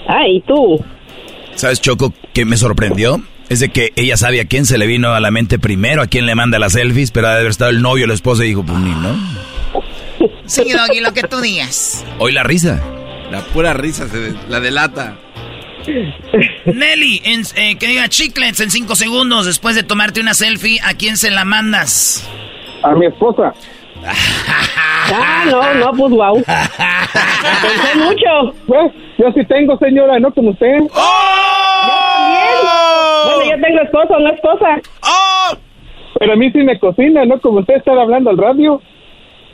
[0.08, 0.82] Ay, tú.
[1.54, 3.20] ¿Sabes, Choco, qué me sorprendió?
[3.48, 6.06] Es de que ella sabe a quién se le vino a la mente primero, a
[6.06, 8.48] quién le manda las selfies, pero ha de haber estado el novio, la esposa y
[8.48, 9.16] dijo, pues ni, ¿no?
[10.46, 12.04] Sí, Doggy, lo que tú digas.
[12.18, 12.80] Hoy la risa.
[13.30, 15.16] La pura risa se la delata.
[16.66, 20.94] Nelly, en, eh, que diga chiclets en cinco segundos después de tomarte una selfie, ¿a
[20.94, 22.28] quién se la mandas?
[22.82, 23.52] A mi esposa.
[24.04, 26.42] ah, no, no, pues wow.
[26.44, 28.54] Pensé mucho.
[28.66, 30.78] Pues, yo sí tengo, señora, no como usted.
[30.92, 31.82] ¡Oh!
[31.82, 32.58] Yo también.
[33.24, 34.80] Bueno, yo tengo esposo, no esposa.
[35.02, 35.56] ¡Oh!
[36.18, 37.40] Pero a mí sí me cocina, ¿no?
[37.40, 38.80] Como usted está hablando al radio.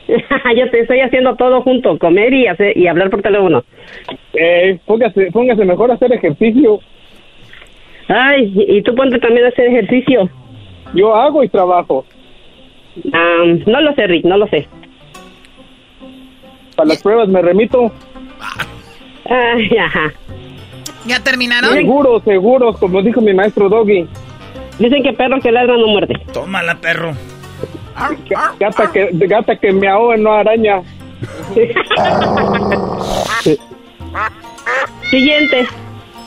[0.55, 3.63] yo te estoy haciendo todo junto, comer y hacer y hablar por teléfono.
[4.33, 6.79] Eh, póngase, póngase mejor a hacer ejercicio.
[8.07, 10.29] Ay, y tú ponte también a hacer ejercicio.
[10.93, 12.05] Yo hago y trabajo.
[13.13, 14.67] Ah, no lo sé, Rick, no lo sé.
[16.75, 17.91] Para las pruebas me remito.
[19.29, 20.13] Ay, ajá.
[21.07, 21.73] ¿Ya terminaron?
[21.73, 24.07] Seguros, seguros, como dijo mi maestro Doggy.
[24.79, 26.15] Dicen que perro que ladra no muerde.
[26.33, 27.13] Tómala, perro.
[28.59, 30.81] Gata que, gata que me ahoga no araña.
[35.09, 35.67] Siguiente.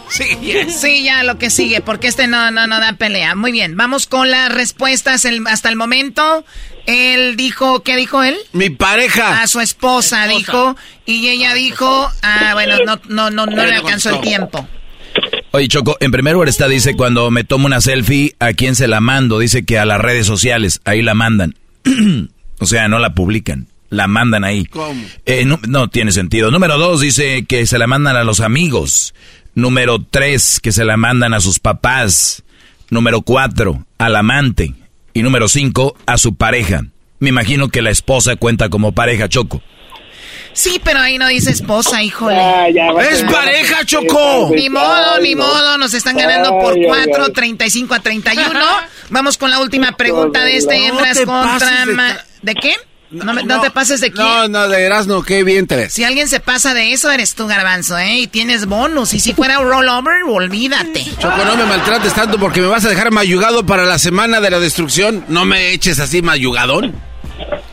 [0.09, 0.25] Sí,
[0.71, 3.35] sí, ya lo que sigue, porque este no, no, no da pelea.
[3.35, 6.45] Muy bien, vamos con las respuestas el- hasta el momento.
[6.87, 8.35] Él dijo, ¿qué dijo él?
[8.53, 9.43] Mi pareja.
[9.43, 10.75] A su esposa, dijo,
[11.05, 14.67] y ella dijo, ah, bueno, no, no, no, no le alcanzó el tiempo.
[15.51, 18.89] Oye, Choco, en primer lugar está, dice, cuando me tomo una selfie, ¿a quién se
[18.89, 19.39] la mando?
[19.39, 21.55] Dice que a las redes sociales, ahí la mandan.
[22.59, 24.65] o sea, no la publican, la mandan ahí.
[24.67, 25.05] ¿Cómo?
[25.27, 26.51] Eh, no, no tiene sentido.
[26.51, 29.15] Número dos dice que se la mandan a los amigos.
[29.55, 32.45] Número tres, que se la mandan a sus papás.
[32.91, 34.75] Número cuatro, al amante.
[35.15, 36.85] Y número cinco, a su pareja.
[37.19, 39.63] Me imagino que la esposa cuenta como pareja, Choco.
[40.59, 42.37] Sí, pero ahí no dice esposa, híjole.
[42.41, 44.51] Ah, ya, ¡Es pareja, Choco!
[44.53, 47.33] Ni modo, ni modo, nos están ganando por Ay, ay, 4, ay.
[47.33, 48.61] 35 a 31.
[49.11, 51.87] Vamos con la última pregunta de este No hembras contra...
[51.87, 52.75] de ma- ta- ¿De qué?
[53.11, 54.27] No, te pases de quién.
[54.27, 55.95] No, no, de Erasmo, qué bien te ves.
[55.95, 58.19] Si alguien se pasa de eso, eres tú, garbanzo, ¿eh?
[58.19, 59.15] Y tienes bonus.
[59.15, 61.05] Y si fuera un rollover, olvídate.
[61.19, 64.51] Choco, no me maltrates tanto porque me vas a dejar mayugado para la semana de
[64.51, 65.25] la destrucción.
[65.29, 66.95] No me eches así mayugadón.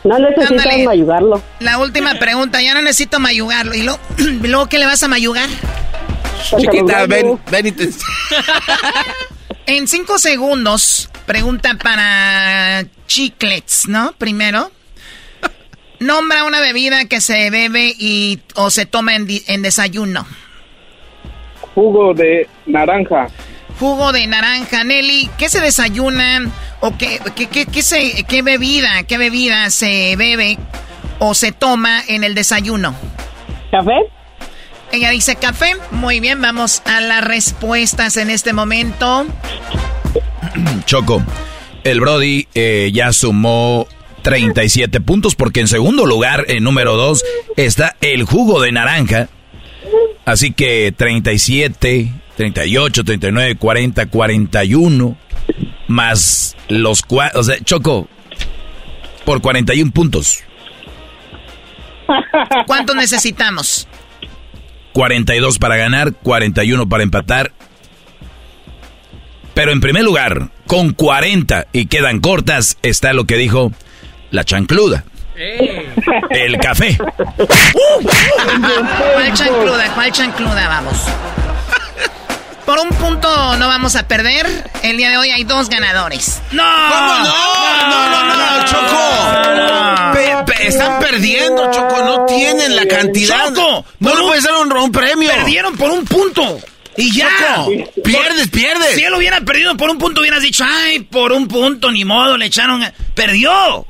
[0.04, 0.88] No necesitas Ándale.
[0.90, 1.42] ayudarlo.
[1.60, 3.74] La última pregunta, ya no necesito mayugarlo.
[3.74, 5.50] ¿Y luego, ¿y luego qué le vas a mayugar?
[6.60, 7.90] Chiquita, ven, ven y te...
[9.68, 14.14] En cinco segundos, pregunta para chiclets, ¿no?
[14.14, 14.70] Primero.
[16.00, 20.28] Nombra una bebida que se bebe y o se toma en, en desayuno.
[21.74, 23.28] Jugo de naranja.
[23.80, 25.30] Jugo de naranja, Nelly.
[25.38, 30.58] ¿Qué se desayuna o qué, qué, qué, qué se, qué bebida, qué bebida se bebe
[31.20, 32.96] o se toma en el desayuno?
[33.72, 33.94] ¿Café?
[34.92, 35.74] Ella dice café.
[35.92, 39.26] Muy bien, vamos a las respuestas en este momento.
[40.86, 41.22] Choco,
[41.84, 43.88] el Brody eh, ya sumó
[44.22, 47.24] 37 puntos porque en segundo lugar, en número 2,
[47.58, 49.28] está el jugo de naranja.
[50.26, 55.18] Así que 37, 38, 39, 40, 41,
[55.88, 58.08] más los cuatro, o sea, Choco,
[59.24, 60.44] por 41 puntos.
[62.68, 63.88] ¿Cuánto necesitamos?
[64.94, 67.52] 42 para ganar, 41 para empatar.
[69.54, 73.72] Pero en primer lugar, con 40 y quedan cortas, está lo que dijo
[74.32, 75.06] la chancluda.
[76.30, 76.98] El café.
[79.14, 79.94] ¿Cuál chancluda?
[79.94, 80.68] ¿Cuál chancluda?
[80.68, 80.98] Vamos.
[82.66, 84.72] Por un punto no vamos a perder.
[84.82, 86.42] El día de hoy hay dos ganadores.
[86.52, 86.64] ¡No!
[86.64, 87.90] ¿Cómo no?
[87.90, 90.14] No, no, no, Choco.
[90.14, 92.04] Pe- pe- están perdiendo, Choco.
[92.04, 93.54] No tienen la cantidad.
[93.54, 95.30] Choco, no por dar un, un premio.
[95.30, 96.60] Perdieron por un punto.
[96.98, 97.30] Y ya.
[97.58, 97.72] Choco,
[98.04, 98.96] pierdes, pierdes.
[98.96, 102.36] Si él hubiera perdido por un punto, hubieras dicho, ay, por un punto, ni modo,
[102.38, 102.82] le echaron.
[102.84, 102.94] a-".
[103.14, 103.86] Perdió.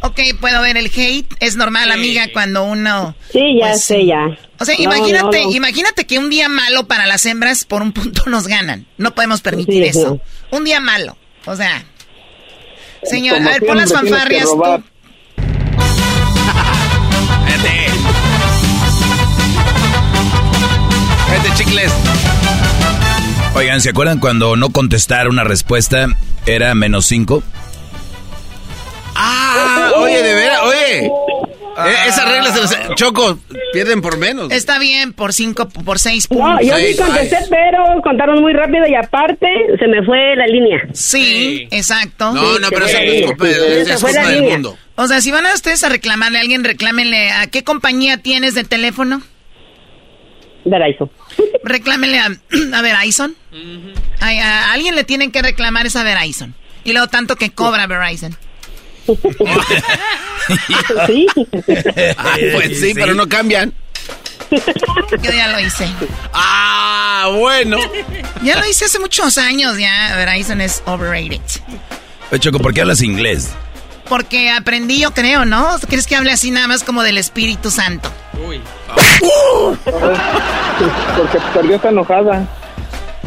[0.00, 1.26] Ok, puedo ver el hate.
[1.40, 3.16] Es normal, amiga, cuando uno...
[3.32, 4.26] Sí, ya pues, sé, ya.
[4.60, 5.52] O sea, No, imagínate, no, no.
[5.56, 8.86] imagínate que un día malo para las hembras por un punto nos ganan.
[8.96, 10.20] No podemos permitir Sí, eso.
[10.50, 11.16] Un día malo.
[11.46, 11.84] O sea...
[13.04, 14.48] Señor, Como a ver, pon las fanfarrias.
[17.46, 17.86] Vete.
[21.30, 21.92] Vete, chicles.
[23.54, 26.06] Oigan, ¿se acuerdan cuando no contestar una respuesta
[26.46, 27.42] era menos 5?
[29.14, 31.06] Ah, oye, de veras, oye.
[31.06, 32.94] Eh, esas reglas se las...
[32.96, 33.38] Choco,
[33.72, 34.50] pierden por menos.
[34.50, 36.66] Está bien, por cinco, por seis No, puntos.
[36.66, 39.46] yo sí contesté, pero contaron muy rápido y aparte
[39.78, 40.80] se me fue la línea.
[40.92, 42.32] Sí, exacto.
[42.32, 44.52] No, no, pero eso Se no es culpa, es fue la culpa del línea.
[44.54, 44.78] mundo.
[44.96, 48.54] O sea, si van a ustedes a reclamarle a alguien, reclámenle a qué compañía tienes
[48.54, 49.22] de teléfono.
[50.64, 51.10] Verizon.
[51.62, 52.26] Reclámenle a,
[52.74, 53.36] a Verizon.
[54.20, 56.54] Ay, a, alguien le tienen que reclamar esa Verizon.
[56.82, 58.36] Y luego tanto que cobra Verizon.
[61.06, 61.26] sí.
[62.16, 63.72] Ah, pues sí, pero no cambian.
[64.50, 65.88] Yo ya lo hice.
[66.32, 67.78] Ah, bueno.
[68.42, 70.16] Ya lo hice hace muchos años, ya.
[70.16, 71.40] Verizon es overrated.
[72.38, 73.50] Choco, ¿por qué hablas inglés?
[74.08, 75.76] Porque aprendí, yo creo, ¿no?
[75.88, 78.10] ¿Crees que hable así nada más como del Espíritu Santo?
[81.16, 82.46] Porque perdió está enojada.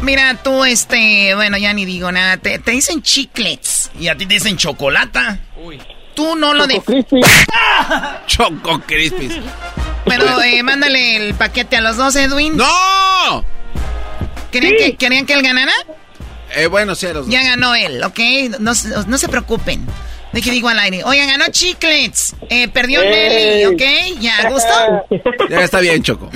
[0.02, 2.36] Mira, tú, este, bueno, ya ni digo nada.
[2.36, 3.90] Te, dicen chiclets.
[3.98, 5.38] Y a ti te dicen chocolata.
[5.56, 5.80] Uy.
[6.14, 6.82] Tú no lo de.
[8.26, 9.32] Choco Crispis.
[10.04, 12.56] Pero eh, mándale el paquete a los dos, Edwin.
[12.56, 13.44] ¡No!
[14.50, 15.72] ¿Querían, que, ¿querían que él ganara?
[16.54, 18.18] Eh, bueno, sí, los Ya ganó él, ¿ok?
[18.58, 18.72] No,
[19.06, 19.86] no se preocupen.
[20.32, 21.04] De que digo al aire.
[21.04, 22.34] Oigan, ganó Chiclets.
[22.48, 24.20] Eh, perdió Nelly, ¿ok?
[24.20, 24.50] ¿Ya?
[24.50, 24.68] ¿Gusto?
[25.50, 26.30] Ya está bien, Choco.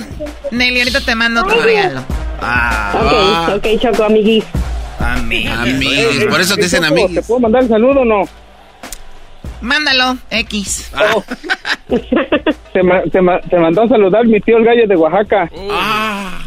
[0.51, 2.03] Nelly, ahorita te mando otro regalo.
[2.39, 4.43] Ah, ok, ok, Choco, amiguis.
[4.99, 6.25] Amiguis.
[6.29, 7.15] Por eso te dicen amiguis.
[7.15, 8.23] ¿Te puedo mandar el saludo o no?
[9.61, 10.91] Mándalo, X.
[10.93, 11.23] Oh.
[12.73, 15.49] te, te, mandó a saludar mi tío el gallo de Oaxaca.
[15.71, 16.39] Ah.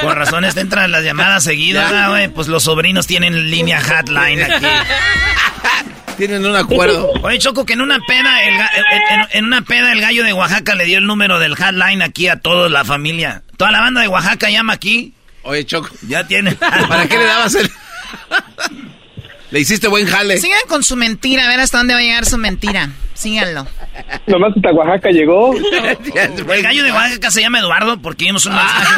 [0.00, 2.28] Con razones te entran las llamadas seguidas, güey.
[2.28, 4.66] Pues los sobrinos tienen línea hotline aquí.
[6.16, 7.10] Tienen un acuerdo.
[7.22, 8.54] Oye, Choco, que en una peda, el,
[9.32, 12.40] en, una peda el gallo de Oaxaca le dio el número del hotline aquí a
[12.40, 13.42] toda la familia.
[13.56, 15.14] Toda la banda de Oaxaca llama aquí.
[15.42, 15.90] Oye, Choco.
[16.06, 16.54] Ya tiene.
[16.54, 17.70] ¿Para qué le dabas el...?
[19.52, 20.38] Le hiciste buen jale.
[20.38, 22.88] Sigan con su mentira, a ver hasta dónde va a llegar su mentira.
[23.12, 23.66] Síganlo.
[24.26, 25.54] Nomás hasta Oaxaca llegó.
[26.14, 28.94] El gallo de Oaxaca se llama Eduardo porque vimos un mensaje.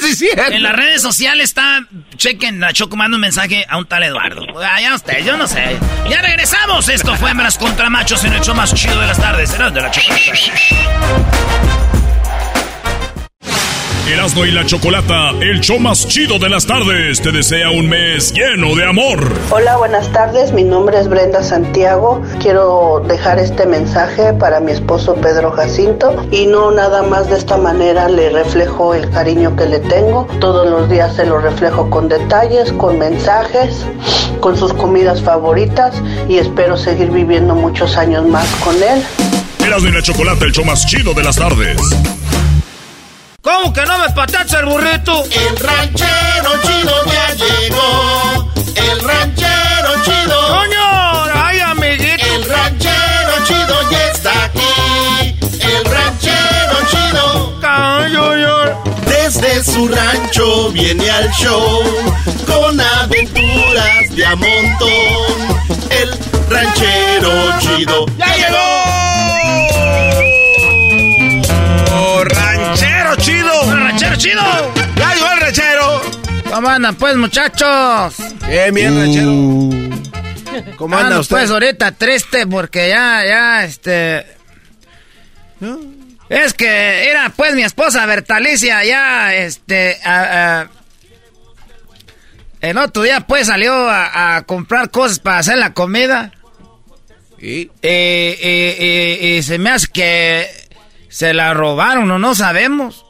[0.14, 1.84] sí, en las redes sociales está,
[2.16, 4.46] chequen, la Choco manda un mensaje a un tal Eduardo.
[4.60, 5.76] Allá usted, yo no sé.
[6.08, 6.88] Ya regresamos.
[6.88, 9.50] Esto fue Hembras contra Machos en el show más chido de las tardes.
[9.50, 10.14] Será de la Choco.
[14.06, 18.32] Erasmo y la Chocolata, el show más chido de las tardes, te desea un mes
[18.32, 19.18] lleno de amor.
[19.50, 20.52] Hola, buenas tardes.
[20.52, 22.22] Mi nombre es Brenda Santiago.
[22.40, 27.56] Quiero dejar este mensaje para mi esposo Pedro Jacinto y no nada más de esta
[27.56, 30.28] manera le reflejo el cariño que le tengo.
[30.40, 33.86] Todos los días se lo reflejo con detalles, con mensajes,
[34.38, 39.02] con sus comidas favoritas y espero seguir viviendo muchos años más con él.
[39.66, 41.76] Erasmo y la Chocolata, el show más chido de las tardes.
[43.46, 45.22] ¿Cómo que no me patacha el burrito?
[45.30, 48.52] El ranchero chido ya llegó.
[48.74, 50.48] El ranchero chido.
[50.48, 51.24] ¡Coño!
[51.32, 52.26] ¡Ay, amiguito!
[52.26, 55.38] El ranchero chido ya está aquí.
[55.60, 57.60] El ranchero chido.
[57.60, 58.32] ¡Cayo,
[59.06, 61.84] Desde su rancho viene al show
[62.48, 64.90] con aventuras de a montón.
[65.90, 66.18] El
[66.50, 69.65] ranchero chido ya llegó.
[76.66, 78.16] ¿Cómo andan, pues, muchachos?
[78.48, 80.74] Bien, bien, ranchero.
[80.76, 81.36] ¿Cómo anda usted?
[81.36, 84.26] Pues ahorita triste porque ya, ya, este...
[86.28, 89.96] Es que era, pues, mi esposa Bertalicia ya, este...
[92.60, 96.32] el otro día, pues, salió a, comprar cosas para hacer la comida.
[97.38, 97.70] ¿Y?
[97.80, 100.50] y se me hace que
[101.10, 103.05] se la robaron o no sabemos.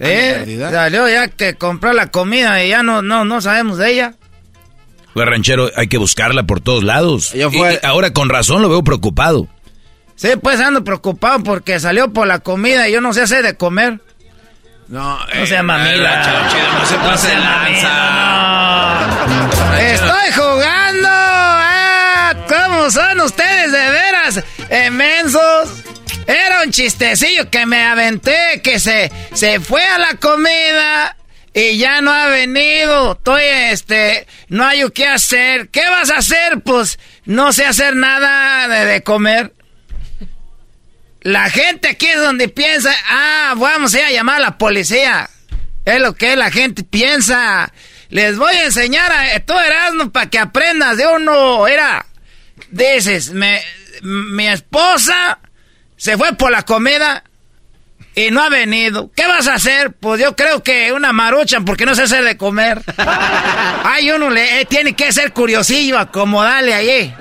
[0.00, 0.58] ¿Eh?
[0.70, 4.14] Salió ya que compró la comida y ya no, no, no sabemos de ella.
[5.12, 7.34] Pues ranchero, hay que buscarla por todos lados.
[7.34, 7.42] Y,
[7.82, 9.48] ahora con razón lo veo preocupado.
[10.16, 13.56] Sí, pues ando preocupado porque salió por la comida y yo no sé hacer de
[13.56, 14.00] comer.
[14.88, 16.48] No, no eh, sea mamila.
[16.74, 17.32] no se pase
[19.92, 21.08] Estoy jugando.
[21.08, 24.44] Ah, ¿Cómo son ustedes de veras?
[24.86, 25.84] Inmensos.
[26.30, 31.16] Era un chistecillo que me aventé, que se, se fue a la comida
[31.52, 33.14] y ya no ha venido.
[33.14, 35.70] Estoy, este, no hay qué hacer.
[35.70, 36.60] ¿Qué vas a hacer?
[36.60, 39.52] Pues no sé hacer nada de, comer.
[41.22, 45.28] La gente aquí es donde piensa, ah, vamos a ir a llamar a la policía.
[45.84, 47.72] Es lo que la gente piensa.
[48.08, 51.66] Les voy a enseñar a todo Erasmo para que aprendas de uno.
[51.66, 52.06] Era,
[52.70, 53.60] dices, me,
[54.02, 55.40] mi esposa
[56.00, 57.24] se fue por la comida
[58.14, 59.10] y no ha venido.
[59.14, 59.92] ¿Qué vas a hacer?
[59.92, 62.82] Pues yo creo que una marucha porque no se hace de comer.
[62.96, 67.14] Ay, uno le eh, tiene que ser curiosillo, acomodarle ahí.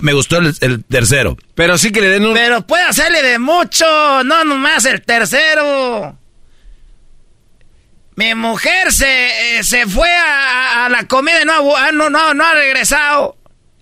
[0.00, 1.36] me gustó el, tercero.
[1.54, 2.32] Pero sí que le den un...
[2.32, 3.84] Pero puede hacerle de mucho,
[4.24, 6.16] no nomás el tercero.
[8.16, 12.46] Mi mujer se, eh, se fue a, la comida y no, ah, no, no, no
[12.46, 13.36] ha regresado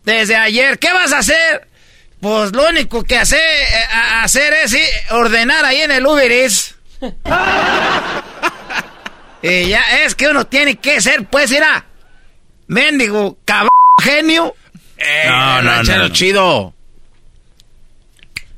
[0.09, 0.78] desde ayer.
[0.78, 1.68] ¿Qué vas a hacer?
[2.20, 3.85] Pues lo único que hace, eh,
[4.22, 4.76] hacer es
[5.10, 6.74] ordenar ahí en el Uber Eats.
[9.43, 11.85] y ya es que uno tiene que ser, pues, era
[12.66, 13.68] mendigo, cabrón,
[14.02, 14.55] genio.
[14.97, 16.74] Eh, no, no, no, chido.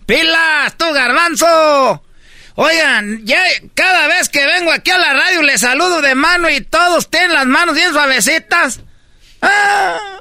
[0.06, 2.05] ¡Pilas, tú, garbanzo!
[2.55, 3.43] Oigan, ya
[3.74, 7.35] cada vez que vengo aquí a la radio les saludo de mano y todos tienen
[7.35, 8.81] las manos bien suavecitas.
[9.43, 10.20] ¡Ah!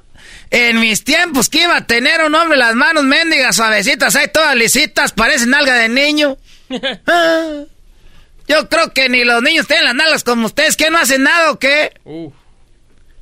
[0.52, 4.56] En mis tiempos que iba a tener un hombre las manos mendigas, suavecitas, ahí todas
[4.56, 6.38] lisitas, parecen alga de niño.
[7.08, 7.64] Ah,
[8.48, 11.52] yo creo que ni los niños tienen las nalgas como ustedes, que no hacen nada
[11.52, 11.92] o qué.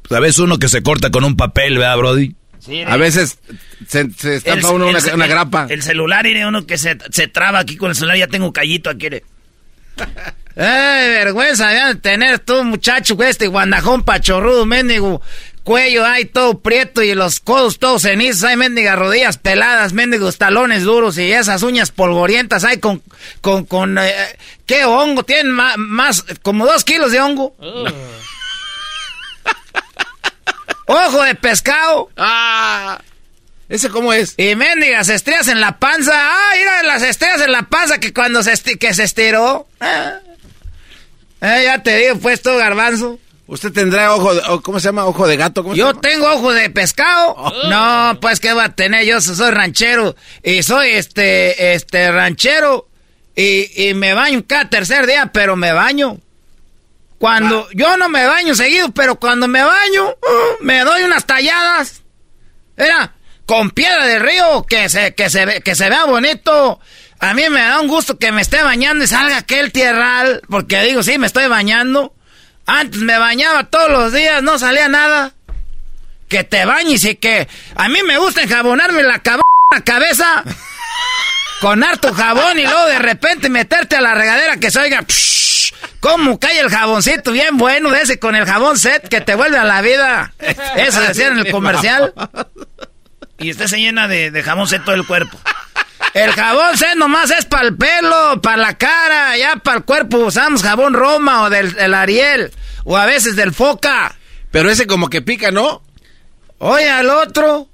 [0.09, 2.35] ¿Sabes uno que se corta con un papel, verdad, Brody?
[2.59, 3.39] Sí, a veces
[3.87, 5.67] se, se estampa uno una, una, grapa.
[5.69, 8.89] El, celular, y uno que se, se, traba aquí con el celular, ya tengo callito
[8.89, 9.07] aquí.
[10.55, 15.21] Ay, vergüenza de tener tú, muchacho, este guandajón pachorrudo, mendigo
[15.67, 20.83] cuello, hay todo prieto y los codos todos cenizos, hay mendigas rodillas peladas, mendigos talones
[20.83, 23.03] duros y esas uñas polvorientas, hay con,
[23.41, 25.23] con, con, eh, ¿qué hongo?
[25.23, 27.53] Tienen más, más, como dos kilos de hongo.
[30.85, 32.11] Ojo de pescado.
[32.15, 33.01] Ah.
[33.67, 34.35] ¿Ese cómo es?
[34.37, 36.13] Y mendigas estrellas en la panza.
[36.15, 39.67] Ah, mira las estrellas en la panza que cuando se, que se estiró.
[39.81, 40.13] Ah.
[41.41, 43.19] Eh, ya te digo, puesto garbanzo.
[43.47, 45.05] ¿Usted tendrá ojo, de, ¿cómo se llama?
[45.05, 45.73] ¿Ojo de gato?
[45.73, 47.33] yo tengo ojo de pescado.
[47.37, 47.67] Oh.
[47.69, 49.05] No, pues ¿qué va a tener?
[49.05, 52.89] Yo soy ranchero y soy este, este ranchero
[53.35, 56.17] y, y me baño cada tercer día, pero me baño.
[57.19, 57.73] Cuando ah.
[57.73, 62.01] yo no me baño seguido, pero cuando me baño, uh, me doy unas talladas.
[62.75, 63.13] Mira,
[63.45, 66.81] con piedra de río, que se, que se, que se vea bonito.
[67.19, 70.81] A mí me da un gusto que me esté bañando y salga aquel tierral, porque
[70.83, 72.13] digo, sí, me estoy bañando.
[72.67, 75.31] Antes me bañaba todos los días, no salía nada.
[76.27, 79.21] Que te bañes y que a mí me gusta enjabonarme la,
[79.73, 80.43] la cabeza
[81.61, 85.05] con harto jabón y luego de repente meterte a la regadera que se oiga.
[86.01, 89.57] ¿Cómo cae el jaboncito bien bueno de ese con el jabón set que te vuelve
[89.57, 90.33] a la vida?
[90.75, 92.13] Eso decían en el comercial.
[93.39, 95.39] Y usted se llena de, de jabón set todo el cuerpo.
[96.13, 100.17] El jabón set nomás es para el pelo, para la cara, ya para el cuerpo
[100.17, 102.51] usamos jabón Roma o del Ariel,
[102.85, 104.15] o a veces del Foca.
[104.51, 105.83] Pero ese como que pica, ¿no?
[106.59, 107.69] Oye, al otro.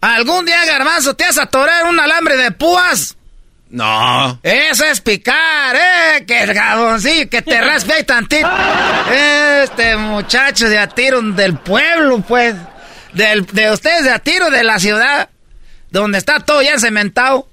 [0.00, 3.16] ¿Algún día, garbanzo, te has atorado un alambre de púas?
[3.70, 4.38] No.
[4.42, 8.50] Eso es picar, eh, que el jaboncillo, que te raspe ahí tantito.
[9.10, 12.54] Este muchacho de Atiro del pueblo, pues.
[13.14, 15.28] Del, de ustedes de Atiro de la ciudad
[15.92, 17.48] donde está todo ya cementado.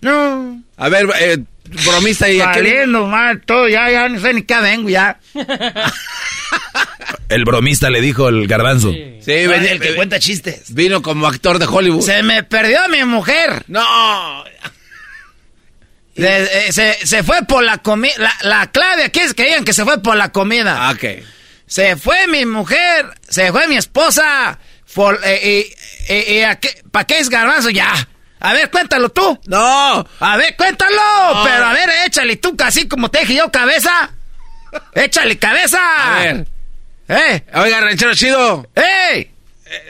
[0.00, 0.62] No.
[0.76, 1.38] A ver, eh,
[1.84, 5.18] bromista y Saliendo mal, todo, ya, ya no sé ni qué vengo, ya.
[7.28, 8.92] el bromista le dijo el garbanzo.
[8.92, 10.72] Sí, sí venía, el que cuenta chistes.
[10.72, 12.02] Vino como actor de Hollywood.
[12.02, 13.64] Se me perdió mi mujer.
[13.66, 14.44] No.
[16.16, 18.14] Eh, se, se, fue por la comida.
[18.18, 20.88] La, la, clave aquí es que digan que se fue por la comida.
[20.88, 21.04] Ah, ok.
[21.66, 24.58] Se fue mi mujer, se fue mi esposa,
[25.24, 25.72] eh,
[26.10, 26.58] eh, eh,
[26.90, 27.70] ¿Para qué es garbanzo?
[27.70, 28.08] Ya.
[28.40, 29.38] A ver, cuéntalo tú.
[29.46, 30.06] No.
[30.20, 31.44] A ver, cuéntalo.
[31.44, 34.10] Pero a ver, échale tú, así como te dije yo, cabeza.
[34.94, 35.78] Échale cabeza.
[35.78, 36.46] A ver.
[37.08, 37.44] ¿Eh?
[37.54, 38.68] Oiga, ranchero chido.
[38.74, 39.30] ¡Ey!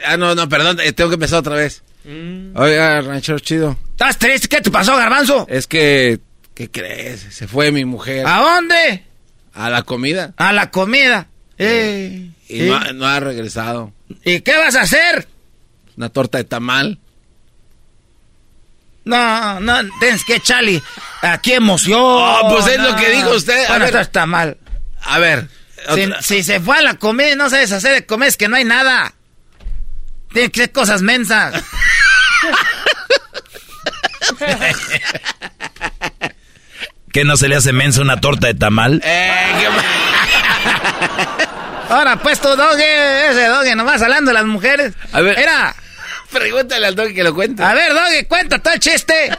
[0.05, 1.81] ah, no, no, perdón, tengo que empezar otra vez.
[2.03, 2.55] Mm.
[2.55, 3.77] Oiga, ranchero chido.
[3.91, 4.47] ¿Estás triste?
[4.47, 5.47] ¿Qué te pasó, garbanzo?
[5.49, 6.19] Es que,
[6.53, 7.21] ¿qué crees?
[7.31, 8.27] Se fue mi mujer.
[8.27, 9.05] ¿A dónde?
[9.53, 10.33] A la comida.
[10.37, 11.27] A la comida.
[11.57, 12.29] Eh.
[12.49, 13.93] Y no ha regresado.
[14.25, 15.27] ¿Y qué vas a hacer?
[16.01, 16.97] Una torta de tamal.
[19.05, 20.81] No, no, tienes que echarle
[21.21, 22.01] aquí emoción.
[22.01, 23.69] Oh, pues es lo que dijo usted.
[23.69, 24.57] A ver, está mal.
[25.03, 25.47] A ver.
[26.21, 28.55] Si, se fue a la comida y no sabes hacer de comer, es que no
[28.55, 29.13] hay nada.
[30.33, 31.53] Tiene que ser cosas mensas.
[37.13, 39.03] ¿Qué no se le hace mensa una torta de tamal?
[39.05, 39.67] Eh, qué...
[41.91, 44.93] Ahora, pues tu doge, ese doge, nomás hablando de las mujeres.
[45.11, 45.37] A ver.
[45.37, 45.75] Era.
[46.31, 47.63] Pregúntale al doge que lo cuente.
[47.63, 49.31] A ver, doge, cuenta todo el chiste.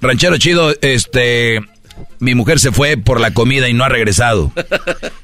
[0.00, 1.60] Ranchero chido, este.
[2.18, 4.52] Mi mujer se fue por la comida y no ha regresado.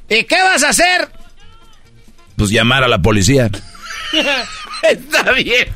[0.08, 1.08] ¿Y qué vas a hacer?
[2.36, 3.50] Pues llamar a la policía.
[4.82, 5.68] Está bien,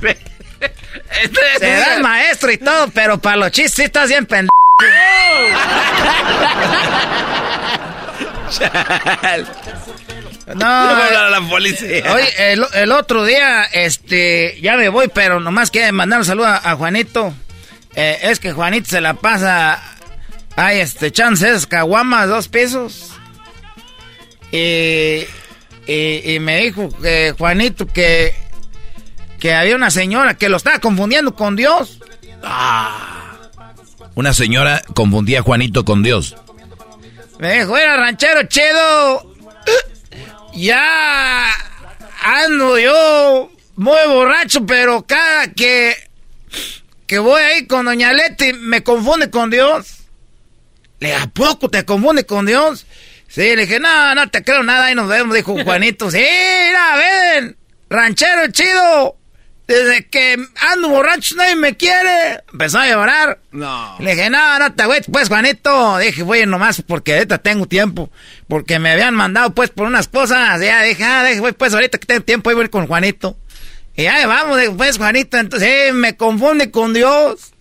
[1.61, 4.51] Se da el maestro y todo, pero para los chistes sí estás bien pendejo.
[10.55, 12.05] No, a la policía.
[12.15, 16.77] Oye, el, otro día, este, ya me voy, pero nomás quiero mandar un saludo a,
[16.77, 17.35] Juanito.
[17.97, 19.83] Eh, es que Juanito se la pasa,
[20.55, 23.13] ay, este, chances, caguamas, dos pesos.
[24.53, 25.25] Y,
[25.87, 28.33] y, me dijo que Juanito que,
[29.41, 31.99] que había una señora que lo estaba confundiendo con Dios.
[32.45, 33.35] Ah,
[34.15, 36.37] una señora confundía a Juanito con Dios.
[37.41, 39.37] Me dijo, era ranchero chido
[40.57, 41.53] ya
[42.23, 45.95] ando yo muy borracho, pero cada que,
[47.07, 49.99] que voy ahí con Doña Leti me confunde con Dios.
[50.99, 52.87] Le ¿a poco te confunde con Dios?
[53.29, 56.11] Sí, le dije, no, no te creo nada, ahí nos vemos, dijo Juanito.
[56.11, 57.57] Sí, mira, ven.
[57.91, 59.16] ranchero chido,
[59.67, 60.37] desde que
[60.73, 62.43] ando borracho nadie me quiere.
[62.53, 63.41] Empezó a llorar.
[63.51, 63.97] No.
[63.99, 65.99] Le dije, no, no te güey, pues Juanito.
[65.99, 68.11] Dije, voy nomás porque ahorita tengo tiempo.
[68.49, 70.61] Porque me habían mandado pues por unas cosas.
[70.61, 73.37] Ya dije, ah, dije, voy pues ahorita que tengo tiempo voy a ir con Juanito.
[73.97, 75.37] Y ya vamos, pues Juanito.
[75.39, 77.53] Entonces, me confunde con Dios.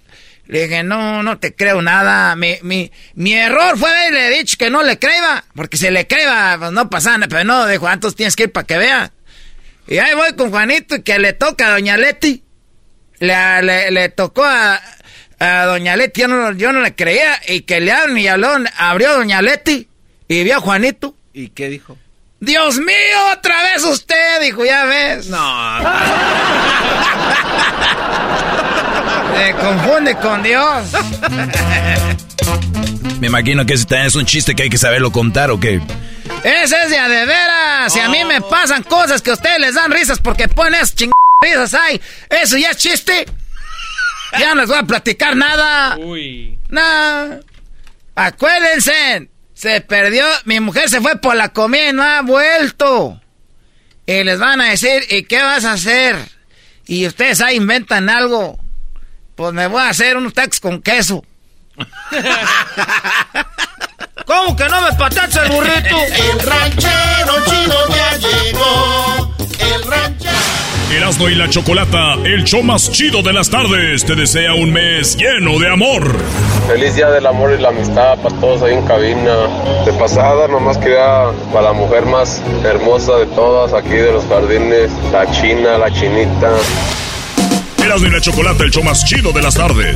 [0.48, 2.36] Le dije, no, no te creo nada.
[2.36, 5.44] Mi, mi, mi error fue haberle dicho que no le creba.
[5.56, 7.28] Porque si le creba, pues no pasa nada.
[7.30, 9.12] Pero no, dijo, entonces tienes que ir para que vea.
[9.88, 12.44] Y ahí voy con Juanito y que le toca a Doña Leti.
[13.20, 14.82] Le, le, tocó a,
[15.40, 17.40] a, Doña Leti, yo no, yo no le creía.
[17.48, 19.88] Y que le hablan y habló, abrió Doña Leti
[20.28, 21.16] y vio a Juanito.
[21.34, 21.98] ¿Y qué dijo?
[22.40, 25.28] Dios mío, otra vez usted, dijo, ya ves.
[25.28, 25.80] No.
[29.36, 30.92] Se confunde con Dios.
[33.20, 35.82] Me imagino que ese también es un chiste que hay que saberlo contar o qué.
[36.44, 37.94] Ese es de a de veras.
[37.94, 40.96] Si a mí me pasan cosas que a ustedes les dan risas porque ponen esas
[41.42, 43.26] risas ahí, eso ya es chiste.
[44.38, 45.98] Ya no les voy a platicar nada.
[45.98, 46.60] Uy.
[46.70, 47.40] No.
[48.16, 50.26] Acuérdense, se perdió.
[50.44, 53.22] Mi mujer se fue por la comida y no ha vuelto.
[54.06, 56.16] Y les van a decir, ¿y qué vas a hacer?
[56.86, 58.60] Y ustedes ahí inventan algo.
[59.36, 61.24] Pues me voy a hacer unos tacos con queso.
[64.26, 65.98] ¿Cómo que no me patacha el burrito?
[66.16, 69.36] El ranchero chido ya llegó.
[69.60, 70.32] El ranchero.
[70.92, 75.18] Erasmo y la Chocolata, el show más chido de las tardes, te desea un mes
[75.18, 76.16] lleno de amor.
[76.68, 79.36] Feliz día del amor y la amistad para todos ahí en cabina.
[79.86, 84.90] De pasada, nomás queda para la mujer más hermosa de todas aquí de los jardines,
[85.12, 86.52] la china, la chinita.
[87.84, 89.96] Erasmo y la Chocolata, el show más chido de las tardes.